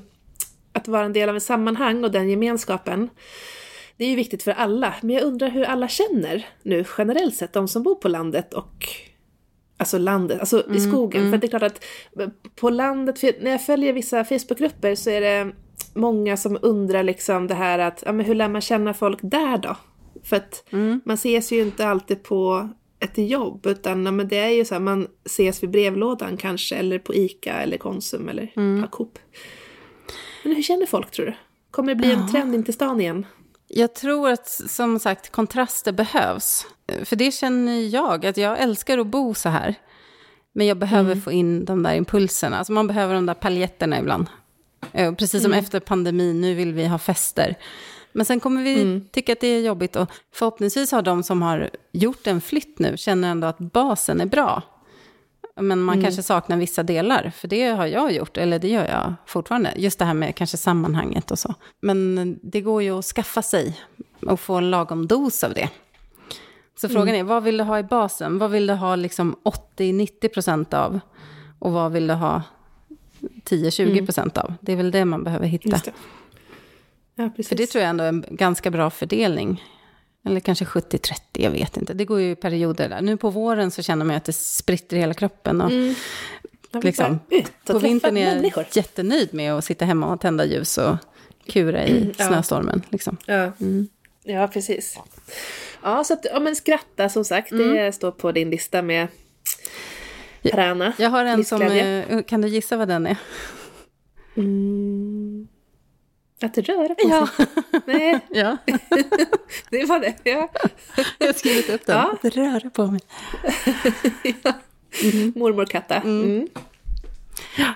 att 0.73 0.87
vara 0.87 1.05
en 1.05 1.13
del 1.13 1.29
av 1.29 1.37
ett 1.37 1.43
sammanhang 1.43 2.03
och 2.03 2.11
den 2.11 2.29
gemenskapen, 2.29 3.09
det 3.97 4.05
är 4.05 4.09
ju 4.09 4.15
viktigt 4.15 4.43
för 4.43 4.51
alla. 4.51 4.93
Men 5.01 5.15
jag 5.15 5.23
undrar 5.23 5.49
hur 5.49 5.63
alla 5.63 5.87
känner 5.87 6.45
nu 6.63 6.85
generellt 6.97 7.35
sett, 7.35 7.53
de 7.53 7.67
som 7.67 7.83
bor 7.83 7.95
på 7.95 8.07
landet 8.07 8.53
och 8.53 8.87
Alltså 9.79 9.97
landet, 9.97 10.39
alltså 10.39 10.73
i 10.73 10.79
skogen. 10.79 11.29
För 11.29 11.35
att 11.35 11.41
det 11.41 11.47
är 11.47 11.59
klart 11.59 11.63
att 11.63 11.83
på 12.55 12.69
landet, 12.69 13.19
för 13.19 13.43
när 13.43 13.51
jag 13.51 13.65
följer 13.65 13.93
vissa 13.93 14.23
Facebookgrupper 14.23 14.95
så 14.95 15.09
är 15.09 15.21
det 15.21 15.51
många 15.93 16.37
som 16.37 16.57
undrar 16.61 17.03
liksom 17.03 17.47
det 17.47 17.55
här 17.55 17.79
att, 17.79 18.03
ja 18.05 18.11
men 18.11 18.25
hur 18.25 18.35
lär 18.35 18.49
man 18.49 18.61
känna 18.61 18.93
folk 18.93 19.19
där 19.21 19.57
då? 19.57 19.75
För 20.23 20.35
att 20.35 20.63
man 21.03 21.13
ses 21.13 21.51
ju 21.51 21.61
inte 21.61 21.87
alltid 21.87 22.23
på 22.23 22.69
ett 22.99 23.17
jobb, 23.17 23.65
utan 23.65 24.05
ja, 24.05 24.11
men 24.11 24.27
det 24.27 24.37
är 24.37 24.49
ju 24.49 24.65
så 24.65 24.75
här, 24.75 24.81
man 24.81 25.07
ses 25.25 25.63
vid 25.63 25.69
brevlådan 25.69 26.37
kanske, 26.37 26.75
eller 26.75 26.99
på 26.99 27.15
ICA 27.15 27.53
eller 27.53 27.77
Konsum 27.77 28.29
eller 28.29 28.51
ja, 28.81 28.87
Coop. 28.87 29.19
Men 30.43 30.55
hur 30.55 30.63
känner 30.63 30.85
folk 30.85 31.11
tror 31.11 31.25
du? 31.25 31.33
Kommer 31.71 31.89
det 31.89 31.95
bli 31.95 32.11
en 32.11 32.31
trend 32.31 32.55
in 32.55 32.63
till 32.63 32.73
stan 32.73 33.01
igen? 33.01 33.25
Jag 33.67 33.95
tror 33.95 34.29
att 34.29 34.47
som 34.47 34.99
sagt 34.99 35.31
kontraster 35.31 35.91
behövs. 35.91 36.65
För 37.03 37.15
det 37.15 37.31
känner 37.31 37.79
jag, 37.93 38.25
att 38.25 38.37
jag 38.37 38.59
älskar 38.59 38.97
att 38.97 39.07
bo 39.07 39.33
så 39.33 39.49
här. 39.49 39.75
Men 40.53 40.67
jag 40.67 40.77
behöver 40.77 41.15
få 41.15 41.31
in 41.31 41.65
de 41.65 41.83
där 41.83 41.95
impulserna. 41.95 42.57
Alltså 42.57 42.73
man 42.73 42.87
behöver 42.87 43.13
de 43.15 43.25
där 43.25 43.33
paljetterna 43.33 43.99
ibland. 43.99 44.27
Eh, 44.93 45.13
Precis 45.13 45.43
som 45.43 45.53
efter 45.53 45.79
pandemin, 45.79 46.41
nu 46.41 46.53
vill 46.53 46.73
vi 46.73 46.85
ha 46.87 46.97
fester. 46.97 47.55
Men 48.11 48.25
sen 48.25 48.39
kommer 48.39 48.63
vi 48.63 49.01
tycka 49.11 49.33
att 49.33 49.39
det 49.39 49.47
är 49.47 49.61
jobbigt. 49.61 49.95
Och 49.95 50.09
förhoppningsvis 50.33 50.91
har 50.91 51.01
de 51.01 51.23
som 51.23 51.41
har 51.41 51.69
gjort 51.91 52.27
en 52.27 52.41
flytt 52.41 52.79
nu, 52.79 52.97
känner 52.97 53.31
ändå 53.31 53.47
att 53.47 53.57
basen 53.57 54.21
är 54.21 54.25
bra. 54.25 54.61
Men 55.59 55.81
man 55.81 56.01
kanske 56.03 56.23
saknar 56.23 56.57
vissa 56.57 56.83
delar, 56.83 57.31
för 57.35 57.47
det 57.47 57.67
har 57.67 57.85
jag 57.85 58.11
gjort, 58.11 58.37
eller 58.37 58.59
det 58.59 58.67
gör 58.67 58.85
jag 58.85 59.13
fortfarande. 59.25 59.73
Just 59.77 59.99
det 59.99 60.05
här 60.05 60.13
med 60.13 60.35
kanske 60.35 60.57
sammanhanget 60.57 61.31
och 61.31 61.39
så. 61.39 61.53
Men 61.81 62.39
det 62.43 62.61
går 62.61 62.83
ju 62.83 62.99
att 62.99 63.05
skaffa 63.05 63.41
sig 63.41 63.79
och 64.21 64.39
få 64.39 64.55
en 64.55 64.69
lagom 64.69 65.07
dos 65.07 65.43
av 65.43 65.53
det. 65.53 65.69
Så 66.81 66.89
frågan 66.89 67.15
är, 67.15 67.23
vad 67.23 67.43
vill 67.43 67.57
du 67.57 67.63
ha 67.63 67.79
i 67.79 67.83
basen? 67.83 68.37
Vad 68.37 68.51
vill 68.51 68.67
du 68.67 68.73
ha 68.73 68.95
liksom 68.95 69.35
80-90% 69.77 70.73
av? 70.75 70.99
Och 71.59 71.71
vad 71.71 71.91
vill 71.91 72.07
du 72.07 72.13
ha 72.13 72.41
10-20% 73.19 74.39
av? 74.39 74.53
Det 74.61 74.71
är 74.71 74.75
väl 74.75 74.91
det 74.91 75.05
man 75.05 75.23
behöver 75.23 75.47
hitta. 75.47 75.81
Ja. 77.15 77.29
För 77.47 77.55
det 77.55 77.67
tror 77.67 77.81
jag 77.81 77.89
ändå 77.89 78.03
är 78.03 78.09
en 78.09 78.25
ganska 78.29 78.71
bra 78.71 78.89
fördelning. 78.89 79.63
Eller 80.25 80.39
kanske 80.39 80.65
70-30, 80.65 81.13
jag 81.31 81.51
vet 81.51 81.77
inte. 81.77 81.93
Det 81.93 82.05
går 82.05 82.21
ju 82.21 82.31
i 82.31 82.35
perioder 82.35 82.89
där. 82.89 83.01
Nu 83.01 83.17
på 83.17 83.29
våren 83.29 83.71
så 83.71 83.81
känner 83.81 84.05
man 84.05 84.13
ju 84.13 84.17
att 84.17 84.25
det 84.25 84.33
spritter 84.33 84.97
i 84.97 84.99
hela 84.99 85.13
kroppen. 85.13 85.61
Och 85.61 85.71
vill 85.71 85.95
liksom, 86.71 87.19
på 87.65 87.79
vintern 87.79 88.17
är 88.17 88.51
jag 88.55 88.65
jättenöjd 88.71 89.33
med 89.33 89.53
att 89.53 89.65
sitta 89.65 89.85
hemma 89.85 90.13
och 90.13 90.21
tända 90.21 90.45
ljus 90.45 90.77
och 90.77 90.95
kura 91.45 91.85
i 91.85 92.13
snöstormen. 92.13 92.81
Liksom. 92.89 93.17
Ja. 93.25 93.51
ja, 94.23 94.47
precis. 94.47 94.99
Ja, 95.83 96.03
så 96.03 96.13
att, 96.13 96.25
ja, 96.33 96.39
men 96.39 96.55
skratta 96.55 97.09
som 97.09 97.25
sagt, 97.25 97.49
det 97.49 97.95
står 97.95 98.11
på 98.11 98.31
din 98.31 98.49
lista 98.49 98.81
med 98.81 99.07
Prana. 100.43 100.93
Jag 100.97 101.09
har 101.09 101.25
en 101.25 101.45
som, 101.45 101.59
livsglädje. 101.59 102.03
eh, 102.03 102.23
kan 102.23 102.41
du 102.41 102.47
gissa 102.47 102.77
vad 102.77 102.87
den 102.87 103.05
är? 103.07 103.17
Att 106.41 106.57
röra 106.57 106.95
på 106.95 107.09
Ja. 107.09 107.27
sig. 107.27 107.45
Nej, 107.85 108.19
Ja, 108.29 108.57
det 109.69 109.85
var 109.85 109.99
det. 109.99 110.13
Ja. 110.23 110.49
jag 111.17 111.27
har 111.27 111.33
skrivit 111.33 111.69
upp 111.69 111.85
den. 111.85 111.97
Ja. 112.21 112.29
Röra 112.29 112.69
på 112.69 112.87
mig. 112.87 113.01
Mormor 115.35 115.65
Katta. 115.65 115.95
Mm. 115.95 116.47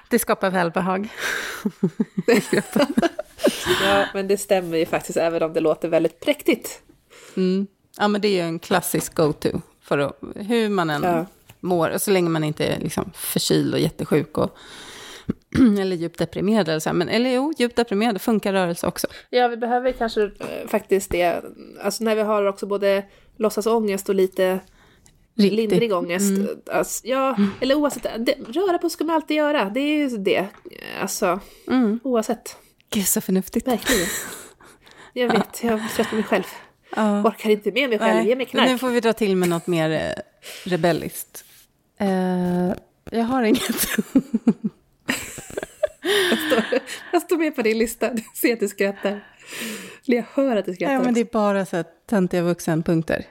Det 0.09 0.19
skapar 0.19 0.49
välbehag. 0.51 1.09
Ja, 3.83 4.05
men 4.13 4.27
det 4.27 4.37
stämmer 4.37 4.77
ju 4.77 4.85
faktiskt 4.85 5.17
även 5.17 5.43
om 5.43 5.53
det 5.53 5.59
låter 5.59 5.87
väldigt 5.87 6.19
präktigt. 6.19 6.81
Ja, 7.97 8.07
men 8.07 8.21
det 8.21 8.27
är 8.27 8.31
ju 8.31 8.39
en 8.41 8.59
klassisk 8.59 9.15
go-to. 9.15 9.49
För 9.81 9.97
att, 9.97 10.17
hur 10.35 10.69
man 10.69 10.89
än 10.89 11.03
Ja. 11.03 11.25
Mår, 11.61 11.97
så 11.97 12.11
länge 12.11 12.29
man 12.29 12.43
inte 12.43 12.65
är 12.65 12.79
liksom 12.79 13.11
förkyld 13.15 13.73
och 13.73 13.79
jättesjuk 13.79 14.37
och, 14.37 14.57
eller 15.79 15.95
djupt 15.95 16.19
deprimerad. 16.19 16.69
Eller, 16.69 16.79
så. 16.79 16.93
Men, 16.93 17.09
eller 17.09 17.29
jo, 17.29 17.53
djupt 17.57 17.75
deprimerad 17.75 18.21
funkar 18.21 18.53
rörelse 18.53 18.87
också. 18.87 19.07
Ja, 19.29 19.47
vi 19.47 19.57
behöver 19.57 19.91
kanske 19.91 20.23
eh, 20.23 20.67
faktiskt 20.67 21.11
det. 21.11 21.43
Alltså 21.81 22.03
när 22.03 22.15
vi 22.15 22.21
har 22.21 22.45
också 22.45 22.65
både 22.65 23.05
låtsasångest 23.37 24.09
och 24.09 24.15
lite 24.15 24.59
Riktigt. 25.35 25.53
lindrig 25.53 25.93
ångest. 25.93 26.49
Alltså, 26.71 27.07
ja, 27.07 27.37
eller 27.61 27.75
oavsett. 27.75 28.25
Det, 28.25 28.35
röra 28.47 28.77
på 28.77 28.89
ska 28.89 29.03
man 29.03 29.15
alltid 29.15 29.37
göra. 29.37 29.69
Det 29.69 29.79
är 29.79 29.97
ju 29.97 30.17
det. 30.17 30.47
Alltså, 31.01 31.39
oavsett. 32.03 32.57
Gud, 32.89 33.07
så 33.07 33.21
förnuftigt. 33.21 33.67
Verkligen. 33.67 34.07
Jag 35.13 35.27
vet, 35.33 35.63
jag 35.63 35.81
tröttnar 35.95 36.15
mig 36.15 36.23
själv. 36.23 36.43
Ja. 36.95 37.21
Orkar 37.21 37.49
inte 37.49 37.71
med 37.71 37.89
mig 37.89 37.99
själv. 37.99 38.27
Ge 38.27 38.35
mig 38.35 38.49
men 38.53 38.61
nu 38.63 38.67
knark. 38.67 38.79
får 38.79 38.89
vi 38.89 38.99
dra 38.99 39.13
till 39.13 39.35
med 39.35 39.49
något 39.49 39.67
mer 39.67 39.91
eh, 39.91 40.23
rebelliskt. 40.69 41.45
Eh, 42.01 42.73
jag 43.11 43.23
har 43.23 43.43
inget. 43.43 43.87
Jag 47.11 47.21
står 47.21 47.37
med 47.37 47.55
på 47.55 47.61
din 47.61 47.77
lista. 47.77 48.13
Du 48.13 48.23
ser 48.35 48.53
att 48.53 48.59
du 48.59 48.67
skrattar. 48.67 49.25
Eller 50.07 50.17
jag 50.17 50.25
hör 50.33 50.55
att 50.55 50.65
du 50.65 50.73
skrattar 50.73 50.93
ja, 50.93 50.99
men 50.99 51.07
också. 51.07 51.13
det 51.13 51.19
är 51.19 51.33
bara 51.33 51.65
så 51.65 51.75
här 51.75 51.85
töntiga 52.09 52.41
vuxenpunkter. 52.41 53.25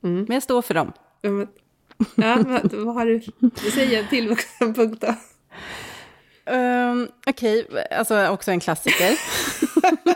Men 0.00 0.26
jag 0.28 0.42
står 0.42 0.62
för 0.62 0.74
dem. 0.74 0.92
Ja, 1.20 1.30
men, 1.30 1.48
ja, 2.14 2.36
men 2.36 2.84
vad 2.84 2.94
har 2.94 3.06
du? 3.06 3.20
Säger 3.70 3.98
en 4.02 4.08
till 4.08 4.28
vuxenpunkt 4.28 5.00
då. 5.00 5.14
Um, 6.52 7.08
Okej, 7.26 7.66
alltså 7.90 8.28
också 8.28 8.50
en 8.50 8.60
klassiker. 8.60 9.18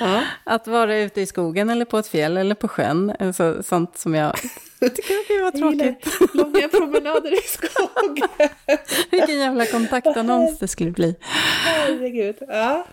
Ja. 0.00 0.22
Att 0.44 0.66
vara 0.66 0.98
ute 0.98 1.20
i 1.20 1.26
skogen 1.26 1.70
eller 1.70 1.84
på 1.84 1.98
ett 1.98 2.06
fjäll 2.06 2.36
eller 2.36 2.54
på 2.54 2.68
sjön. 2.68 3.12
Alltså, 3.18 3.62
sånt 3.62 3.98
som 3.98 4.14
jag 4.14 4.36
tycker 4.80 5.42
var 5.42 5.50
tråkigt. 5.50 6.34
långa 6.34 6.68
promenader 6.68 7.32
i 7.32 7.42
skogen. 7.42 8.28
Vilken 9.10 9.38
jävla 9.38 9.66
kontaktannons 9.66 10.58
det 10.58 10.68
skulle 10.68 10.90
bli. 10.90 11.16
Herregud. 11.64 12.36
Ja. 12.48 12.86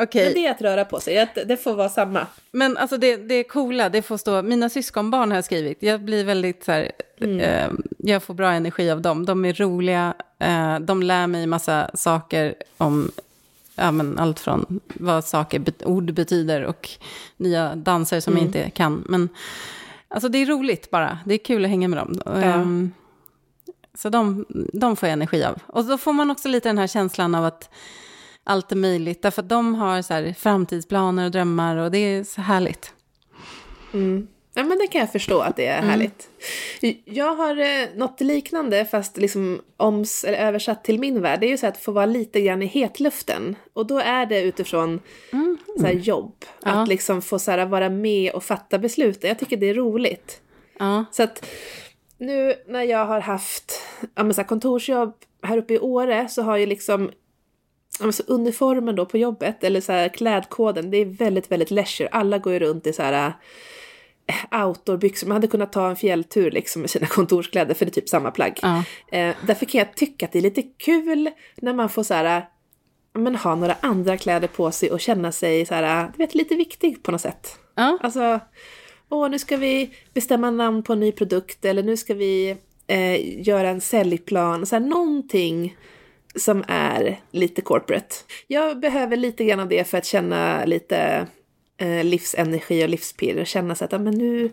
Okej, 0.00 0.24
Men 0.24 0.34
det 0.34 0.46
är 0.46 0.50
att 0.50 0.62
röra 0.62 0.84
på 0.84 1.00
sig. 1.00 1.28
Det 1.46 1.56
får 1.56 1.74
vara 1.74 1.88
samma. 1.88 2.26
Men 2.50 2.76
alltså 2.76 2.96
det, 2.96 3.16
det 3.16 3.34
är 3.34 3.44
coola, 3.44 3.88
det 3.88 4.02
får 4.02 4.16
stå, 4.16 4.42
mina 4.42 4.68
syskonbarn 4.68 5.30
har 5.30 5.36
jag 5.36 5.44
skrivit, 5.44 5.78
jag 5.80 6.00
blir 6.00 6.24
väldigt 6.24 6.64
så 6.64 6.72
här, 6.72 6.92
eh, 7.20 7.68
jag 7.98 8.22
får 8.22 8.34
bra 8.34 8.50
energi 8.50 8.90
av 8.90 9.02
dem, 9.02 9.26
de 9.26 9.44
är 9.44 9.52
roliga, 9.52 10.14
eh, 10.38 10.78
de 10.80 11.02
lär 11.02 11.26
mig 11.26 11.46
massa 11.46 11.90
saker 11.94 12.54
om, 12.76 13.10
ja 13.78 13.92
men 13.92 14.18
allt 14.18 14.40
från 14.40 14.80
vad 14.94 15.24
saker, 15.24 15.64
ord 15.84 16.14
betyder 16.14 16.64
och 16.64 16.88
nya 17.36 17.74
danser 17.74 18.20
som 18.20 18.36
jag 18.36 18.42
inte 18.42 18.70
kan, 18.70 19.04
men 19.08 19.28
alltså 20.08 20.28
det 20.28 20.38
är 20.38 20.46
roligt 20.46 20.90
bara, 20.90 21.18
det 21.26 21.34
är 21.34 21.38
kul 21.38 21.64
att 21.64 21.70
hänga 21.70 21.88
med 21.88 21.98
dem. 21.98 22.20
Ehm, 22.42 22.92
så 23.94 24.08
de, 24.08 24.46
de 24.72 24.96
får 24.96 25.08
jag 25.08 25.12
energi 25.12 25.44
av. 25.44 25.58
Och 25.66 25.84
då 25.84 25.98
får 25.98 26.12
man 26.12 26.30
också 26.30 26.48
lite 26.48 26.68
den 26.68 26.78
här 26.78 26.86
känslan 26.86 27.34
av 27.34 27.44
att 27.44 27.70
allt 28.44 28.72
är 28.72 28.76
möjligt. 28.76 29.22
Därför 29.22 29.42
att 29.42 29.48
de 29.48 29.74
har 29.74 30.02
så 30.02 30.14
här 30.14 30.34
framtidsplaner 30.38 31.24
och 31.24 31.30
drömmar 31.30 31.76
och 31.76 31.90
det 31.90 31.98
är 31.98 32.24
så 32.24 32.40
härligt. 32.40 32.94
Ja, 34.58 34.64
men 34.64 34.78
det 34.78 34.86
kan 34.86 35.00
jag 35.00 35.12
förstå 35.12 35.40
att 35.40 35.56
det 35.56 35.66
är 35.66 35.82
härligt. 35.82 36.28
Jag 37.04 37.34
har 37.34 37.56
eh, 37.56 37.88
något 37.96 38.20
liknande 38.20 38.84
fast 38.84 39.16
liksom 39.16 39.60
oms, 39.76 40.24
eller 40.24 40.38
översatt 40.38 40.84
till 40.84 40.98
min 40.98 41.22
värld. 41.22 41.40
Det 41.40 41.46
är 41.46 41.50
ju 41.50 41.56
så 41.58 41.66
att 41.66 41.76
få 41.76 41.92
vara 41.92 42.06
lite 42.06 42.40
grann 42.40 42.62
i 42.62 42.66
hetluften. 42.66 43.56
Och 43.72 43.86
då 43.86 43.98
är 43.98 44.26
det 44.26 44.42
utifrån 44.42 45.00
så 45.78 45.86
här, 45.86 45.92
jobb. 45.92 46.44
Ja. 46.64 46.70
Att 46.70 46.88
liksom 46.88 47.22
få 47.22 47.38
så 47.38 47.50
här, 47.50 47.66
vara 47.66 47.88
med 47.88 48.32
och 48.32 48.44
fatta 48.44 48.78
beslut. 48.78 49.24
Jag 49.24 49.38
tycker 49.38 49.56
det 49.56 49.68
är 49.68 49.74
roligt. 49.74 50.40
Ja, 50.78 51.04
Så 51.12 51.22
att 51.22 51.46
nu 52.18 52.54
när 52.66 52.82
jag 52.82 53.06
har 53.06 53.20
haft 53.20 53.82
ja, 54.14 54.22
men 54.22 54.34
så 54.34 54.40
här, 54.40 54.48
kontorsjobb 54.48 55.14
här 55.42 55.58
uppe 55.58 55.74
i 55.74 55.78
Åre 55.78 56.28
så 56.28 56.42
har 56.42 56.56
ju 56.56 56.66
liksom 56.66 57.10
ja, 57.98 58.04
men 58.04 58.12
så 58.12 58.22
uniformen 58.26 58.96
då 58.96 59.06
på 59.06 59.18
jobbet, 59.18 59.64
eller 59.64 59.80
så 59.80 59.92
här, 59.92 60.08
klädkoden, 60.08 60.90
det 60.90 60.96
är 60.96 61.04
väldigt, 61.04 61.50
väldigt 61.50 61.70
leisure. 61.70 62.08
Alla 62.12 62.38
går 62.38 62.52
ju 62.52 62.58
runt 62.58 62.86
i 62.86 62.92
så 62.92 63.02
här 63.02 63.32
outdoorbyxor. 64.64 65.26
Man 65.26 65.34
hade 65.34 65.46
kunnat 65.46 65.72
ta 65.72 65.90
en 65.90 65.96
fjälltur 65.96 66.50
liksom 66.50 66.82
med 66.82 66.90
sina 66.90 67.06
kontorskläder 67.10 67.74
för 67.74 67.84
det 67.84 67.90
är 67.90 68.00
typ 68.00 68.08
samma 68.08 68.30
plagg. 68.30 68.58
Ja. 68.62 68.84
Eh, 69.12 69.34
därför 69.46 69.66
kan 69.66 69.78
jag 69.78 69.94
tycka 69.94 70.26
att 70.26 70.32
det 70.32 70.38
är 70.38 70.42
lite 70.42 70.62
kul 70.62 71.30
när 71.56 71.74
man 71.74 71.88
får 71.88 72.02
så 72.02 72.14
här, 72.14 72.44
ja, 73.12 73.20
men, 73.20 73.36
ha 73.36 73.54
några 73.54 73.76
andra 73.80 74.16
kläder 74.16 74.48
på 74.48 74.70
sig 74.70 74.90
och 74.90 75.00
känna 75.00 75.32
sig 75.32 75.66
så 75.66 75.74
här, 75.74 76.10
du 76.16 76.18
vet, 76.18 76.34
lite 76.34 76.54
viktig 76.54 77.02
på 77.02 77.10
något 77.10 77.20
sätt. 77.20 77.58
Ja. 77.74 77.98
Alltså, 78.02 78.40
åh, 79.08 79.30
nu 79.30 79.38
ska 79.38 79.56
vi 79.56 79.90
bestämma 80.14 80.50
namn 80.50 80.82
på 80.82 80.92
en 80.92 81.00
ny 81.00 81.12
produkt 81.12 81.64
eller 81.64 81.82
nu 81.82 81.96
ska 81.96 82.14
vi 82.14 82.56
eh, 82.86 83.46
göra 83.48 83.68
en 83.68 83.80
säljplan. 83.80 84.66
Så 84.66 84.76
här, 84.76 84.80
någonting 84.80 85.76
som 86.36 86.64
är 86.68 87.20
lite 87.30 87.62
corporate. 87.62 88.14
Jag 88.46 88.80
behöver 88.80 89.16
lite 89.16 89.44
grann 89.44 89.60
av 89.60 89.68
det 89.68 89.84
för 89.84 89.98
att 89.98 90.06
känna 90.06 90.64
lite 90.64 91.26
eh, 91.78 92.04
livsenergi 92.04 92.84
och 92.84 92.88
livspirr 92.88 93.40
och 93.40 93.46
känna 93.46 93.74
så 93.74 93.84
att 93.84 93.90
men 93.90 94.14
nu 94.14 94.50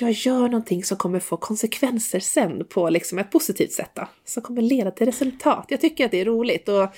jag 0.00 0.10
gör 0.10 0.40
någonting 0.40 0.84
som 0.84 0.96
kommer 0.96 1.20
få 1.20 1.36
konsekvenser 1.36 2.20
sen 2.20 2.64
på 2.64 2.90
liksom 2.90 3.18
ett 3.18 3.30
positivt 3.30 3.72
sätt 3.72 3.90
då, 3.94 4.08
som 4.24 4.42
kommer 4.42 4.62
leda 4.62 4.90
till 4.90 5.06
resultat. 5.06 5.66
Jag 5.68 5.80
tycker 5.80 6.04
att 6.04 6.10
det 6.10 6.20
är 6.20 6.24
roligt 6.24 6.68
och 6.68 6.88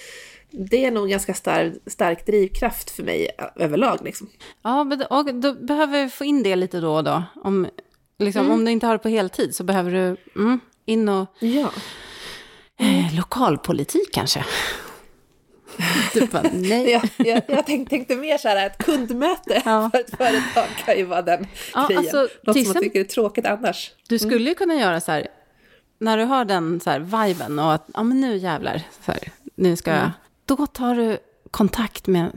det 0.50 0.84
är 0.84 0.90
nog 0.90 1.08
ganska 1.08 1.34
stark, 1.34 1.74
stark 1.86 2.26
drivkraft 2.26 2.90
för 2.90 3.02
mig 3.02 3.30
överlag. 3.56 3.98
Liksom. 4.04 4.28
Ja, 4.62 4.84
men 4.84 5.02
och 5.02 5.34
då 5.34 5.54
behöver 5.54 6.04
vi 6.04 6.10
få 6.10 6.24
in 6.24 6.42
det 6.42 6.56
lite 6.56 6.80
då 6.80 6.94
och 6.94 7.04
då. 7.04 7.22
Om, 7.44 7.66
liksom, 8.18 8.50
om 8.50 8.64
du 8.64 8.70
inte 8.70 8.86
har 8.86 8.94
det 8.94 8.98
på 8.98 9.08
heltid 9.08 9.54
så 9.54 9.64
behöver 9.64 9.90
du 9.90 10.16
mm, 10.40 10.60
in 10.84 11.08
och... 11.08 11.26
Ja. 11.38 11.70
Eh, 12.78 13.16
lokalpolitik 13.16 14.12
kanske? 14.12 14.44
Du 16.14 16.26
bara, 16.26 16.50
nej. 16.52 16.90
Jag, 16.90 17.08
jag, 17.26 17.42
jag 17.48 17.66
tänkte, 17.66 17.90
tänkte 17.90 18.16
mer 18.16 18.38
så 18.38 18.48
här, 18.48 18.66
ett 18.66 18.78
kundmöte 18.84 19.62
Ja. 19.64 19.90
för 19.92 20.00
ett 20.00 20.16
företag 20.16 20.66
kan 20.84 20.96
ju 20.96 21.04
vara 21.04 21.22
den 21.22 21.46
Ja, 21.74 21.86
grejen. 21.86 21.98
alltså, 21.98 22.28
Något 22.42 22.64
som 22.64 22.72
man 22.74 22.82
tycker 22.82 23.00
är 23.00 23.04
tråkigt 23.04 23.46
annars. 23.46 23.92
Du 24.08 24.18
skulle 24.18 24.48
ju 24.48 24.54
kunna 24.54 24.74
göra 24.74 25.00
så 25.00 25.12
här, 25.12 25.26
när 25.98 26.18
du 26.18 26.24
har 26.24 26.44
den 26.44 26.80
så 26.80 26.90
här 26.90 26.98
viben 27.26 27.58
och 27.58 27.72
att, 27.72 27.86
ja 27.94 28.02
men 28.02 28.20
nu 28.20 28.36
jävlar, 28.36 28.82
så 29.06 29.12
här, 29.12 29.20
nu 29.54 29.76
ska 29.76 29.90
jag, 29.90 30.10
då 30.44 30.66
tar 30.66 30.94
du 30.94 31.18
kontakt 31.50 32.06
med 32.06 32.30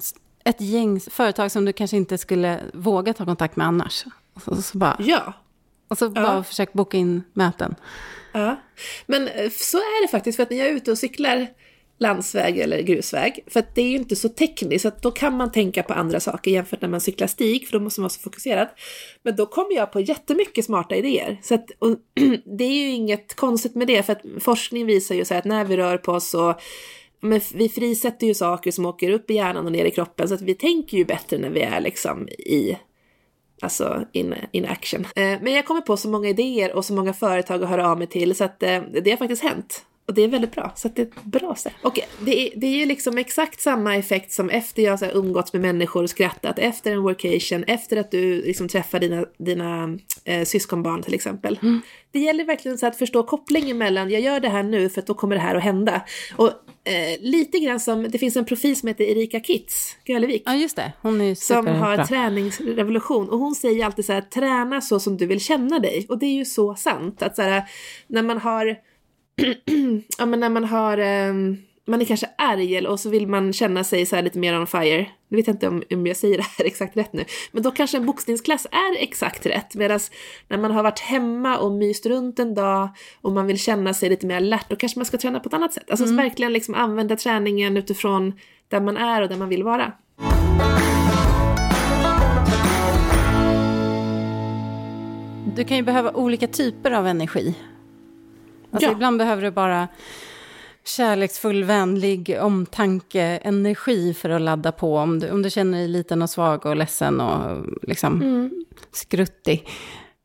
ett 0.44 0.62
gäng 0.62 1.00
företag 1.00 1.52
som 1.52 1.66
du 1.66 1.74
kanske 1.74 1.98
inte 1.98 2.18
skulle 2.18 2.60
våga 2.74 3.14
ta 3.14 3.26
kontakt 3.26 3.56
med 3.56 3.68
annars. 3.68 4.06
Och 4.34 4.42
så, 4.42 4.62
så 4.62 4.78
bara, 4.78 4.96
Ja, 5.00 5.34
och 5.88 5.98
så 5.98 6.10
bara 6.10 6.44
försök 6.44 6.74
boka 6.74 6.98
in 6.98 7.24
möten. 7.34 7.76
Ja, 8.34 8.56
men 9.06 9.28
eh, 9.28 9.50
så 9.50 9.78
är 9.78 10.02
det 10.02 10.08
faktiskt 10.08 10.36
för 10.36 10.44
att 10.44 10.50
när 10.50 10.58
jag 10.58 10.68
är 10.68 10.72
ute 10.72 10.92
och 10.92 10.98
cyklar 10.98 11.48
landsväg 12.00 12.60
eller 12.60 12.82
grusväg, 12.82 13.44
för 13.48 13.60
att 13.60 13.76
det 13.76 13.82
är 13.82 13.90
ju 13.90 13.96
inte 13.96 14.16
så 14.16 14.30
tekniskt, 14.30 14.82
så 14.82 14.88
att 14.88 15.02
då 15.02 15.12
kan 15.12 15.38
man 15.38 15.52
tänka 15.52 15.84
på 15.84 15.94
andra 15.94 16.20
saker 16.20 16.52
jämfört 16.52 16.82
när 16.82 16.90
man 16.90 17.02
cyklar 17.02 17.28
stig, 17.28 17.68
för 17.68 17.78
då 17.78 17.84
måste 17.84 18.02
man 18.02 18.04
vara 18.04 18.10
så 18.10 18.20
fokuserad. 18.20 18.68
Men 19.24 19.36
då 19.36 19.46
kommer 19.46 19.76
jag 19.76 19.92
på 19.92 20.00
jättemycket 20.00 20.66
smarta 20.66 20.96
idéer. 20.96 21.38
Så 21.44 21.56
att, 21.56 21.66
och, 21.80 21.90
det 22.58 22.64
är 22.64 22.74
ju 22.74 22.90
inget 22.90 23.36
konstigt 23.36 23.76
med 23.76 23.88
det, 23.88 24.04
för 24.04 24.14
att 24.14 24.22
forskning 24.40 24.86
visar 24.86 25.16
ju 25.16 25.26
så 25.26 25.34
här 25.34 25.40
att 25.40 25.46
när 25.46 25.66
vi 25.66 25.78
rör 25.78 25.98
på 25.98 26.12
oss 26.12 26.30
så 26.30 26.56
men 27.20 27.42
vi 27.54 27.70
frisätter 27.70 28.28
ju 28.28 28.34
saker 28.34 28.72
som 28.72 28.86
åker 28.86 29.10
upp 29.10 29.32
i 29.32 29.34
hjärnan 29.34 29.66
och 29.66 29.72
ner 29.72 29.86
i 29.86 29.92
kroppen, 29.92 30.28
så 30.28 30.34
att 30.34 30.42
vi 30.42 30.54
tänker 30.54 30.98
ju 30.98 31.06
bättre 31.06 31.38
när 31.38 31.50
vi 31.50 31.62
är 31.62 31.82
liksom 31.82 32.28
i 32.30 32.78
Alltså 33.62 34.06
in, 34.12 34.36
in 34.52 34.66
action. 34.66 35.06
Eh, 35.16 35.42
men 35.42 35.54
jag 35.54 35.66
kommer 35.66 35.82
på 35.82 35.98
så 35.98 36.10
många 36.10 36.30
idéer 36.30 36.76
och 36.76 36.86
så 36.86 36.94
många 36.94 37.14
företag 37.14 37.64
att 37.64 37.70
höra 37.70 37.92
av 37.92 37.98
mig 37.98 38.08
till 38.08 38.36
så 38.36 38.44
att 38.44 38.64
eh, 38.64 38.82
det 39.04 39.10
har 39.10 39.18
faktiskt 39.18 39.44
hänt. 39.44 39.86
Och 40.08 40.14
det 40.14 40.24
är 40.24 40.28
väldigt 40.28 40.52
bra, 40.52 40.72
så 40.76 40.88
att 40.88 40.96
det 40.96 41.02
är 41.02 41.06
ett 41.06 41.24
bra 41.24 41.56
sätt. 41.56 41.74
Och 41.82 42.00
det 42.20 42.48
är, 42.48 42.60
det 42.60 42.68
är 42.68 42.76
ju 42.76 42.86
liksom 42.86 43.18
exakt 43.18 43.62
samma 43.62 43.96
effekt 43.96 44.32
som 44.32 44.50
efter 44.50 44.82
jag 44.82 44.98
här 44.98 45.18
umgåtts 45.18 45.54
med 45.54 45.62
människor 45.62 46.04
och 46.04 46.10
skrattat, 46.10 46.60
efter 46.60 46.92
en 46.92 47.02
workation, 47.02 47.64
efter 47.64 47.98
att 47.98 48.12
du 48.12 48.42
liksom 48.42 48.68
träffar 48.68 49.00
dina, 49.00 49.26
dina 49.38 49.98
eh, 50.24 50.46
syskonbarn 50.46 51.04
till 51.04 51.14
exempel. 51.14 51.60
Det 52.12 52.20
gäller 52.20 52.44
verkligen 52.46 52.78
så 52.78 52.88
att 52.88 52.96
förstå 52.96 53.24
kopplingen 53.24 53.78
mellan, 53.78 54.10
jag 54.10 54.22
gör 54.22 54.40
det 54.40 54.50
här 54.50 54.64
nu 54.64 54.90
för 54.90 55.02
att 55.02 55.08
då 55.08 55.14
kommer 55.14 55.36
det 55.36 55.42
här 55.42 55.56
att 55.56 55.64
hända. 55.64 56.02
Och 56.36 56.48
eh, 56.84 57.20
lite 57.20 57.60
grann 57.60 57.80
som, 57.80 58.04
det 58.10 58.18
finns 58.18 58.38
en 58.38 58.46
profil 58.46 58.76
som 58.76 58.88
heter 58.88 59.04
Erika 59.04 59.40
Kitz, 59.40 59.96
Gölevik 60.06 60.44
Ja, 60.46 60.56
just 60.56 60.76
det. 60.76 60.94
Hon 61.02 61.22
är 61.22 61.36
som 61.36 61.68
har 61.68 62.06
träningsrevolution. 62.06 63.30
Och 63.30 63.40
hon 63.40 63.56
säger 63.56 63.86
alltid 63.86 64.06
så 64.06 64.14
här, 64.14 64.22
träna 64.22 64.82
så 64.82 65.00
som 65.00 65.18
du 65.18 65.26
vill 65.26 65.40
känna 65.40 65.80
dig. 65.80 66.06
Och 66.10 66.18
det 66.18 66.26
är 66.26 66.34
ju 66.34 66.46
så 66.46 66.76
sant. 66.76 67.22
Att 67.22 67.36
så 67.36 67.42
här, 67.42 67.64
när 68.08 68.24
man 68.24 68.38
har, 68.38 68.78
ja 70.18 70.26
men 70.26 70.40
när 70.40 70.50
man 70.50 70.64
har, 70.64 70.98
ehm, 70.98 71.58
man 71.86 72.02
är 72.02 72.06
kanske 72.06 72.30
arg 72.38 72.88
och 72.88 73.00
så 73.00 73.10
vill 73.10 73.28
man 73.28 73.54
känna 73.54 73.84
sig 73.84 74.06
så 74.06 74.22
lite 74.22 74.40
mer 74.40 74.60
on 74.60 74.68
fire. 74.68 75.06
Nu 75.28 75.38
vet 75.38 75.48
jag 75.48 75.54
inte 75.54 75.68
om, 75.68 75.84
om 75.92 76.08
jag 76.08 76.18
säger 76.18 76.38
det 76.38 76.44
här 76.44 76.66
exakt 76.66 76.98
rätt 76.98 77.14
nu. 77.14 77.24
Men 77.52 77.64
då 77.64 77.72
kanske 77.72 77.98
en 77.98 78.06
boxningsklass 78.06 78.66
är 78.72 79.04
exakt 79.04 79.46
rätt. 79.46 79.76
Medan 79.76 80.00
när 80.48 80.58
man 80.58 80.72
har 80.72 80.84
varit 80.84 81.00
hemma 81.00 81.58
och 81.58 81.72
myst 81.72 82.06
runt 82.06 82.40
en 82.40 82.54
dag 82.54 82.90
och 83.22 83.32
man 83.32 83.48
vill 83.48 83.60
känna 83.60 83.94
sig 83.94 84.10
lite 84.10 84.28
mer 84.28 84.38
alert, 84.38 84.66
då 84.70 84.76
kanske 84.76 85.00
man 85.00 85.06
ska 85.06 85.18
träna 85.18 85.40
på 85.40 85.48
ett 85.48 85.54
annat 85.54 85.74
sätt. 85.74 85.92
Alltså 85.92 86.16
verkligen 86.16 86.54
liksom 86.54 86.74
använda 86.74 87.16
träningen 87.16 87.78
utifrån 87.78 88.34
där 88.68 88.82
man 88.82 88.98
är 88.98 89.22
och 89.22 89.30
där 89.30 89.38
man 89.38 89.50
vill 89.50 89.64
vara. 89.64 89.92
Du 95.56 95.64
kan 95.64 95.78
ju 95.78 95.84
behöva 95.84 96.12
olika 96.12 96.48
typer 96.48 96.92
av 96.92 97.08
energi. 97.08 97.56
Alltså 98.78 98.90
Ja. 98.90 98.94
ibland 98.96 99.18
behöver 99.18 99.42
du 99.44 99.52
bara 99.52 99.88
kärleksfull, 100.86 101.64
vänlig 101.64 102.38
omtanke, 102.42 103.22
energi 103.22 104.14
för 104.14 104.30
att 104.30 104.42
ladda 104.42 104.72
på. 104.72 104.98
Om 104.98 105.20
du, 105.20 105.32
om 105.32 105.42
du 105.42 105.50
känner 105.50 105.78
dig 105.78 105.88
liten 105.88 106.22
och 106.22 106.30
svag 106.30 106.66
och 106.66 106.76
ledsen 106.76 107.22
och 107.22 107.66
liksom 107.82 108.50
skruttig. 108.92 109.68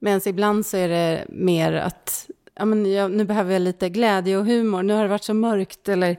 Medan 0.00 0.20
ibland 0.26 0.66
så 0.66 0.76
är 0.76 0.88
det 0.88 1.24
mer 1.28 1.72
att 1.72 2.30
ja, 2.54 2.64
men 2.64 2.92
jag, 2.92 3.10
nu 3.10 3.24
behöver 3.24 3.52
jag 3.52 3.62
lite 3.62 3.88
glädje 3.88 4.36
och 4.36 4.46
humor. 4.46 4.82
Nu 4.82 4.94
har 4.94 5.02
det 5.02 5.08
varit 5.08 5.24
så 5.24 5.34
mörkt 5.34 5.88
eller 5.88 6.16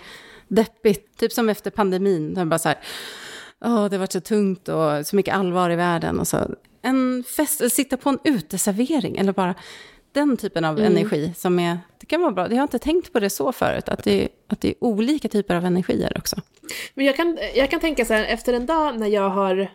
deppigt. 0.47 1.17
Typ 1.17 1.31
som 1.31 1.49
efter 1.49 1.71
pandemin. 1.71 2.33
Där 2.33 2.45
bara 2.45 2.59
så 2.59 2.67
här, 2.69 2.77
Åh, 3.65 3.85
det 3.89 3.95
har 3.95 3.99
varit 3.99 4.11
så 4.11 4.21
tungt 4.21 4.69
och 4.69 5.07
så 5.07 5.15
mycket 5.15 5.35
allvar 5.35 5.69
i 5.69 5.75
världen. 5.75 6.19
Och 6.19 6.27
så. 6.27 6.37
En 6.81 7.23
fest, 7.37 7.61
eller 7.61 7.69
sitta 7.69 7.97
på 7.97 8.09
en 8.09 8.19
uteservering 8.23 9.17
eller 9.17 9.33
bara 9.33 9.55
den 10.13 10.37
typen 10.37 10.65
av 10.65 10.79
energi 10.79 11.33
som 11.35 11.59
är, 11.59 11.77
det 11.99 12.05
kan 12.05 12.21
vara 12.21 12.31
bra. 12.31 12.49
Jag 12.49 12.55
har 12.55 12.63
inte 12.63 12.79
tänkt 12.79 13.13
på 13.13 13.19
det 13.19 13.29
så 13.29 13.51
förut, 13.51 13.89
att 13.89 14.03
det, 14.03 14.29
att 14.47 14.61
det 14.61 14.69
är 14.69 14.75
olika 14.79 15.27
typer 15.27 15.55
av 15.55 15.65
energier 15.65 16.13
också. 16.17 16.35
Men 16.93 17.05
jag 17.05 17.15
kan, 17.15 17.37
jag 17.55 17.71
kan 17.71 17.79
tänka 17.79 18.05
så 18.05 18.13
här, 18.13 18.25
efter 18.25 18.53
en 18.53 18.65
dag 18.65 18.99
när 18.99 19.07
jag 19.07 19.29
har 19.29 19.69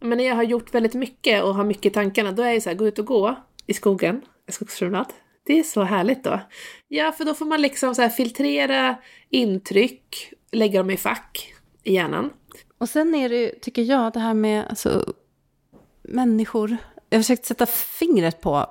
men 0.00 0.18
när 0.18 0.24
jag 0.24 0.34
har 0.34 0.42
gjort 0.42 0.74
väldigt 0.74 0.94
mycket 0.94 1.44
och 1.44 1.54
har 1.54 1.64
mycket 1.64 1.86
i 1.86 1.90
tankarna, 1.90 2.32
då 2.32 2.42
är 2.42 2.52
jag 2.52 2.62
så 2.62 2.68
här, 2.68 2.76
gå 2.76 2.86
ut 2.86 2.98
och 2.98 3.06
gå 3.06 3.36
i 3.66 3.74
skogen, 3.74 4.22
skogspromenad. 4.48 5.06
Det 5.46 5.58
är 5.58 5.62
så 5.62 5.82
härligt 5.82 6.24
då. 6.24 6.40
Ja, 6.88 7.12
för 7.12 7.24
då 7.24 7.34
får 7.34 7.46
man 7.46 7.62
liksom 7.62 7.94
så 7.94 8.08
filtrera 8.08 8.96
intryck, 9.30 10.32
lägga 10.52 10.78
dem 10.78 10.90
i 10.90 10.96
fack 10.96 11.52
i 11.82 11.94
hjärnan. 11.94 12.30
Och 12.78 12.88
sen 12.88 13.14
är 13.14 13.28
det 13.28 13.36
ju, 13.36 13.50
tycker 13.60 13.82
jag, 13.82 14.12
det 14.12 14.20
här 14.20 14.34
med 14.34 14.66
alltså, 14.68 15.14
människor. 16.02 16.76
Jag 17.10 17.18
har 17.18 17.22
försökt 17.22 17.46
sätta 17.46 17.66
fingret 17.66 18.40
på 18.40 18.66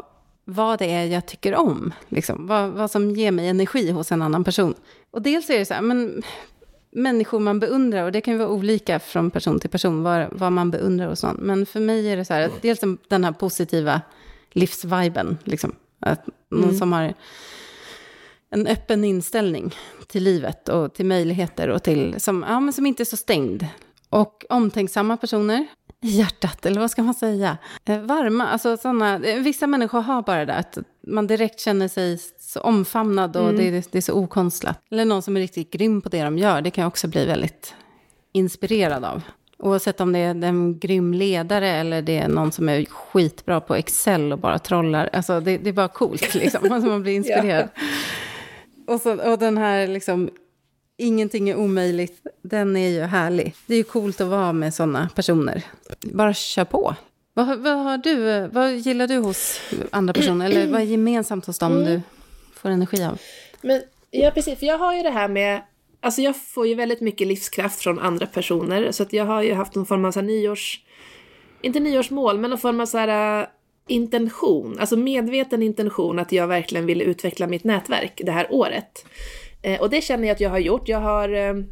vad 0.45 0.79
det 0.79 0.91
är 0.91 1.05
jag 1.05 1.25
tycker 1.25 1.55
om. 1.55 1.93
Liksom. 2.09 2.47
Vad, 2.47 2.69
vad 2.69 2.91
som 2.91 3.11
ger 3.11 3.31
mig 3.31 3.47
energi 3.47 3.91
hos 3.91 4.11
en 4.11 4.21
annan 4.21 4.43
person. 4.43 4.73
Och 5.11 5.21
dels 5.21 5.49
är 5.49 5.59
det 5.59 5.65
så 5.65 5.73
här, 5.73 5.81
men 5.81 6.23
människor 6.91 7.39
man 7.39 7.59
beundrar, 7.59 8.03
och 8.03 8.11
det 8.11 8.21
kan 8.21 8.33
ju 8.33 8.37
vara 8.37 8.49
olika 8.49 8.99
från 8.99 9.31
person 9.31 9.59
till 9.59 9.69
person, 9.69 10.03
vad, 10.03 10.27
vad 10.31 10.51
man 10.51 10.71
beundrar 10.71 11.07
och 11.07 11.17
sånt. 11.17 11.39
Men 11.39 11.65
för 11.65 11.79
mig 11.79 12.11
är 12.11 12.17
det 12.17 12.25
så 12.25 12.33
här, 12.33 12.41
att 12.41 12.61
dels 12.61 12.79
den 13.07 13.23
här 13.23 13.31
positiva 13.31 14.01
livsviben, 14.51 15.37
liksom. 15.43 15.75
Att 15.99 16.25
någon 16.49 16.75
som 16.75 16.93
har 16.93 17.13
en 18.49 18.67
öppen 18.67 19.03
inställning 19.03 19.75
till 20.07 20.23
livet 20.23 20.69
och 20.69 20.93
till 20.93 21.05
möjligheter 21.05 21.69
och 21.69 21.83
till, 21.83 22.15
som, 22.19 22.45
ja, 22.47 22.59
men 22.59 22.73
som 22.73 22.85
inte 22.85 23.03
är 23.03 23.05
så 23.05 23.17
stängd. 23.17 23.65
Och 24.09 24.45
omtänksamma 24.49 25.17
personer 25.17 25.67
i 26.01 26.07
hjärtat, 26.07 26.65
eller 26.65 26.81
vad 26.81 26.91
ska 26.91 27.03
man 27.03 27.13
säga? 27.13 27.57
Eh, 27.85 27.99
varma, 27.99 28.47
alltså 28.47 28.77
sådana, 28.77 29.25
eh, 29.25 29.41
vissa 29.41 29.67
människor 29.67 30.01
har 30.01 30.21
bara 30.21 30.45
det, 30.45 30.53
att 30.53 30.77
man 31.07 31.27
direkt 31.27 31.59
känner 31.59 31.87
sig 31.87 32.17
så 32.39 32.61
omfamnad 32.61 33.37
och 33.37 33.53
det, 33.53 33.91
det 33.91 33.97
är 33.97 34.01
så 34.01 34.13
okonstlat. 34.13 34.81
Eller 34.91 35.05
någon 35.05 35.21
som 35.21 35.37
är 35.37 35.41
riktigt 35.41 35.71
grym 35.71 36.01
på 36.01 36.09
det 36.09 36.23
de 36.23 36.37
gör, 36.37 36.61
det 36.61 36.71
kan 36.71 36.81
jag 36.81 36.87
också 36.87 37.07
bli 37.07 37.25
väldigt 37.25 37.75
inspirerad 38.31 39.05
av. 39.05 39.21
Oavsett 39.57 40.01
om 40.01 40.13
det 40.13 40.19
är 40.19 40.43
en 40.43 40.79
grym 40.79 41.13
ledare 41.13 41.69
eller 41.69 42.01
det 42.01 42.17
är 42.17 42.27
någon 42.27 42.51
som 42.51 42.69
är 42.69 42.85
skitbra 42.85 43.61
på 43.61 43.75
Excel 43.75 44.33
och 44.33 44.39
bara 44.39 44.59
trollar. 44.59 45.09
Alltså 45.13 45.39
det, 45.39 45.57
det 45.57 45.69
är 45.69 45.73
bara 45.73 45.87
coolt 45.87 46.35
liksom, 46.35 46.59
alltså 46.71 46.89
man 46.89 47.01
blir 47.01 47.13
inspirerad. 47.13 47.69
Och, 48.87 49.01
så, 49.01 49.31
och 49.31 49.39
den 49.39 49.57
här 49.57 49.87
liksom, 49.87 50.29
ingenting 50.97 51.49
är 51.49 51.55
omöjligt, 51.55 52.27
den 52.41 52.77
är 52.77 52.89
ju 52.89 53.01
härlig. 53.01 53.55
Det 53.65 53.73
är 53.73 53.77
ju 53.77 53.83
coolt 53.83 54.21
att 54.21 54.27
vara 54.27 54.53
med 54.53 54.73
sådana 54.73 55.09
personer. 55.15 55.63
Bara 56.01 56.33
kör 56.33 56.65
på. 56.65 56.95
Vad, 57.33 57.59
vad, 57.59 57.77
har 57.77 57.97
du, 57.97 58.47
vad 58.47 58.75
gillar 58.75 59.07
du 59.07 59.17
hos 59.17 59.59
andra 59.91 60.13
personer? 60.13 60.45
Eller 60.45 60.67
vad 60.67 60.81
är 60.81 60.85
gemensamt 60.85 61.45
hos 61.45 61.59
dem 61.59 61.83
du 61.83 62.01
får 62.53 62.69
energi 62.69 63.03
av? 63.03 63.19
Men 63.61 63.81
ja, 64.11 64.31
precis, 64.31 64.59
för 64.59 64.65
jag 64.65 64.77
har 64.77 64.95
ju 64.95 65.03
det 65.03 65.09
här 65.09 65.27
med 65.27 65.61
Alltså 66.05 66.21
jag 66.21 66.35
får 66.35 66.67
ju 66.67 66.75
väldigt 66.75 67.01
mycket 67.01 67.27
livskraft 67.27 67.79
från 67.79 67.99
andra 67.99 68.25
personer, 68.25 68.91
så 68.91 69.03
att 69.03 69.13
jag 69.13 69.25
har 69.25 69.41
ju 69.43 69.53
haft 69.53 69.75
någon 69.75 69.85
form 69.85 70.05
av 70.05 70.11
så 70.11 70.19
här 70.19 70.27
nyårs... 70.27 70.81
Inte 71.61 71.79
nyårsmål, 71.79 72.39
men 72.39 72.49
någon 72.49 72.59
form 72.59 72.79
av 72.79 72.85
så 72.85 72.97
här 72.97 73.41
äh, 73.41 73.47
intention, 73.87 74.79
alltså 74.79 74.97
medveten 74.97 75.63
intention 75.63 76.19
att 76.19 76.31
jag 76.31 76.47
verkligen 76.47 76.85
vill 76.85 77.01
utveckla 77.01 77.47
mitt 77.47 77.63
nätverk 77.63 78.21
det 78.25 78.31
här 78.31 78.47
året. 78.49 79.05
Eh, 79.65 79.81
och 79.81 79.89
det 79.89 80.01
känner 80.01 80.27
jag 80.27 80.35
att 80.35 80.41
jag 80.41 80.49
har 80.49 80.59
gjort. 80.59 80.87
Jag 80.87 80.99
har 80.99 81.29
ehm, 81.29 81.65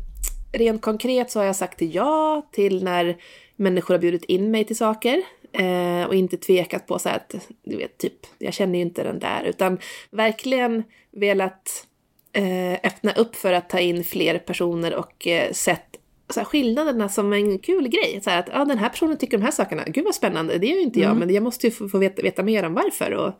rent 0.52 0.82
konkret 0.82 1.32
så 1.32 1.40
har 1.40 1.46
jag 1.46 1.56
sagt 1.56 1.82
ja 1.82 2.48
till 2.52 2.84
när 2.84 3.18
människor 3.56 3.94
har 3.94 4.00
bjudit 4.00 4.24
in 4.24 4.52
mig 4.52 4.64
till 4.64 4.78
saker. 4.78 5.22
Eh, 5.52 6.08
och 6.08 6.16
inte 6.16 6.38
tvekat 6.38 6.88
på 6.88 7.00
så 7.00 7.10
att, 7.10 7.36
du 7.64 7.78
vet, 7.78 7.98
typ, 7.98 8.14
jag 8.38 8.54
känner 8.54 8.80
ju 8.80 8.82
inte 8.82 9.04
den 9.04 9.20
där. 9.20 9.44
Utan 9.44 9.80
verkligen 10.12 10.84
velat 11.12 11.88
eh, 12.34 12.74
öppna 12.84 13.12
upp 13.12 13.36
för 13.36 13.54
att 13.54 13.70
ta 13.70 13.80
in 13.80 14.04
fler 14.04 14.38
personer 14.40 14.96
och 14.96 15.28
eh, 15.28 15.52
sett 15.52 16.00
så 16.30 16.40
här, 16.40 16.46
skillnaderna 16.46 17.10
som 17.10 17.34
en 17.34 17.60
kul 17.60 17.88
grej. 17.88 18.20
Så 18.24 18.30
här, 18.30 18.40
att 18.40 18.50
ah, 18.54 18.66
den 18.66 18.78
här 18.78 18.90
personen 18.90 19.18
tycker 19.18 19.38
de 19.38 19.44
här 19.44 19.52
sakerna, 19.52 19.84
gud 19.88 20.06
vad 20.06 20.16
spännande, 20.16 20.58
det 20.58 20.68
gör 20.68 20.76
ju 20.76 20.82
inte 20.82 21.00
jag, 21.00 21.18
men 21.18 21.34
jag 21.34 21.44
måste 21.44 21.68
ju 21.68 21.72
få, 21.72 21.90
få 21.90 21.98
veta, 21.98 22.22
veta 22.22 22.44
mer 22.44 22.64
om 22.64 22.74
varför 22.74 23.12
och 23.12 23.34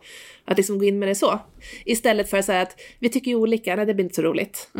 att 0.44 0.56
liksom 0.56 0.78
gå 0.78 0.84
in 0.84 0.98
med 0.98 1.08
det 1.08 1.14
så. 1.14 1.38
Istället 1.84 2.30
för 2.30 2.38
att 2.38 2.44
säga 2.44 2.60
att 2.62 2.80
vi 2.98 3.08
tycker 3.08 3.30
ju 3.30 3.36
olika, 3.36 3.76
nej 3.76 3.86
det 3.86 3.94
blir 3.94 4.04
inte 4.04 4.14
så 4.14 4.22
roligt. 4.22 4.70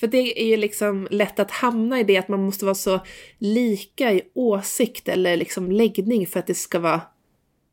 För 0.00 0.06
det 0.06 0.42
är 0.42 0.46
ju 0.46 0.56
liksom 0.56 1.08
lätt 1.10 1.38
att 1.38 1.50
hamna 1.50 2.00
i 2.00 2.04
det 2.04 2.16
att 2.16 2.28
man 2.28 2.42
måste 2.42 2.64
vara 2.64 2.74
så 2.74 3.00
lika 3.38 4.12
i 4.12 4.22
åsikt 4.34 5.08
eller 5.08 5.36
liksom 5.36 5.72
läggning 5.72 6.26
för 6.26 6.40
att 6.40 6.46
det 6.46 6.54
ska 6.54 6.78
vara 6.78 7.00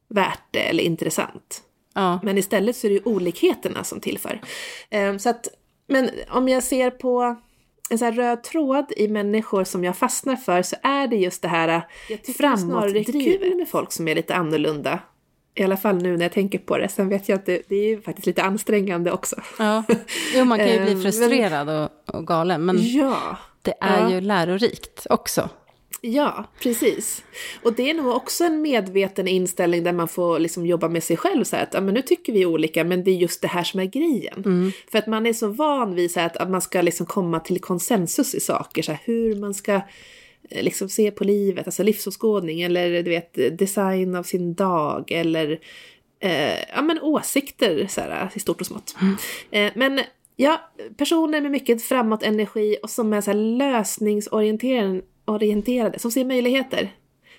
värt 0.09 0.43
det 0.51 0.59
eller 0.59 0.83
intressant. 0.83 1.63
Ja. 1.93 2.19
Men 2.23 2.37
istället 2.37 2.75
så 2.75 2.87
är 2.87 2.89
det 2.89 2.95
ju 2.95 3.03
olikheterna 3.05 3.83
som 3.83 3.99
tillför. 3.99 4.41
Ehm, 4.89 5.19
så 5.19 5.29
att, 5.29 5.47
men 5.87 6.09
om 6.29 6.47
jag 6.49 6.63
ser 6.63 6.91
på 6.91 7.35
en 7.89 7.97
här 7.99 8.11
röd 8.11 8.43
tråd 8.43 8.85
i 8.97 9.07
människor 9.07 9.63
som 9.63 9.83
jag 9.83 9.97
fastnar 9.97 10.35
för 10.35 10.61
så 10.61 10.75
är 10.83 11.07
det 11.07 11.15
just 11.15 11.41
det 11.41 11.47
här 11.47 11.81
framåtdrivet 12.37 13.57
med 13.57 13.67
folk 13.69 13.91
som 13.91 14.07
är 14.07 14.15
lite 14.15 14.35
annorlunda. 14.35 14.99
I 15.55 15.63
alla 15.63 15.77
fall 15.77 15.95
nu 16.01 16.17
när 16.17 16.25
jag 16.25 16.31
tänker 16.31 16.59
på 16.59 16.77
det. 16.77 16.89
Sen 16.89 17.09
vet 17.09 17.29
jag 17.29 17.35
att 17.39 17.45
det, 17.45 17.61
det 17.69 17.75
är 17.75 17.87
ju 17.87 18.01
faktiskt 18.01 18.25
lite 18.27 18.43
ansträngande 18.43 19.11
också. 19.11 19.35
Ja. 19.59 19.83
Jo, 20.35 20.45
man 20.45 20.57
kan 20.57 20.67
ju 20.67 20.73
Eh, 20.77 20.83
bli 20.83 20.93
men- 20.93 21.03
frustrerad 21.03 21.69
och, 21.69 22.15
och 22.15 22.27
galen, 22.27 22.65
men 22.65 22.77
Ja. 22.81 23.37
det 23.61 23.73
är 23.81 23.99
Ja. 24.01 24.11
ju 24.11 24.21
lärorikt 24.21 25.07
också. 25.09 25.49
Ja, 26.01 26.47
precis. 26.63 27.23
Och 27.63 27.73
det 27.73 27.89
är 27.89 27.93
nog 27.93 28.15
också 28.15 28.43
en 28.43 28.61
medveten 28.61 29.27
inställning 29.27 29.83
där 29.83 29.93
man 29.93 30.07
får 30.07 30.39
liksom 30.39 30.65
jobba 30.65 30.89
med 30.89 31.03
sig 31.03 31.17
själv. 31.17 31.43
Så 31.43 31.55
att 31.55 31.73
ja, 31.73 31.81
men 31.81 31.93
nu 31.93 32.01
tycker 32.01 32.33
vi 32.33 32.45
olika, 32.45 32.83
men 32.83 33.03
det 33.03 33.11
är 33.11 33.15
just 33.15 33.41
det 33.41 33.47
här 33.47 33.63
som 33.63 33.79
är 33.79 33.85
grejen. 33.85 34.43
För 34.91 34.99
att 34.99 35.07
man 35.07 35.25
är 35.25 35.33
så 35.33 35.47
van 35.47 35.95
vid 35.95 36.11
så 36.11 36.19
att, 36.19 36.37
att 36.37 36.49
man 36.49 36.61
ska 36.61 36.81
liksom 36.81 37.05
komma 37.05 37.39
till 37.39 37.61
konsensus 37.61 38.35
i 38.35 38.39
saker. 38.39 38.81
Så 38.81 38.91
här, 38.91 39.01
hur 39.03 39.35
man 39.35 39.53
ska 39.53 39.73
eh, 40.49 40.63
liksom 40.63 40.89
se 40.89 41.11
på 41.11 41.23
livet, 41.23 41.67
alltså 41.67 41.83
livsåskådning 41.83 42.61
eller 42.61 43.03
du 43.03 43.09
vet 43.09 43.57
design 43.59 44.15
av 44.15 44.23
sin 44.23 44.53
dag 44.53 45.11
eller 45.11 45.59
eh, 46.19 46.59
ja, 46.75 46.81
men 46.81 46.99
åsikter 47.01 47.87
så 47.89 48.01
här, 48.01 48.29
i 48.33 48.39
stort 48.39 48.61
och 48.61 48.67
smått. 48.67 48.95
Eh, 49.51 49.71
men 49.75 50.01
ja, 50.35 50.61
personer 50.97 51.41
med 51.41 51.51
mycket 51.51 51.83
framåt 51.83 52.23
energi 52.23 52.77
och 52.83 52.89
som 52.89 53.13
är 53.13 53.21
så 53.21 53.33
lösningsorienterade, 53.33 55.01
orienterade, 55.29 55.99
som 55.99 56.11
ser 56.11 56.25
möjligheter. 56.25 56.91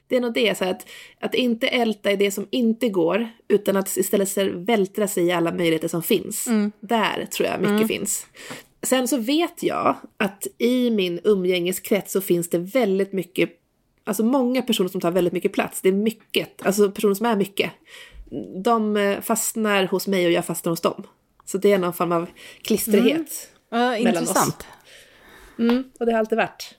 Det 0.09 0.17
är 0.17 0.21
nog 0.21 0.35
det, 0.35 0.59
så 0.59 0.65
att, 0.65 0.87
att 1.21 1.35
inte 1.35 1.69
älta 1.69 2.11
i 2.13 2.17
det 2.17 2.31
som 2.31 2.47
inte 2.51 2.89
går, 2.89 3.29
utan 3.49 3.77
att 3.77 3.97
istället 3.97 4.37
vältra 4.55 5.09
sig 5.09 5.25
i 5.25 5.33
alla 5.33 5.53
möjligheter 5.53 5.89
som 5.89 6.03
finns. 6.03 6.49
Där 6.81 7.27
tror 7.27 7.49
jag 7.49 7.61
mycket 7.61 7.89
finns. 7.89 8.27
Sen 8.83 9.09
så 9.09 9.17
vet 9.17 9.63
jag 9.63 9.97
att 10.17 10.47
i 10.59 10.91
min 10.91 11.21
umgängeskrets 11.25 12.13
så 12.13 12.21
finns 12.21 12.51
det 12.51 12.59
väldigt 12.59 13.13
mycket, 13.13 13.51
alltså 14.05 14.25
många 14.25 14.63
personer 14.63 14.89
som 14.89 15.01
tar 15.01 15.11
väldigt 15.11 15.33
mycket 15.33 15.53
plats. 15.53 15.81
Det 15.81 15.89
är 15.89 15.93
mycket, 15.93 16.67
alltså 16.67 16.91
personer 16.91 17.15
som 17.15 17.27
är 17.27 17.37
mycket. 17.37 17.71
De 18.65 18.97
eh, 18.97 19.21
fastnar 19.21 19.85
hos 19.87 20.07
mig 20.07 20.27
och 20.27 20.33
jag 20.33 20.45
fastnar 20.45 20.71
hos 20.71 20.81
dem. 20.81 21.07
Så 21.45 21.59
det 21.59 21.73
är 21.73 21.79
någon 21.79 21.93
form 21.93 22.13
av 22.13 22.29
klistrighet. 22.63 23.49
Ja, 23.71 23.79
Mellan 23.79 24.07
intressant. 24.09 24.67
Mm, 25.59 25.85
och 26.01 26.07
det 26.07 26.13
har 26.13 26.19
alltid 26.19 26.39
varit. 26.39 26.75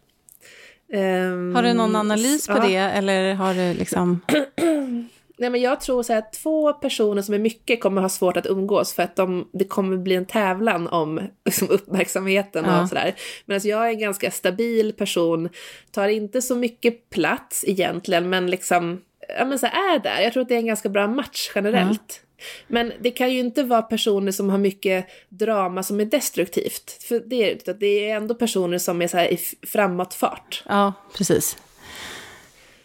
Ehm, 0.94 1.56
Har 1.56 1.64
du 1.64 1.74
någon 1.74 1.96
analys 1.96 2.48
på 2.48 2.54
ja. 2.54 2.68
det, 2.68 2.76
eller 2.76 3.34
har 3.34 3.54
du 3.54 3.74
liksom... 3.74 4.22
Nej 5.38 5.50
men 5.50 5.62
jag 5.62 5.82
tror 5.82 6.04
så 6.04 6.14
att 6.14 6.34
två 6.34 6.74
personer 6.74 7.22
som 7.22 7.34
är 7.34 7.40
mycket 7.40 7.82
kommer 7.82 8.02
ha 8.02 8.10
svårt 8.10 8.38
att 8.38 8.46
umgås 8.46 8.94
för 8.94 9.04
att 9.04 9.16
de, 9.16 9.50
det 9.54 9.66
kommer 9.66 9.98
bli 9.98 10.16
en 10.16 10.26
tävlan 10.26 10.88
om 10.88 11.20
liksom, 11.46 11.70
uppmärksamheten 11.70 12.66
Ja. 12.68 12.82
och 12.82 12.90
sådär. 12.90 13.16
Medan 13.46 13.62
jag 13.64 13.86
är 13.86 13.90
en 13.90 14.00
ganska 14.00 14.32
stabil 14.32 14.94
person, 14.94 15.50
tar 15.92 16.08
inte 16.08 16.42
så 16.42 16.56
mycket 16.56 17.10
plats 17.10 17.64
egentligen 17.68 18.30
men 18.30 18.50
liksom, 18.50 19.02
ja 19.40 19.46
men 19.46 19.60
så 19.60 19.66
är 19.66 20.00
där. 20.00 20.22
Jag 20.22 20.34
tror 20.34 20.42
att 20.44 20.50
det 20.50 20.56
är 20.56 20.60
en 20.60 20.66
ganska 20.66 20.90
bra 20.90 21.08
match 21.08 21.52
generellt. 21.56 22.22
Men 22.68 22.94
det 23.00 23.12
kan 23.12 23.32
ju 23.34 23.40
inte 23.40 23.64
vara 23.64 23.82
personer 23.82 24.32
som 24.32 24.50
har 24.50 24.58
mycket 24.58 25.08
drama 25.30 25.84
som 25.84 26.00
är 26.00 26.06
destruktivt. 26.06 27.04
För 27.04 27.20
det 27.26 27.52
utan 27.52 27.80
det 27.80 28.10
är 28.10 28.16
ändå 28.16 28.36
personer 28.36 28.78
som 28.78 29.02
är 29.02 29.08
så 29.08 29.18
här 29.18 29.34
i 29.34 29.38
framåtfart. 29.68 30.64
Ja, 30.68 30.94
precis. 31.18 31.58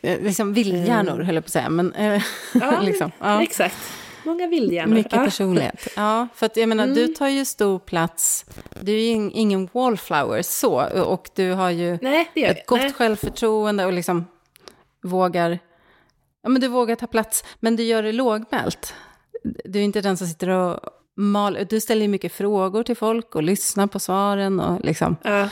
Eh, 0.02 0.20
Liksom 0.20 0.52
vildhjärnor, 0.54 1.22
höll 1.22 1.34
jag 1.34 1.44
på 1.44 1.48
att 1.48 1.52
säga. 1.52 1.68
Men, 1.68 1.92
eh, 1.94 2.22
Ja, 2.54 2.80
liksom, 2.82 3.10
ja. 3.18 3.42
exakt. 3.42 3.76
Många 4.24 4.46
vildhjärnor. 4.46 4.94
Mycket 4.94 5.12
Ja. 5.12 5.24
personlighet. 5.24 5.88
Ja, 5.96 6.28
för 6.34 6.46
att 6.46 6.56
jag 6.56 6.68
menar, 6.68 6.86
du 6.86 7.06
tar 7.08 7.28
ju 7.28 7.44
stor 7.44 7.78
plats. 7.78 8.44
Du 8.80 8.92
är 8.92 9.00
ju 9.00 9.14
ing- 9.14 9.30
ingen 9.34 9.68
wallflower 9.72 10.42
så, 10.42 11.02
och 11.04 11.28
du 11.34 11.52
har 11.52 11.70
ju 11.70 11.98
Nej, 12.02 12.30
ett 12.34 12.66
gott 12.66 12.78
Nej. 12.80 12.92
självförtroende 12.92 13.86
och 13.86 13.92
liksom 13.92 14.26
vågar... 15.02 15.58
Ja, 16.42 16.48
men 16.48 16.60
du 16.60 16.68
vågar 16.68 16.96
ta 16.96 17.06
plats, 17.06 17.44
men 17.60 17.76
du 17.76 17.82
gör 17.82 18.02
det 18.02 18.12
lågmält. 18.12 18.94
Du 19.64 19.78
är 19.78 19.82
inte 19.82 20.00
den 20.00 20.16
som 20.16 20.26
sitter 20.26 20.48
och 20.48 20.80
mal... 21.16 21.58
Du 21.70 21.80
ställer 21.80 22.02
ju 22.02 22.08
mycket 22.08 22.32
frågor 22.32 22.82
till 22.82 22.96
folk 22.96 23.34
och 23.34 23.42
lyssnar 23.42 23.86
på 23.86 23.98
svaren 23.98 24.60
och 24.60 24.84
liksom... 24.84 25.16
Ja. 25.22 25.48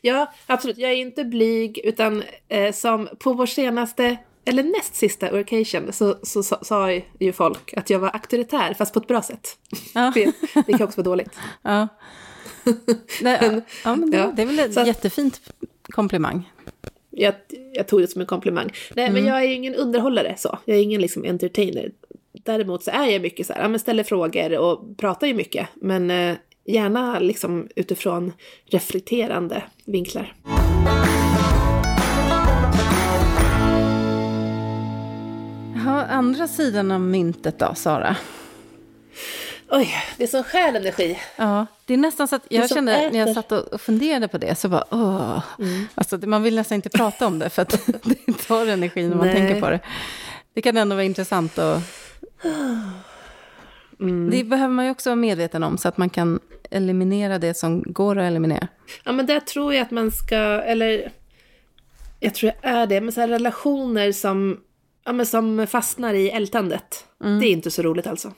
ja, 0.00 0.32
absolut. 0.46 0.78
Jag 0.78 0.90
är 0.90 0.96
inte 0.96 1.24
blyg, 1.24 1.78
utan 1.84 2.22
eh, 2.48 2.72
som 2.72 3.08
på 3.18 3.32
vår 3.32 3.46
senaste, 3.46 4.16
eller 4.44 4.62
näst 4.62 4.94
sista 4.94 5.30
Urcation, 5.30 5.92
så, 5.92 6.16
så, 6.22 6.42
sa- 6.42 6.64
sa 6.64 6.90
ju 7.20 7.32
folk 7.32 7.74
att 7.74 7.90
jag 7.90 7.98
var 7.98 8.08
auktoritär, 8.08 8.74
fast 8.74 8.94
på 8.94 9.00
ett 9.00 9.06
bra 9.06 9.22
sätt. 9.22 9.48
Ja. 9.94 10.12
det, 10.14 10.32
det 10.66 10.72
kan 10.72 10.82
också 10.82 11.00
vara 11.02 11.04
dåligt. 11.10 11.30
Ja. 11.62 11.88
Nej, 13.22 13.60
ja, 13.84 13.96
men 13.96 14.10
det, 14.10 14.16
ja. 14.16 14.32
det 14.36 14.42
är 14.42 14.46
väl 14.46 14.58
ett 14.58 14.74
Så 14.74 14.80
att- 14.80 14.86
jättefint 14.86 15.40
komplimang. 15.82 16.52
Jag, 17.10 17.34
jag 17.72 17.88
tog 17.88 18.00
det 18.00 18.08
som 18.08 18.20
en 18.20 18.26
komplimang. 18.26 18.70
Nej, 18.96 19.04
Mm. 19.08 19.14
men 19.22 19.32
jag 19.32 19.42
är 19.42 19.48
ju 19.48 19.54
ingen 19.54 19.74
underhållare 19.74 20.34
så. 20.38 20.58
Jag 20.64 20.76
är 20.76 20.80
ingen 20.82 21.00
liksom 21.00 21.24
entertainer. 21.24 21.90
Däremot 22.44 22.82
så 22.84 22.90
är 22.90 23.06
jag 23.06 23.22
mycket 23.22 23.46
så 23.46 23.52
här, 23.52 23.60
ja, 23.62 23.68
men 23.68 23.80
ställer 23.80 24.04
frågor 24.04 24.58
och 24.58 24.96
pratar 24.98 25.26
ju 25.26 25.34
mycket. 25.34 25.68
Men 25.74 26.10
eh, 26.10 26.36
gärna 26.64 27.18
liksom 27.18 27.68
utifrån 27.76 28.32
reflekterande 28.70 29.62
vinklar. 29.84 30.34
Ja, 35.84 36.04
andra 36.04 36.48
sidan 36.48 36.90
av 36.90 37.00
myntet 37.00 37.58
då, 37.58 37.74
Sara? 37.74 38.16
Oj, 39.70 39.94
det 40.16 40.22
är 40.22 40.26
som 40.28 40.44
stjäl 40.44 40.76
energi. 40.76 41.18
Ja, 41.36 41.66
det 41.86 41.94
är 41.94 41.98
nästan 41.98 42.28
så 42.28 42.36
att 42.36 42.46
jag 42.48 42.68
kände 42.68 42.92
när 42.92 43.18
jag 43.18 43.28
äter. 43.30 43.34
satt 43.34 43.52
och 43.52 43.80
funderade 43.80 44.28
på 44.28 44.38
det 44.38 44.58
så 44.58 44.68
bara 44.68 44.84
åh. 44.90 45.40
Alltså 45.94 46.16
det- 46.16 46.26
man 46.26 46.42
vill 46.42 46.54
nästan 46.54 46.74
inte 46.76 46.88
prata 46.88 47.26
om 47.26 47.38
det 47.38 47.50
för 47.50 47.62
att 47.62 47.70
det 48.26 48.32
tar 48.46 48.66
energi 48.66 49.08
när 49.08 49.16
man 49.16 49.26
Nej. 49.26 49.36
tänker 49.36 49.60
på 49.60 49.70
det. 49.70 49.80
Det 50.54 50.62
kan 50.62 50.76
ändå 50.76 50.96
vara 50.96 51.04
intressant 51.04 51.58
att... 51.58 51.82
Det 54.30 54.44
behöver 54.44 54.74
man 54.74 54.84
ju 54.84 54.90
också 54.90 55.10
vara 55.10 55.16
medveten 55.16 55.62
om 55.62 55.78
så 55.78 55.88
att 55.88 55.98
man 55.98 56.10
kan 56.10 56.40
eliminera 56.70 57.38
det 57.38 57.54
som 57.54 57.82
går 57.86 58.18
att 58.18 58.24
eliminera. 58.30 58.68
Ja, 59.04 59.12
men 59.12 59.26
där 59.26 59.40
tror 59.40 59.74
jag 59.74 59.82
att 59.82 59.90
man 59.90 60.10
ska, 60.10 60.36
eller 60.36 61.12
jag 62.20 62.34
tror 62.34 62.52
jag 62.62 62.72
är 62.72 62.86
det, 62.86 63.00
men 63.00 63.12
så 63.12 63.26
relationer 63.26 64.12
som, 64.12 64.60
ja, 65.04 65.12
men 65.12 65.26
som 65.26 65.66
fastnar 65.66 66.14
i 66.14 66.30
ältandet. 66.30 67.04
Det 67.18 67.46
är 67.46 67.52
inte 67.52 67.70
så 67.70 67.82
roligt 67.82 68.06
alltså. 68.06 68.32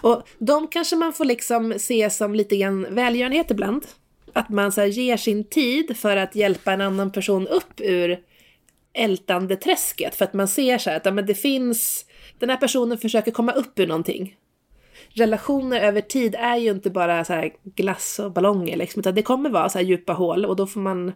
Och 0.00 0.28
de 0.38 0.68
kanske 0.68 0.96
man 0.96 1.12
får 1.12 1.24
liksom 1.24 1.74
se 1.78 2.10
som 2.10 2.34
lite 2.34 2.56
grann 2.56 2.86
välgörenhet 2.90 3.50
ibland. 3.50 3.86
Att 4.32 4.48
man 4.48 4.72
så 4.72 4.84
ger 4.84 5.16
sin 5.16 5.44
tid 5.44 5.96
för 5.96 6.16
att 6.16 6.34
hjälpa 6.34 6.72
en 6.72 6.80
annan 6.80 7.12
person 7.12 7.46
upp 7.46 7.80
ur 7.80 8.18
ältandeträsket. 8.92 10.14
För 10.14 10.24
att 10.24 10.32
man 10.32 10.48
ser 10.48 10.78
så 10.78 10.90
här 10.90 10.96
att 10.96 11.06
ja, 11.06 11.12
men 11.12 11.26
det 11.26 11.34
finns, 11.34 12.06
den 12.38 12.50
här 12.50 12.56
personen 12.56 12.98
försöker 12.98 13.30
komma 13.30 13.52
upp 13.52 13.78
ur 13.78 13.86
någonting 13.86 14.36
relationer 15.08 15.80
över 15.80 16.00
tid 16.00 16.34
är 16.38 16.56
ju 16.56 16.70
inte 16.70 16.90
bara 16.90 17.24
så 17.24 17.32
här 17.32 17.52
glass 17.64 18.18
och 18.18 18.32
ballonger 18.32 18.76
liksom, 18.76 19.00
utan 19.00 19.14
det 19.14 19.22
kommer 19.22 19.50
vara 19.50 19.68
så 19.68 19.78
här 19.78 19.86
djupa 19.86 20.12
hål 20.12 20.44
och 20.44 20.56
då 20.56 20.66
får 20.66 20.80
man 20.80 21.12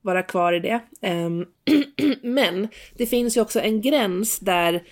vara 0.00 0.22
kvar 0.22 0.52
i 0.52 0.60
det. 0.60 0.80
Ehm, 1.00 1.46
men 2.22 2.68
det 2.96 3.06
finns 3.06 3.36
ju 3.36 3.40
också 3.40 3.60
en 3.60 3.80
gräns 3.80 4.38
där 4.38 4.82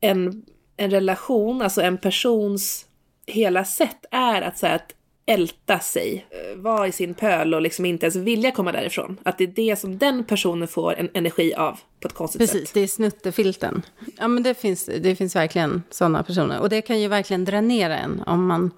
en, 0.00 0.44
en 0.76 0.90
relation, 0.90 1.62
alltså 1.62 1.80
en 1.82 1.98
persons 1.98 2.86
hela 3.26 3.64
sätt 3.64 4.06
är 4.10 4.42
att, 4.42 4.58
så 4.58 4.66
här, 4.66 4.74
att 4.74 4.94
älta 5.26 5.78
sig, 5.78 6.26
eh, 6.30 6.58
vara 6.58 6.88
i 6.88 6.92
sin 6.92 7.14
pöl 7.14 7.54
och 7.54 7.62
liksom 7.62 7.84
inte 7.84 8.06
ens 8.06 8.16
vilja 8.16 8.50
komma 8.50 8.72
därifrån. 8.72 9.16
Att 9.22 9.38
det 9.38 9.44
är 9.44 9.48
det 9.48 9.76
som 9.76 9.98
den 9.98 10.24
personen 10.24 10.68
får 10.68 10.94
en 10.94 11.08
energi 11.14 11.54
av 11.54 11.80
på 12.00 12.08
ett 12.08 12.14
konstigt 12.14 12.40
Precis, 12.40 12.62
sätt. 12.62 12.74
det 12.74 12.80
är 12.80 12.86
snuttefilten. 12.86 13.82
Ja, 14.18 14.28
men 14.28 14.42
det 14.42 14.54
finns, 14.54 14.90
det 15.00 15.16
finns 15.16 15.36
verkligen 15.36 15.82
sådana 15.90 16.22
personer. 16.22 16.60
Och 16.60 16.68
det 16.68 16.82
kan 16.82 17.00
ju 17.00 17.08
verkligen 17.08 17.44
dränera 17.44 17.98
en 17.98 18.22
om 18.26 18.46
man 18.46 18.70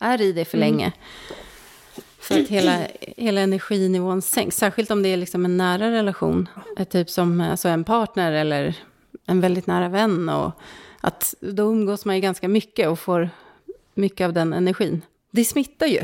är 0.00 0.20
i 0.20 0.32
det 0.32 0.44
för 0.44 0.58
länge. 0.58 0.92
För 2.18 2.40
att 2.40 2.48
hela, 2.48 2.78
hela 3.16 3.40
energinivån 3.40 4.22
sänks. 4.22 4.56
Särskilt 4.56 4.90
om 4.90 5.02
det 5.02 5.08
är 5.08 5.16
liksom 5.16 5.44
en 5.44 5.56
nära 5.56 5.90
relation. 5.90 6.48
Typ 6.90 7.10
som 7.10 7.40
alltså 7.40 7.68
en 7.68 7.84
partner 7.84 8.32
eller 8.32 8.74
en 9.26 9.40
väldigt 9.40 9.66
nära 9.66 9.88
vän. 9.88 10.28
Och 10.28 10.52
att 11.00 11.34
då 11.40 11.62
umgås 11.62 12.04
man 12.04 12.14
ju 12.14 12.20
ganska 12.20 12.48
mycket 12.48 12.88
och 12.88 12.98
får 12.98 13.30
mycket 13.94 14.24
av 14.24 14.32
den 14.32 14.52
energin. 14.52 15.02
Det 15.30 15.44
smittar 15.44 15.86
ju. 15.86 16.00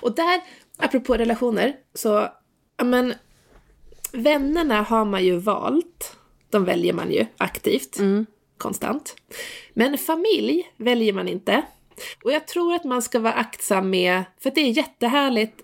Och 0.00 0.14
där, 0.14 0.40
apropå 0.76 1.16
relationer, 1.16 1.76
så, 1.94 2.28
ja 2.76 2.84
men, 2.84 3.14
vännerna 4.12 4.82
har 4.82 5.04
man 5.04 5.24
ju 5.24 5.36
valt. 5.36 6.16
De 6.50 6.64
väljer 6.64 6.92
man 6.92 7.12
ju 7.12 7.26
aktivt, 7.36 7.96
konstant. 8.58 9.16
Men 9.74 9.98
familj 9.98 10.72
väljer 10.76 11.12
man 11.12 11.28
inte. 11.28 11.62
Och 12.24 12.32
jag 12.32 12.46
tror 12.46 12.74
att 12.74 12.84
man 12.84 13.02
ska 13.02 13.18
vara 13.18 13.32
aktsam 13.32 13.90
med, 13.90 14.22
för 14.40 14.50
det 14.54 14.60
är 14.60 14.70
jättehärligt 14.70 15.62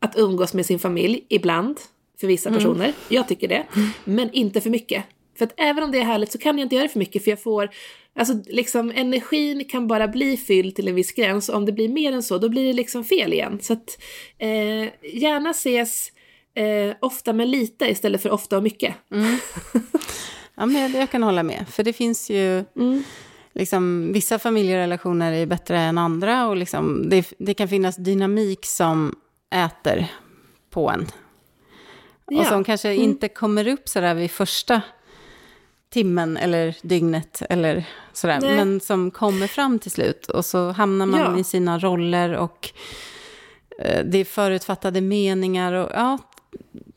att 0.00 0.18
umgås 0.18 0.54
med 0.54 0.66
sin 0.66 0.78
familj 0.78 1.26
ibland, 1.28 1.80
för 2.20 2.26
vissa 2.26 2.50
personer. 2.50 2.92
Jag 3.08 3.28
tycker 3.28 3.48
det. 3.48 3.66
Men 4.04 4.32
inte 4.32 4.60
för 4.60 4.70
mycket. 4.70 5.04
För 5.38 5.44
att 5.44 5.54
även 5.56 5.84
om 5.84 5.90
det 5.92 5.98
är 5.98 6.04
härligt 6.04 6.32
så 6.32 6.38
kan 6.38 6.58
jag 6.58 6.64
inte 6.64 6.74
göra 6.74 6.82
det 6.86 6.92
för 6.92 6.98
mycket 6.98 7.24
för 7.24 7.30
jag 7.30 7.42
får, 7.42 7.70
alltså 8.14 8.34
liksom 8.46 8.92
energin 8.94 9.64
kan 9.64 9.86
bara 9.88 10.08
bli 10.08 10.36
fylld 10.36 10.74
till 10.76 10.88
en 10.88 10.94
viss 10.94 11.12
gräns 11.12 11.48
och 11.48 11.54
om 11.56 11.66
det 11.66 11.72
blir 11.72 11.88
mer 11.88 12.12
än 12.12 12.22
så 12.22 12.38
då 12.38 12.48
blir 12.48 12.66
det 12.66 12.72
liksom 12.72 13.04
fel 13.04 13.32
igen. 13.32 13.58
Så 13.62 13.72
att 13.72 13.98
eh, 14.38 14.88
gärna 15.14 15.50
ses 15.50 16.12
eh, 16.54 16.96
ofta 17.00 17.32
med 17.32 17.48
lite 17.48 17.86
istället 17.90 18.22
för 18.22 18.30
ofta 18.30 18.56
och 18.56 18.62
mycket. 18.62 18.94
Ja, 20.60 20.66
men 20.66 20.82
jag, 20.82 20.90
jag 21.02 21.10
kan 21.10 21.22
hålla 21.22 21.42
med. 21.42 21.64
För 21.70 21.82
det 21.84 21.92
finns 21.92 22.30
ju... 22.30 22.64
Liksom, 23.52 24.12
vissa 24.12 24.38
familjerelationer 24.38 25.32
är 25.32 25.46
bättre 25.46 25.78
än 25.78 25.98
andra 25.98 26.46
och 26.48 26.56
liksom, 26.56 27.08
det, 27.08 27.32
det 27.38 27.54
kan 27.54 27.68
finnas 27.68 27.96
dynamik 27.96 28.66
som 28.66 29.16
äter 29.54 30.06
på 30.70 30.90
en. 30.90 31.00
Och 32.24 32.32
Ja. 32.32 32.44
som 32.44 32.64
kanske 32.64 32.94
inte 32.94 33.28
kommer 33.28 33.68
upp 33.68 33.88
sådär 33.88 34.14
vid 34.14 34.30
första 34.30 34.82
timmen 35.90 36.36
eller 36.36 36.76
dygnet 36.82 37.42
eller 37.50 37.84
sådär. 38.12 38.38
Nej. 38.42 38.56
Men 38.56 38.80
som 38.80 39.10
kommer 39.10 39.46
fram 39.46 39.78
till 39.78 39.90
slut. 39.90 40.26
Och 40.30 40.44
så 40.44 40.70
hamnar 40.70 41.06
man 41.06 41.20
Ja. 41.20 41.38
i 41.38 41.44
sina 41.44 41.78
roller 41.78 42.32
och 42.36 42.70
eh, 43.78 44.04
det 44.04 44.18
är 44.18 44.24
förutfattade 44.24 45.00
meningar 45.00 45.72
och 45.72 45.90
ja, 45.94 46.18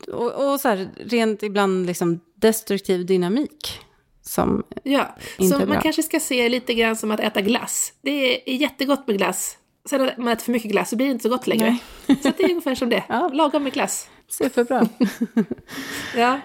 och, 0.08 0.52
och 0.54 0.60
så 0.62 0.68
här, 0.70 0.90
rent 1.06 1.44
ibland 1.44 1.86
liksom 1.86 2.20
destruktiv 2.36 3.06
dynamik. 3.06 3.80
Som, 4.24 4.64
Ja, 4.84 5.16
Inte 5.38 5.52
så 5.54 5.60
man 5.60 5.68
bra. 5.70 5.82
kanske 5.82 6.04
ska 6.04 6.20
se 6.20 6.50
lite 6.50 6.74
grann 6.74 6.96
som 6.96 7.12
att 7.12 7.20
äta 7.20 7.42
glass. 7.42 7.94
Det 8.02 8.52
är 8.52 8.56
jättegott 8.56 9.08
med 9.08 9.18
glass. 9.18 9.58
Sen 9.90 10.02
när 10.02 10.16
man 10.18 10.28
äter 10.28 10.44
för 10.44 10.52
mycket 10.52 10.72
glass 10.72 10.90
så 10.90 10.96
blir 10.96 11.08
det 11.08 11.12
inte 11.12 11.24
så 11.24 11.30
gott 11.30 11.48
längre. 11.48 11.78
Så 12.08 12.28
att 12.30 12.38
det 12.38 12.44
är 12.44 12.50
ungefär 12.50 12.76
som 12.76 12.90
det. 12.90 13.04
Ja. 13.10 13.30
Lagom 13.34 13.64
med 13.64 13.74
glass. 13.74 14.10
superbra. 14.28 14.88
Ja. 16.16 16.40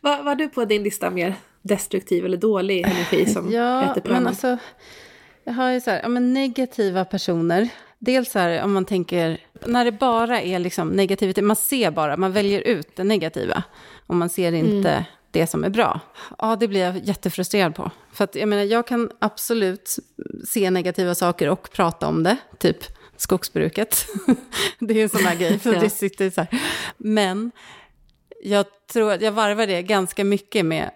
Vad 0.00 0.18
har 0.24 0.34
du 0.34 0.48
på 0.48 0.64
din 0.64 0.82
lista 0.82 1.10
mer? 1.10 1.34
Destruktiv 1.62 2.24
eller 2.24 2.36
dålig 2.36 2.80
energi 2.80 3.26
som 3.26 3.50
Ja, 3.52 3.90
äter 3.90 4.00
på 4.00 4.10
men 4.12 4.26
alltså, 4.26 4.58
jag 5.44 5.52
har 5.52 5.70
ju 5.70 5.80
så 5.80 5.90
här, 5.90 6.00
ja, 6.02 6.08
men 6.08 6.32
negativa 6.34 7.04
personer. 7.04 7.68
Dels 7.98 8.34
här, 8.34 8.62
om 8.64 8.72
man 8.72 8.84
tänker, 8.84 9.40
när 9.66 9.84
det 9.84 9.92
bara 9.92 10.40
är 10.40 10.58
liksom 10.58 10.88
negativitet, 10.88 11.44
man 11.44 11.56
ser 11.56 11.90
bara, 11.90 12.16
man 12.16 12.32
väljer 12.32 12.60
ut 12.60 12.96
det 12.96 13.04
negativa. 13.04 13.62
Och 14.06 14.16
man 14.16 14.28
ser 14.28 14.52
inte 14.52 15.06
det 15.30 15.46
som 15.46 15.64
är 15.64 15.68
bra. 15.68 16.00
Ja, 16.38 16.56
det 16.56 16.68
blir 16.68 16.80
jag 16.80 16.96
jättefrustrerad 17.04 17.74
på. 17.74 17.90
För 18.12 18.24
att 18.24 18.34
jag 18.34 18.48
menar, 18.48 18.62
jag 18.62 18.86
kan 18.86 19.10
absolut 19.18 19.96
se 20.48 20.70
negativa 20.70 21.14
saker 21.14 21.48
och 21.48 21.70
prata 21.72 22.06
om 22.06 22.22
det, 22.22 22.36
typ 22.58 22.76
skogsbruket. 23.16 24.06
det 24.78 24.98
är 24.98 25.02
en 25.02 25.08
sån 25.08 25.24
här 25.24 25.36
grej, 25.36 25.58
för 25.58 25.74
Ja. 25.74 25.80
det 25.80 25.90
sitter 25.90 26.30
så 26.30 26.40
här. 26.40 26.60
Men 26.96 27.50
jag 28.42 28.66
tror 28.92 29.12
att 29.12 29.22
jag 29.22 29.32
varvar 29.32 29.66
det 29.66 29.82
ganska 29.82 30.24
mycket 30.24 30.66
med 30.66 30.90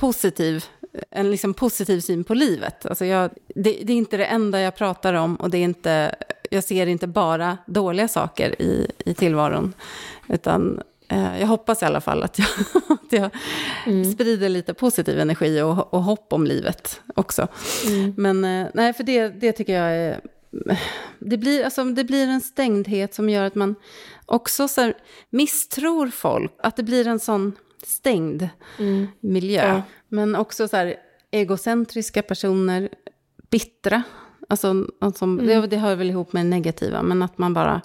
positiv, 0.00 0.64
en 1.10 1.30
liksom 1.30 1.54
positiv 1.54 2.00
syn 2.00 2.24
på 2.24 2.34
livet. 2.34 2.86
Alltså 2.86 3.04
jag, 3.04 3.30
det, 3.54 3.80
det 3.82 3.92
är 3.92 3.96
inte 3.96 4.16
det 4.16 4.24
enda 4.24 4.60
jag 4.60 4.76
pratar 4.76 5.14
om 5.14 5.36
och 5.36 5.50
det 5.50 5.58
är 5.58 5.62
inte, 5.62 6.14
jag 6.50 6.64
ser 6.64 6.86
inte 6.86 7.06
bara 7.06 7.58
dåliga 7.66 8.08
saker 8.08 8.62
i, 8.62 8.90
i 8.98 9.14
tillvaron. 9.14 9.74
Utan 10.28 10.82
eh, 11.08 11.40
jag 11.40 11.46
hoppas 11.46 11.82
i 11.82 11.84
alla 11.84 12.00
fall 12.00 12.22
att 12.22 12.38
jag, 12.38 12.48
att 12.88 13.12
jag 13.12 13.30
sprider 14.12 14.48
lite 14.48 14.74
positiv 14.74 15.20
energi 15.20 15.62
och, 15.62 15.94
och 15.94 16.02
hopp 16.02 16.32
om 16.32 16.46
livet 16.46 17.00
också. 17.14 17.48
Men 18.16 18.44
eh, 18.44 18.66
nej, 18.74 18.92
för 18.92 19.04
det, 19.04 19.28
det 19.28 19.52
tycker 19.52 19.74
jag 19.74 19.92
är... 19.92 20.20
Det 21.18 21.36
blir, 21.36 21.64
alltså, 21.64 21.84
det 21.84 22.04
blir 22.04 22.28
en 22.28 22.40
stängdhet 22.40 23.14
som 23.14 23.28
gör 23.28 23.44
att 23.44 23.54
man 23.54 23.74
också 24.26 24.68
så 24.68 24.80
här, 24.80 24.94
misstror 25.30 26.08
folk. 26.08 26.52
Att 26.58 26.76
det 26.76 26.82
blir 26.82 27.06
en 27.06 27.20
sån 27.20 27.52
stängd 27.86 28.48
miljö. 29.20 29.66
Ja. 29.68 29.82
Men 30.08 30.36
också 30.36 30.68
så 30.68 30.76
här, 30.76 30.96
egocentriska 31.30 32.22
personer, 32.22 32.88
bittra. 33.50 34.02
Alltså, 34.48 34.86
som, 35.14 35.36
det, 35.46 35.66
det 35.66 35.76
hör 35.76 35.96
väl 35.96 36.10
ihop 36.10 36.32
med 36.32 36.46
negativa, 36.46 37.02
men 37.02 37.22
att 37.22 37.38
man 37.38 37.54
bara 37.54 37.82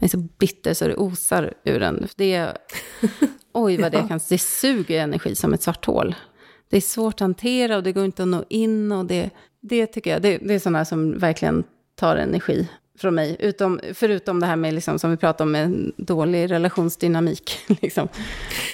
är 0.00 0.08
så 0.08 0.16
bitter 0.18 0.74
så 0.74 0.88
det 0.88 0.96
osar 0.96 1.54
ur 1.64 1.82
en. 1.82 2.06
Det 2.16 2.34
är, 2.34 2.56
oj, 3.52 3.76
vad 3.82 3.92
det 3.92 3.98
Ja. 3.98 4.08
kan... 4.08 4.20
Det 4.28 4.38
suger 4.38 5.00
energi 5.02 5.34
som 5.34 5.52
ett 5.54 5.62
svart 5.62 5.84
hål. 5.84 6.14
Det 6.68 6.76
är 6.76 6.80
svårt 6.80 7.14
att 7.14 7.20
hantera 7.20 7.76
och 7.76 7.82
det 7.82 7.92
går 7.92 8.04
inte 8.04 8.22
att 8.22 8.28
nå 8.28 8.44
in. 8.48 8.92
Och 8.92 9.04
det, 9.04 9.30
det 9.60 9.86
tycker 9.86 10.10
jag, 10.10 10.22
det, 10.22 10.38
det 10.38 10.54
är 10.54 10.58
sådana 10.58 10.84
som 10.84 11.18
verkligen 11.18 11.64
tar 11.94 12.16
energi 12.16 12.68
från 12.98 13.14
mig. 13.14 13.36
Utom, 13.38 13.80
förutom 13.94 14.40
det 14.40 14.46
här 14.46 14.56
med, 14.56 14.74
liksom, 14.74 14.98
som 14.98 15.10
vi 15.10 15.16
pratade 15.16 15.42
om, 15.42 15.52
med 15.52 15.92
dålig 15.96 16.50
relationsdynamik. 16.50 17.58
Liksom. 17.82 18.08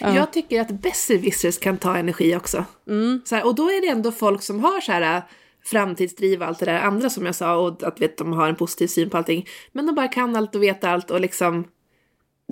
Ja. 0.00 0.14
Jag 0.14 0.32
tycker 0.32 0.60
att 0.60 0.70
besserwissers 0.70 1.58
kan 1.58 1.78
ta 1.78 1.96
energi 1.96 2.36
också. 2.36 2.64
Mm. 2.88 3.22
Här, 3.30 3.46
och 3.46 3.54
då 3.54 3.70
är 3.70 3.80
det 3.80 3.88
ändå 3.88 4.12
folk 4.12 4.42
som 4.42 4.64
har 4.64 4.80
så 4.80 4.92
här 4.92 5.16
äh, 5.16 5.22
framtidsdriv 5.64 6.42
och 6.42 6.48
allt 6.48 6.58
det 6.58 6.66
där 6.66 6.80
andra 6.80 7.10
som 7.10 7.26
jag 7.26 7.34
sa 7.34 7.56
och 7.56 7.82
att 7.82 8.00
vet, 8.00 8.18
de 8.18 8.32
har 8.32 8.48
en 8.48 8.56
positiv 8.56 8.86
syn 8.86 9.10
på 9.10 9.16
allting. 9.16 9.46
Men 9.72 9.86
de 9.86 9.94
bara 9.94 10.08
kan 10.08 10.36
allt 10.36 10.54
och 10.54 10.62
vet 10.62 10.84
allt 10.84 11.10
och 11.10 11.20
liksom 11.20 11.68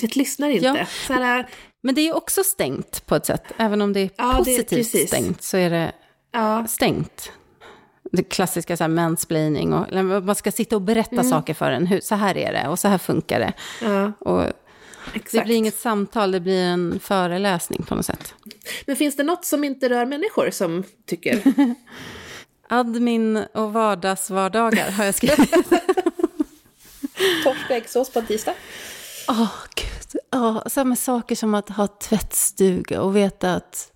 vet, 0.01 0.17
lyssnar 0.17 0.49
inte. 0.49 0.67
Ja. 0.67 0.87
Så 1.07 1.13
här, 1.13 1.39
äh, 1.39 1.47
Men 1.83 1.95
det 1.95 2.09
är 2.09 2.17
också 2.17 2.43
stängt 2.45 3.07
på 3.07 3.15
ett 3.15 3.27
sätt. 3.27 3.43
Även 3.57 3.83
om 3.83 3.93
det 3.93 4.01
är 4.01 4.11
Ja, 4.17 4.43
det 4.45 4.57
är 4.57 4.63
positivt 4.63 5.09
stängt 5.09 5.43
så 5.43 5.57
är 5.57 5.71
det 5.71 5.93
ja, 6.33 6.67
stängt. 6.67 7.33
Det 8.13 8.23
klassiska 8.23 8.77
så 8.77 8.85
här, 8.85 8.89
mansplaining 8.89 9.73
och 9.73 9.95
man 10.25 10.35
ska 10.35 10.53
sitta 10.53 10.77
och 10.77 10.83
berätta 10.83 11.13
Mm. 11.13 11.31
saker 11.31 11.55
för 11.55 11.71
en. 11.71 11.87
Hur, 11.87 12.01
så 12.01 12.15
här 12.15 12.37
är 12.37 12.53
det 12.53 12.69
och 12.69 12.79
så 12.79 12.89
här 12.89 12.99
funkar 12.99 13.41
det. 13.41 13.53
ja, 13.83 14.13
Och 14.19 14.45
det 15.33 15.45
blir 15.45 15.57
inget 15.57 15.79
samtal, 15.79 16.33
det 16.33 16.41
blir 16.41 16.65
en 16.65 17.01
föreläsning 17.03 17.83
på 17.83 17.95
något 17.95 18.07
sätt. 18.07 18.35
Men 18.87 18.97
finns 18.97 19.17
det 19.17 19.23
något 19.23 19.45
som 19.45 19.65
inte 19.65 19.89
rör 19.89 20.07
människor 20.07 20.51
som 20.51 20.85
tycker? 21.07 21.43
Admin 22.69 23.37
och 23.55 23.73
vardagsvardagar 23.73 24.91
har 24.91 25.05
jag 25.05 25.15
skrivit. 25.15 25.51
Torsk 27.45 27.65
och 27.71 27.77
äggsås 27.77 28.11
på 28.13 28.19
en 28.19 28.27
tisdag? 28.27 28.55
Åh, 29.29 29.53
gud. 29.75 30.21
Ja, 30.31 30.63
så 30.67 30.81
här 30.81 30.85
med 30.85 30.99
saker 30.99 31.37
som 31.37 31.55
att 31.55 31.69
ha 31.69 31.87
tvättstuga 31.87 33.03
och 33.03 33.17
veta 33.17 33.55
att 33.55 33.93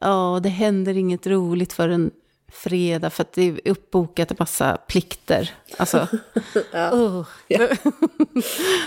ja, 0.00 0.40
det 0.42 0.48
händer 0.48 0.96
inget 0.96 1.26
roligt 1.26 1.72
för 1.72 1.88
en 1.88 2.10
fredag 2.52 3.10
för 3.10 3.22
att 3.22 3.32
det 3.32 3.42
är 3.42 3.60
uppbokat 3.64 4.30
en 4.30 4.36
massa 4.40 4.76
plikter. 4.76 5.54
Alltså. 5.76 6.08
Ja. 6.72 6.90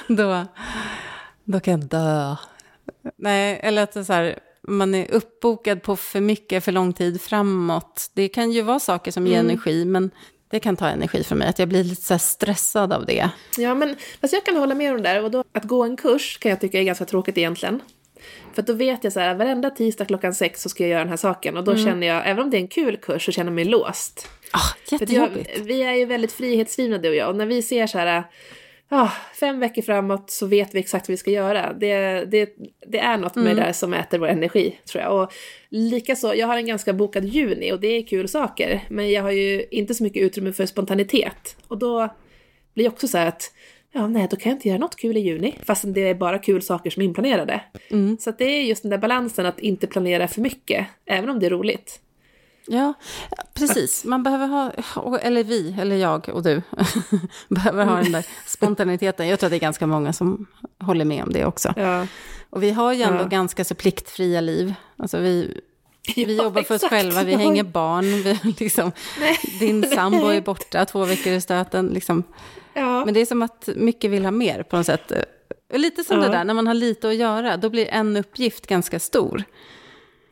då, 0.08 0.46
då 1.44 1.60
kan 1.60 1.72
jag 1.72 1.90
dö. 1.90 2.36
Nej, 3.18 3.60
eller 3.64 3.84
att 3.84 4.06
så 4.06 4.14
här, 4.14 4.40
man 4.62 4.96
är 4.96 5.12
uppbokad 5.12 5.84
på 5.84 5.96
för 5.96 6.22
mycket, 6.22 6.64
för 6.64 6.72
lång 6.72 6.94
tid 6.94 7.22
framåt. 7.22 8.12
Det 8.14 8.28
kan 8.28 8.52
ju 8.52 8.62
vara 8.62 8.80
saker 8.80 9.12
som 9.12 9.28
ger 9.28 9.40
energi, 9.40 9.86
men 9.86 10.12
det 10.50 10.60
kan 10.60 10.76
ta 10.76 10.88
energi 10.88 11.24
för 11.24 11.36
mig. 11.36 11.48
Att 11.48 11.60
jag 11.60 11.70
blir 11.70 11.84
lite 11.84 12.02
så 12.02 12.18
stressad 12.18 12.94
av 12.94 13.06
det. 13.06 13.30
Ja, 13.58 13.76
men 13.76 13.90
alltså 14.22 14.36
jag 14.36 14.46
kan 14.46 14.56
hålla 14.56 14.76
med 14.76 14.92
om 14.92 15.02
det 15.02 15.10
där. 15.10 15.24
Och 15.24 15.32
då, 15.32 15.44
att 15.52 15.64
gå 15.64 15.84
en 15.84 15.98
kurs 15.98 16.38
kan 16.38 16.50
jag 16.50 16.62
tycka 16.62 16.80
är 16.80 16.84
ganska 16.84 17.06
tråkigt 17.06 17.38
egentligen. 17.38 17.82
För 18.54 18.62
då 18.62 18.74
vet 18.74 19.04
jag 19.04 19.14
så 19.14 19.20
här, 19.20 19.36
varenda 19.36 19.70
tisdag 19.70 20.06
klockan 20.06 20.34
sex 20.34 20.62
så 20.62 20.70
ska 20.70 20.84
jag 20.84 20.90
göra 20.90 21.00
den 21.00 21.10
här 21.10 21.18
saken. 21.18 21.58
Och 21.58 21.64
då 21.64 21.76
känner 21.76 22.08
jag, 22.08 22.30
även 22.30 22.44
om 22.44 22.50
det 22.50 22.58
är 22.58 22.62
en 22.62 22.68
kul 22.68 22.98
kurs, 22.98 23.26
så 23.26 23.32
känner 23.32 23.52
jag 23.52 23.56
mig 23.56 23.66
låst. 23.66 24.28
Ah, 24.52 24.58
att 24.58 24.92
jag, 24.92 25.02
jättejobbigt. 25.02 25.60
vi 25.60 25.84
är 25.84 25.94
ju 25.94 26.06
väldigt 26.06 26.32
frihetsdrivna 26.32 26.98
du 26.98 27.10
och 27.10 27.16
jag. 27.16 27.30
Och 27.30 27.36
när 27.36 27.46
vi 27.46 27.62
ser 27.62 27.88
så 27.88 27.98
här, 27.98 28.24
ah, 28.90 29.10
fem 29.40 29.60
veckor 29.60 29.82
framåt 29.82 30.30
så 30.30 30.46
vet 30.46 30.76
vi 30.76 30.80
exakt 30.80 31.08
vad 31.08 31.14
vi 31.14 31.18
ska 31.18 31.32
göra. 31.32 31.74
Det, 31.74 32.26
det, 32.26 32.50
det 32.88 33.00
är 33.00 33.18
något 33.18 33.36
med 33.36 33.56
det 33.56 33.62
där 33.62 33.74
som 33.74 33.94
äter 33.94 34.20
vår 34.20 34.28
energi, 34.28 34.80
tror 34.92 35.04
jag. 35.04 35.22
Och 35.22 35.34
likaså, 35.70 36.36
jag 36.36 36.48
har 36.48 36.58
en 36.58 36.66
ganska 36.66 36.94
bokad 36.94 37.26
juni 37.26 37.72
och 37.72 37.80
det 37.80 37.88
är 37.88 38.08
kul 38.08 38.28
saker. 38.28 38.82
Men 38.90 39.12
jag 39.12 39.24
har 39.24 39.32
ju 39.32 39.66
inte 39.72 39.94
så 39.94 40.04
mycket 40.04 40.22
utrymme 40.22 40.54
för 40.54 40.66
spontanitet. 40.66 41.58
Och 41.68 41.78
då 41.78 42.10
blir 42.74 42.86
det 42.86 42.90
också 42.90 43.08
så 43.08 43.18
här 43.18 43.28
att, 43.28 43.54
ja 43.92 44.08
nej, 44.08 44.28
då 44.32 44.36
kan 44.38 44.50
jag 44.50 44.58
inte 44.58 44.68
göra 44.70 44.80
något 44.80 44.96
kul 44.96 45.18
i 45.18 45.20
juni. 45.20 45.56
Fast 45.66 45.84
det 45.88 46.02
är 46.10 46.16
bara 46.16 46.40
kul 46.40 46.62
saker 46.62 46.90
som 46.90 47.02
är 47.02 47.06
inplanerade. 47.06 47.62
Så 48.20 48.30
att 48.30 48.38
det 48.38 48.46
är 48.46 48.64
just 48.64 48.82
den 48.82 48.90
där 48.92 48.98
balansen 48.98 49.46
att 49.46 49.60
inte 49.60 49.88
planera 49.88 50.28
för 50.28 50.42
mycket, 50.42 50.88
även 51.06 51.30
om 51.30 51.40
det 51.40 51.46
är 51.46 51.50
roligt. 51.50 52.00
Ja, 52.68 52.94
precis. 53.54 54.06
Man 54.06 54.24
behöver 54.24 54.48
ha, 54.48 54.72
eller 55.20 55.44
vi, 55.44 55.76
eller 55.82 55.96
jag 55.96 56.30
och 56.30 56.44
du, 56.44 56.62
behöver 57.50 57.86
ha 57.86 57.96
den 58.04 58.12
där 58.12 58.26
spontaniteten. 58.48 59.28
Jag 59.28 59.40
tror 59.40 59.48
att 59.48 59.52
det 59.52 59.58
är 59.58 59.60
ganska 59.60 59.88
många 59.88 60.14
som 60.14 60.46
håller 60.80 61.06
med 61.06 61.24
om 61.24 61.34
det 61.34 61.46
också. 61.46 61.74
Ja. 61.78 62.08
Och 62.50 62.64
vi 62.64 62.72
har 62.72 62.94
ju 62.94 63.02
ändå 63.02 63.24
Ja. 63.24 63.28
ganska 63.28 63.64
så 63.64 63.76
pliktfria 63.76 64.42
liv. 64.42 64.74
Alltså 64.98 65.18
vi, 65.18 65.62
vi 66.16 66.24
Ja, 66.38 66.44
jobbar 66.44 66.62
för 66.64 66.76
oss 66.76 66.84
själva, 66.84 67.24
vi 67.24 67.36
hänger 67.36 67.64
barn, 67.80 68.06
vi, 68.24 68.40
liksom, 68.60 68.92
din 69.60 69.84
sambo 69.90 70.28
är 70.28 70.42
borta 70.42 70.86
två 70.86 71.06
veckor 71.06 71.34
i 71.34 71.42
stöten. 71.42 71.88
Liksom. 71.88 72.24
Ja. 72.74 73.06
Men 73.06 73.14
det 73.14 73.20
är 73.20 73.26
som 73.26 73.42
att 73.42 73.70
mycket 73.76 74.12
vill 74.12 74.24
ha 74.24 74.32
mer 74.32 74.64
på 74.64 74.78
något 74.78 74.86
sätt. 74.86 75.12
Lite 75.74 76.04
som 76.04 76.18
Ja. 76.18 76.24
det 76.24 76.30
där, 76.38 76.44
när 76.44 76.54
man 76.54 76.68
har 76.68 76.74
lite 76.74 77.08
att 77.10 77.16
göra, 77.16 77.58
då 77.58 77.70
blir 77.70 77.88
en 77.88 78.18
uppgift 78.18 78.68
ganska 78.68 79.00
stor. 79.00 79.44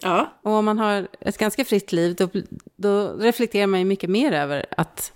ja. 0.02 0.34
Och 0.44 0.52
om 0.52 0.66
man 0.66 0.78
har 0.80 1.08
ett 1.20 1.38
ganska 1.38 1.66
fritt 1.66 1.92
liv, 1.92 2.16
då, 2.16 2.30
då 2.76 3.14
reflekterar 3.20 3.68
man 3.68 3.80
ju 3.80 3.86
mycket 3.86 4.10
mer 4.10 4.32
över 4.32 4.66
att, 4.78 5.12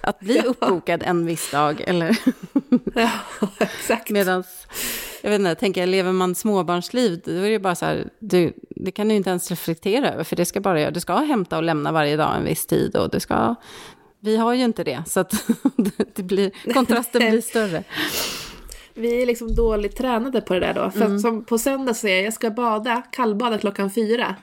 att 0.00 0.20
bli 0.20 0.38
uppbokad 0.46 1.02
en 1.02 1.26
viss 1.26 1.50
dag. 1.50 1.80
Eller 1.86 2.16
ja, 2.94 3.10
exakt. 3.58 4.10
medan, 4.10 4.44
jag 5.24 5.30
vet 5.30 5.38
inte, 5.38 5.54
tänker 5.54 5.80
jag, 5.80 5.88
lever 5.88 6.12
man 6.12 6.34
småbarnsliv, 6.34 7.20
då 7.24 7.32
är 7.32 7.50
det 7.50 7.58
bara 7.58 7.74
så 7.74 7.84
här, 7.86 8.08
du, 8.18 8.52
det 8.70 8.90
kan 8.90 9.08
du 9.08 9.14
inte 9.14 9.30
ens 9.30 9.50
reflektera 9.50 10.12
över, 10.12 10.24
för 10.24 10.36
det 10.36 10.44
ska 10.44 10.60
bara 10.60 10.80
göra, 10.80 10.90
du 10.90 11.00
ska 11.00 11.14
hämta 11.16 11.56
och 11.56 11.62
lämna 11.62 11.92
varje 11.92 12.16
dag 12.16 12.36
en 12.36 12.44
viss 12.44 12.66
tid 12.66 12.96
och 12.96 13.10
du 13.10 13.20
ska, 13.20 13.54
vi 14.20 14.36
har 14.36 14.54
ju 14.54 14.64
inte 14.64 14.84
det, 14.84 15.02
så 15.06 15.20
att 15.20 15.32
det 16.14 16.22
blir, 16.22 16.72
kontrasten 16.74 17.30
blir 17.30 17.40
större. 17.40 17.84
Vi 18.94 19.22
är 19.22 19.26
liksom 19.26 19.54
dåligt 19.54 19.96
tränade 19.96 20.40
på 20.40 20.54
det 20.54 20.60
där 20.60 20.74
då. 20.74 20.90
För 20.90 21.04
Mm. 21.04 21.18
som 21.18 21.44
på 21.44 21.58
söndag 21.58 21.94
säger 21.94 22.16
jag, 22.16 22.26
jag 22.26 22.34
ska 22.34 22.50
bada, 22.50 23.02
kallbada 23.12 23.58
klockan 23.58 23.90
fyra. 23.90 24.36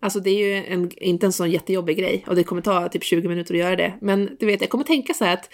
Alltså 0.00 0.20
det 0.20 0.30
är 0.30 0.46
ju 0.46 0.66
en, 0.66 0.90
inte 0.96 1.26
en 1.26 1.32
sån 1.32 1.50
jättejobbig 1.50 1.98
grej 1.98 2.24
och 2.26 2.36
det 2.36 2.44
kommer 2.44 2.62
ta 2.62 2.88
typ 2.88 3.04
20 3.04 3.28
minuter 3.28 3.54
att 3.54 3.60
göra 3.60 3.76
det. 3.76 3.94
Men 4.00 4.36
du 4.40 4.46
vet, 4.46 4.60
jag 4.60 4.70
kommer 4.70 4.84
tänka 4.84 5.14
så 5.14 5.24
här 5.24 5.34
att 5.34 5.48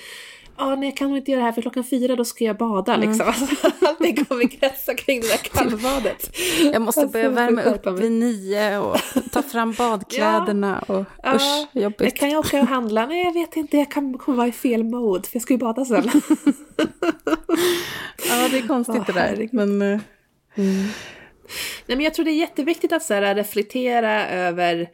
Ja, 0.58 0.74
nej, 0.76 0.88
jag 0.88 0.96
kan 0.96 1.08
nog 1.08 1.18
inte 1.18 1.30
göra 1.30 1.40
det 1.40 1.44
här 1.44 1.52
för 1.52 1.62
klockan 1.62 1.84
fyra 1.84 2.16
då 2.16 2.24
ska 2.24 2.44
jag 2.44 2.56
bada 2.56 2.94
Mm. 2.94 3.08
liksom. 3.08 3.26
Alltså, 3.28 3.70
allting 3.86 4.24
kommer 4.24 4.48
kretsa 4.48 4.94
kring 4.94 5.20
det 5.20 5.28
där 5.28 5.36
kallbadet. 5.54 6.36
Jag 6.72 6.82
måste 6.82 7.00
Alltså, 7.00 7.12
börja 7.12 7.28
värma 7.30 7.62
upp 7.62 7.86
vid 8.00 8.12
nio 8.12 8.78
och 8.78 8.96
ta 9.32 9.42
fram 9.42 9.72
badkläderna 9.78 10.78
och 10.78 11.04
Ja, 11.22 11.34
usch, 11.34 11.66
jobbigt. 11.72 12.16
kan 12.16 12.30
jag 12.30 12.38
åka 12.38 12.60
och 12.60 12.66
handla? 12.66 13.06
Nej, 13.06 13.24
jag 13.24 13.32
vet 13.32 13.56
inte. 13.56 13.76
Jag 13.76 13.90
kan, 13.90 14.18
kommer 14.18 14.38
vara 14.38 14.48
i 14.48 14.52
fel 14.52 14.84
mode 14.84 15.28
för 15.28 15.36
jag 15.36 15.42
ska 15.42 15.54
ju 15.54 15.58
bada 15.58 15.84
sen. 15.84 16.10
Ja, 18.28 18.48
det 18.50 18.58
är 18.58 18.68
konstigt 18.68 18.96
Åh, 18.98 19.06
det 19.06 19.12
där. 19.12 19.48
Men, 19.52 19.82
eh, 19.82 20.00
Nej, 21.86 21.96
men 21.96 22.00
jag 22.00 22.14
tror 22.14 22.24
det 22.24 22.30
är 22.30 22.36
jätteviktigt 22.40 22.92
att 22.92 23.02
så 23.02 23.14
här, 23.14 23.34
reflektera 23.34 24.28
över 24.28 24.88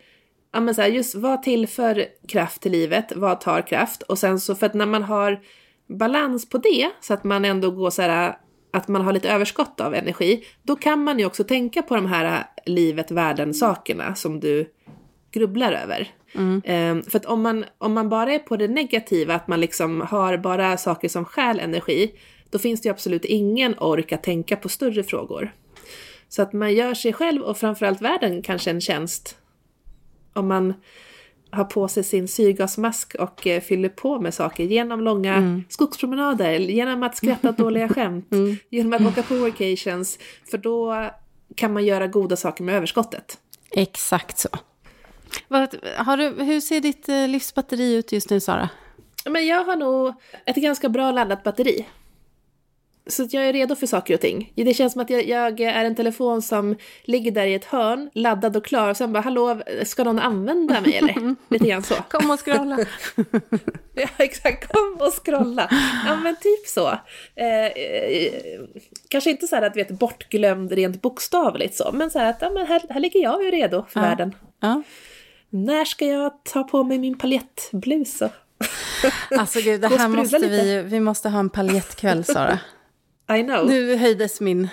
ja, 0.53 0.61
men 0.61 0.75
så 0.75 0.83
här, 0.83 0.89
just 0.89 1.15
vad 1.15 1.43
tillför 1.43 2.07
kraft 2.29 2.63
till 2.63 2.73
livet, 2.73 3.13
vad 3.17 3.41
tar 3.41 3.67
kraft 3.67 4.03
och 4.03 4.19
sen 4.19 4.41
så 4.41 4.55
för 4.55 4.67
att 4.67 4.75
när 4.75 4.87
man 4.87 5.03
har 5.03 5.41
balans 5.99 6.49
på 6.49 6.59
det 6.59 6.91
så 7.01 7.15
att 7.15 7.25
man 7.25 7.45
ändå 7.45 7.71
går 7.71 7.91
så 7.91 8.03
här 8.03 8.37
att 8.73 8.89
man 8.89 9.03
har 9.03 9.13
lite 9.13 9.31
överskott 9.31 9.81
av 9.81 9.95
energi, 9.95 10.45
då 10.63 10.77
kan 10.77 11.05
man 11.05 11.19
ju 11.19 11.27
också 11.27 11.45
tänka 11.45 11.83
på 11.83 11.95
de 11.95 12.07
här 12.07 12.47
livet, 12.67 13.11
världen, 13.11 13.55
sakerna 13.55 14.15
som 14.15 14.41
du 14.41 14.67
grubblar 15.33 15.73
över. 15.73 16.11
Ehm, 16.65 17.03
för 17.03 17.19
att 17.19 17.27
om 17.27 17.43
man, 17.43 17.65
om 17.79 17.93
man 17.93 18.09
bara 18.09 18.33
är 18.33 18.39
på 18.39 18.57
det 18.57 18.69
negativa, 18.69 19.35
att 19.35 19.49
man 19.49 19.61
liksom 19.61 20.01
har 20.01 20.37
bara 20.37 20.77
saker 20.77 21.09
som 21.09 21.25
stjäl 21.25 21.61
energi, 21.61 22.15
då 22.51 22.59
finns 22.59 22.81
det 22.81 22.87
ju 22.87 22.91
absolut 22.91 23.25
ingen 23.25 23.79
ork 23.79 24.13
att 24.13 24.23
tänka 24.23 24.57
på 24.57 24.69
större 24.69 25.03
frågor. 25.03 25.53
Så 26.29 26.43
att 26.43 26.53
man 26.53 26.75
gör 26.75 26.95
sig 26.95 27.13
själv 27.13 27.43
och 27.43 27.59
framförallt 27.59 28.01
världen 28.01 28.43
kanske 28.43 28.71
en 28.71 28.81
tjänst 28.81 29.37
om 30.33 30.49
man 30.49 30.75
har 31.51 31.65
på 31.65 31.89
sig 31.89 32.05
sin 32.05 32.29
syrgasmask 32.29 33.15
och 33.15 33.47
eh, 33.47 33.61
fyller 33.61 33.89
på 33.89 34.21
med 34.21 34.35
saker 34.35 34.65
genom 34.65 35.01
långa 35.01 35.63
skogspromenader, 35.69 36.59
genom 36.59 37.03
att 37.03 37.17
skratta 37.17 37.49
åt 37.49 37.57
dåliga 37.57 37.89
skämt, 37.95 38.29
genom 38.71 38.93
att 38.93 39.13
åka 39.13 39.23
på 39.23 39.35
workations, 39.35 40.19
för 40.51 40.59
då 40.59 41.11
kan 41.55 41.73
man 41.73 41.85
göra 41.85 42.07
goda 42.07 42.37
saker 42.37 42.65
med 42.65 42.75
överskottet. 42.75 43.39
exakt 43.71 44.39
så. 44.39 44.49
Har 45.97 46.17
du, 46.17 46.45
hur 46.45 46.61
ser 46.61 46.81
ditt 46.81 47.09
eh, 47.09 47.29
livsbatteri 47.29 47.95
ut 47.95 48.13
just 48.13 48.31
nu, 48.31 48.41
Sara? 48.41 48.69
Men 49.25 49.47
jag 49.47 49.65
har 49.65 49.77
nog 49.77 50.15
ett 50.47 50.57
ganska 50.57 50.89
bra 50.89 51.13
laddat 51.13 51.43
batteri. 51.43 51.87
Så 53.07 53.27
jag 53.31 53.45
är 53.49 53.53
redo 53.53 53.77
för 53.77 53.87
saker 53.87 54.15
och 54.15 54.21
ting. 54.21 54.53
Det 54.57 54.75
känns 54.75 54.93
som 54.93 55.03
att 55.03 55.11
jag, 55.11 55.29
jag 55.29 55.61
är 55.61 55.85
en 55.85 55.95
telefon 55.95 56.43
som 56.43 56.77
ligger 57.05 57.31
där 57.31 57.47
i 57.47 57.55
ett 57.55 57.65
hörn, 57.65 58.11
laddad 58.15 58.57
och 58.57 58.65
klar, 58.65 58.89
och 58.91 58.97
sen 58.97 59.13
bara 59.13 59.21
hallå, 59.21 59.61
ska 59.85 60.05
någon 60.05 60.19
använda 60.19 60.81
mig 60.81 60.97
eller? 60.97 61.35
Lite 61.49 61.67
grann 61.69 61.83
så. 61.83 61.95
Kom 62.11 62.31
och 62.31 62.41
scrolla. 62.45 62.79
Ja, 63.95 64.09
exakt. 64.19 64.73
Kom 64.73 64.97
och 65.01 65.13
scrolla. 65.25 65.69
Ja, 66.07 66.17
men 66.17 66.37
typ 66.37 66.67
så. 66.67 66.89
Eh, 67.37 67.67
eh, 67.67 68.33
kanske 69.09 69.31
inte 69.31 69.47
så 69.47 69.57
här 69.57 69.63
att 69.63 69.77
vi 69.77 69.83
vet 69.83 69.99
bortglömd 69.99 70.73
rent 70.73 71.03
bokstavligt 71.03 71.75
så, 71.77 71.91
men 71.93 72.11
så 72.11 72.19
här 72.19 72.31
att 72.31 72.39
ja, 72.41 72.51
men 72.51 72.67
här, 72.67 72.83
här 72.91 73.01
ligger 73.01 73.21
jag 73.23 73.45
ju 73.45 73.51
redo 73.51 73.85
för 73.89 74.01
Ja. 74.01 74.07
världen. 74.07 74.35
Ja. 74.61 74.83
När 75.51 75.85
ska 75.85 76.07
jag 76.07 76.33
ta 76.45 76.63
på 76.65 76.83
mig 76.85 76.99
min 76.99 77.19
paljettblus? 77.19 78.23
och- 78.23 78.31
Alltså 79.39 79.61
gud, 79.61 79.81
det 79.81 79.89
här 79.99 80.09
måste 80.09 80.39
vi, 80.39 80.83
vi 80.83 81.01
måste 81.01 81.29
ha 81.29 81.39
en 81.41 81.51
paljettkväll, 81.51 82.25
Sara. 82.25 82.59
I 83.37 83.43
know. 83.43 83.67
Nu 83.67 83.97
höjdes 83.97 84.41
min, 84.41 84.69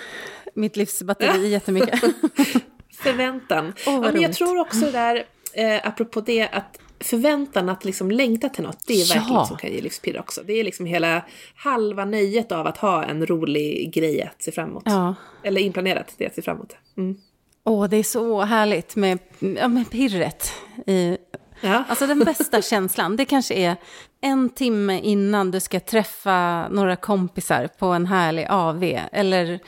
mitt 0.54 0.76
livsbatteri 0.76 1.48
jättemycket. 1.48 2.00
Förväntan. 3.02 3.72
Vad 3.86 3.94
ja, 3.94 4.12
men 4.12 4.22
jag 4.22 4.32
tror 4.32 4.60
också 4.60 4.90
där, 4.90 5.24
eh, 5.54 5.86
apropå 5.86 6.20
det, 6.20 6.48
att 6.48 6.78
förväntan 7.00 7.68
att 7.68 7.84
liksom 7.84 8.10
längta 8.10 8.48
till 8.48 8.64
något, 8.64 8.86
det 8.86 8.92
är 8.94 8.98
Ja. 8.98 9.14
verkligen 9.14 9.46
som 9.46 9.56
kan 9.56 9.70
ge 9.72 9.80
livspirr 9.80 10.18
också. 10.20 10.42
Det 10.46 10.52
är 10.52 10.64
liksom 10.64 10.86
hela 10.86 11.24
halva 11.54 12.04
nöjet 12.04 12.52
av 12.52 12.66
att 12.66 12.76
ha 12.76 13.04
en 13.04 13.26
rolig 13.26 13.92
grej 13.94 14.22
att 14.22 14.42
se 14.42 14.52
fram 14.52 14.68
emot. 14.70 14.82
Ja. 14.86 15.14
Eller 15.42 15.60
inplanerat, 15.60 16.14
det 16.16 16.26
att 16.26 16.34
se 16.34 16.42
fram 16.42 16.56
emot. 16.56 16.76
Mm. 16.96 17.16
Åh, 17.64 17.88
det 17.88 17.96
är 17.96 18.02
så 18.02 18.40
härligt 18.40 18.96
med, 18.96 19.18
ja, 19.38 19.68
med 19.68 19.90
pirret. 19.90 20.52
I, 20.86 21.16
Ja. 21.60 21.84
alltså 21.88 22.06
den 22.06 22.18
bästa 22.18 22.62
känslan, 22.70 23.16
det 23.16 23.24
kanske 23.24 23.54
är 23.54 23.76
en 24.20 24.48
timme 24.50 25.00
innan 25.00 25.50
du 25.50 25.60
ska 25.60 25.80
träffa 25.80 26.68
några 26.68 26.96
kompisar 26.96 27.66
på 27.78 27.86
en 27.86 28.06
härlig 28.06 28.46
AV. 28.50 28.84
Eller 29.12 29.58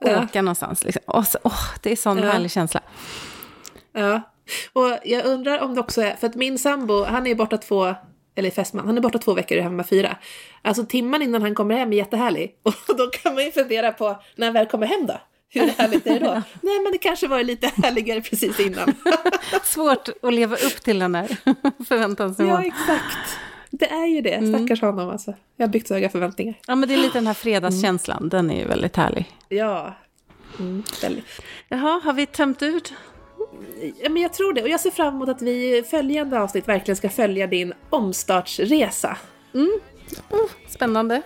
Ja. 0.00 0.22
åka 0.24 0.42
någonstans. 0.42 0.84
Liksom. 0.84 1.24
Så, 1.24 1.38
åh, 1.44 1.60
det 1.82 1.92
är 1.92 1.96
sån 1.96 2.18
Ja. 2.18 2.30
härlig 2.32 2.50
känsla. 2.50 2.80
Ja, 3.92 4.20
och 4.72 4.98
jag 5.04 5.24
undrar 5.26 5.58
om 5.62 5.74
det 5.74 5.80
också 5.80 6.02
är, 6.02 6.16
för 6.16 6.26
att 6.26 6.34
min 6.34 6.58
sambo, 6.58 7.04
han 7.04 7.26
är 7.26 7.34
borta 7.34 7.56
två, 7.58 7.94
eller 8.36 8.50
fästman, 8.50 8.86
han 8.86 8.96
är 8.96 9.00
borta 9.00 9.18
två 9.18 9.34
veckor 9.34 9.56
och 9.56 9.60
är 9.60 9.62
hemma 9.64 9.84
fyra. 9.84 10.16
Alltså 10.62 10.84
timman 10.86 11.22
innan 11.22 11.42
han 11.42 11.54
kommer 11.54 11.76
hem 11.76 11.92
är 11.92 11.96
jättehärlig. 11.96 12.50
Och 12.62 12.96
då 12.96 13.06
kan 13.06 13.34
man 13.34 13.44
ju 13.44 13.50
fundera 13.52 13.92
på, 13.92 14.22
när 14.36 14.46
han 14.46 14.54
väl 14.54 14.66
kommer 14.66 14.86
hem 14.86 15.06
då? 15.06 15.20
Hur 15.50 15.66
härligt 15.66 16.06
är 16.06 16.20
det 16.20 16.26
då? 16.26 16.32
Nej 16.62 16.80
men 16.82 16.92
det 16.92 16.98
kanske 16.98 17.28
var 17.28 17.42
lite 17.42 17.66
härligare 17.76 18.20
precis 18.20 18.60
innan. 18.60 18.94
Svårt 19.64 20.08
att 20.22 20.34
leva 20.34 20.56
upp 20.56 20.82
till 20.82 20.98
den 20.98 21.12
där 21.12 21.26
förväntansnivån. 21.88 22.54
ja 22.54 22.60
Ja, 22.62 22.66
exakt. 22.66 23.38
Det 23.70 23.90
är 23.90 24.06
ju 24.06 24.20
det, 24.20 24.54
stackars 24.54 24.80
honom 24.80 25.08
alltså. 25.10 25.34
Jag 25.56 25.66
har 25.66 25.72
byggt 25.72 25.88
så 25.88 25.94
höga 25.94 26.08
förväntningar. 26.08 26.54
men 26.66 26.80
det 26.80 26.94
är 26.94 26.98
lite 26.98 27.18
den 27.18 27.26
här 27.26 27.34
fredagskänslan, 27.34 28.28
den 28.28 28.50
är 28.50 28.58
ju 28.58 28.64
väldigt 28.64 28.96
härlig. 28.96 29.32
Ja. 29.48 29.94
Mm, 30.58 30.82
väldigt. 31.02 31.24
Jaha, 31.68 32.00
har 32.04 32.12
vi 32.12 32.26
tömt 32.26 32.62
ut? 32.62 32.92
Ja, 34.02 34.08
men 34.10 34.22
jag 34.22 34.32
tror 34.32 34.52
det, 34.52 34.62
och 34.62 34.68
jag 34.68 34.80
ser 34.80 34.90
fram 34.90 35.14
emot 35.14 35.28
att 35.28 35.42
vi 35.42 35.78
i 35.78 35.82
följande 35.82 36.40
avsnitt 36.40 36.68
verkligen 36.68 36.96
ska 36.96 37.08
följa 37.08 37.46
din 37.46 37.72
omstartsresa. 37.90 39.16
Oh, 40.30 40.50
spännande. 40.68 41.22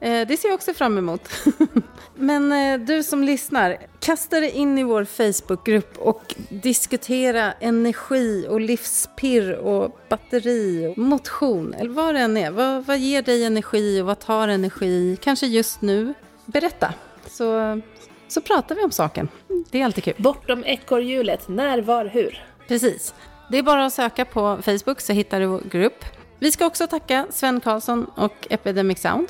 Eh, 0.00 0.26
det 0.28 0.36
ser 0.36 0.48
jag 0.48 0.54
också 0.54 0.74
fram 0.74 0.98
emot. 0.98 1.28
Men 2.14 2.52
eh, 2.52 2.86
du 2.86 3.02
som 3.02 3.24
lyssnar, 3.24 3.78
kasta 4.00 4.40
dig 4.40 4.50
in 4.50 4.78
i 4.78 4.82
vår 4.82 5.04
Facebookgrupp 5.04 5.98
och 5.98 6.34
diskutera 6.48 7.52
energi 7.52 8.46
och 8.48 8.60
livspirr 8.60 9.52
och 9.52 9.98
batteri 10.08 10.86
och 10.86 10.98
motion, 10.98 11.74
eller 11.74 11.90
vad 11.90 12.14
det 12.14 12.20
än 12.20 12.36
är. 12.36 12.50
Vad, 12.50 12.84
vad 12.84 12.98
ger 12.98 13.22
dig 13.22 13.44
energi 13.44 14.00
och 14.00 14.06
vad 14.06 14.18
tar 14.18 14.48
energi, 14.48 15.18
kanske 15.22 15.46
just 15.46 15.82
nu? 15.82 16.14
Berätta, 16.44 16.94
så, 17.26 17.80
så 18.28 18.40
pratar 18.40 18.74
vi 18.74 18.84
om 18.84 18.90
saken. 18.90 19.28
Det 19.70 19.80
är 19.80 19.84
alltid 19.84 20.04
kul. 20.04 20.14
Bortom 20.18 20.64
ekorrhjulet, 20.64 21.48
när, 21.48 21.78
var, 21.78 22.04
hur? 22.04 22.44
Precis. 22.68 23.14
Det 23.50 23.58
är 23.58 23.62
bara 23.62 23.86
att 23.86 23.92
söka 23.92 24.24
på 24.24 24.58
Facebook 24.62 25.00
så 25.00 25.12
hittar 25.12 25.40
du 25.40 25.46
vår 25.46 25.62
grupp. 25.70 26.04
Vi 26.38 26.52
ska 26.52 26.66
också 26.66 26.86
tacka 26.86 27.26
Sven 27.30 27.60
Karlsson 27.60 28.06
och 28.14 28.46
Epidemic 28.50 29.00
Sound 29.00 29.28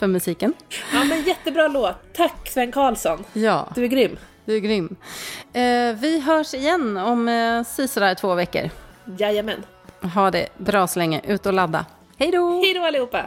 för 0.00 0.06
musiken. 0.06 0.52
Ja 0.92 1.04
men 1.04 1.22
jättebra 1.22 1.68
låt. 1.68 1.94
Tack 2.12 2.48
Sven 2.48 2.72
Karlsson. 2.72 3.24
Ja, 3.32 3.68
Du 3.74 3.84
är 3.84 3.88
grym. 3.88 4.18
du 4.44 4.56
är 4.56 4.60
grym. 4.60 4.96
Eh, 5.52 6.00
vi 6.00 6.20
hörs 6.26 6.54
igen 6.54 6.96
om 6.96 7.28
eh, 7.28 7.62
sisådär 7.64 8.14
två 8.14 8.34
veckor. 8.34 8.70
Jajamän. 9.18 9.64
Ha 10.14 10.30
det 10.30 10.48
bra 10.58 10.86
så 10.86 10.98
länge. 10.98 11.20
Ut 11.26 11.46
och 11.46 11.52
ladda. 11.52 11.86
Hej 12.18 12.30
då! 12.30 12.60
Hej 12.64 12.74
då 12.74 12.84
allihopa. 12.84 13.22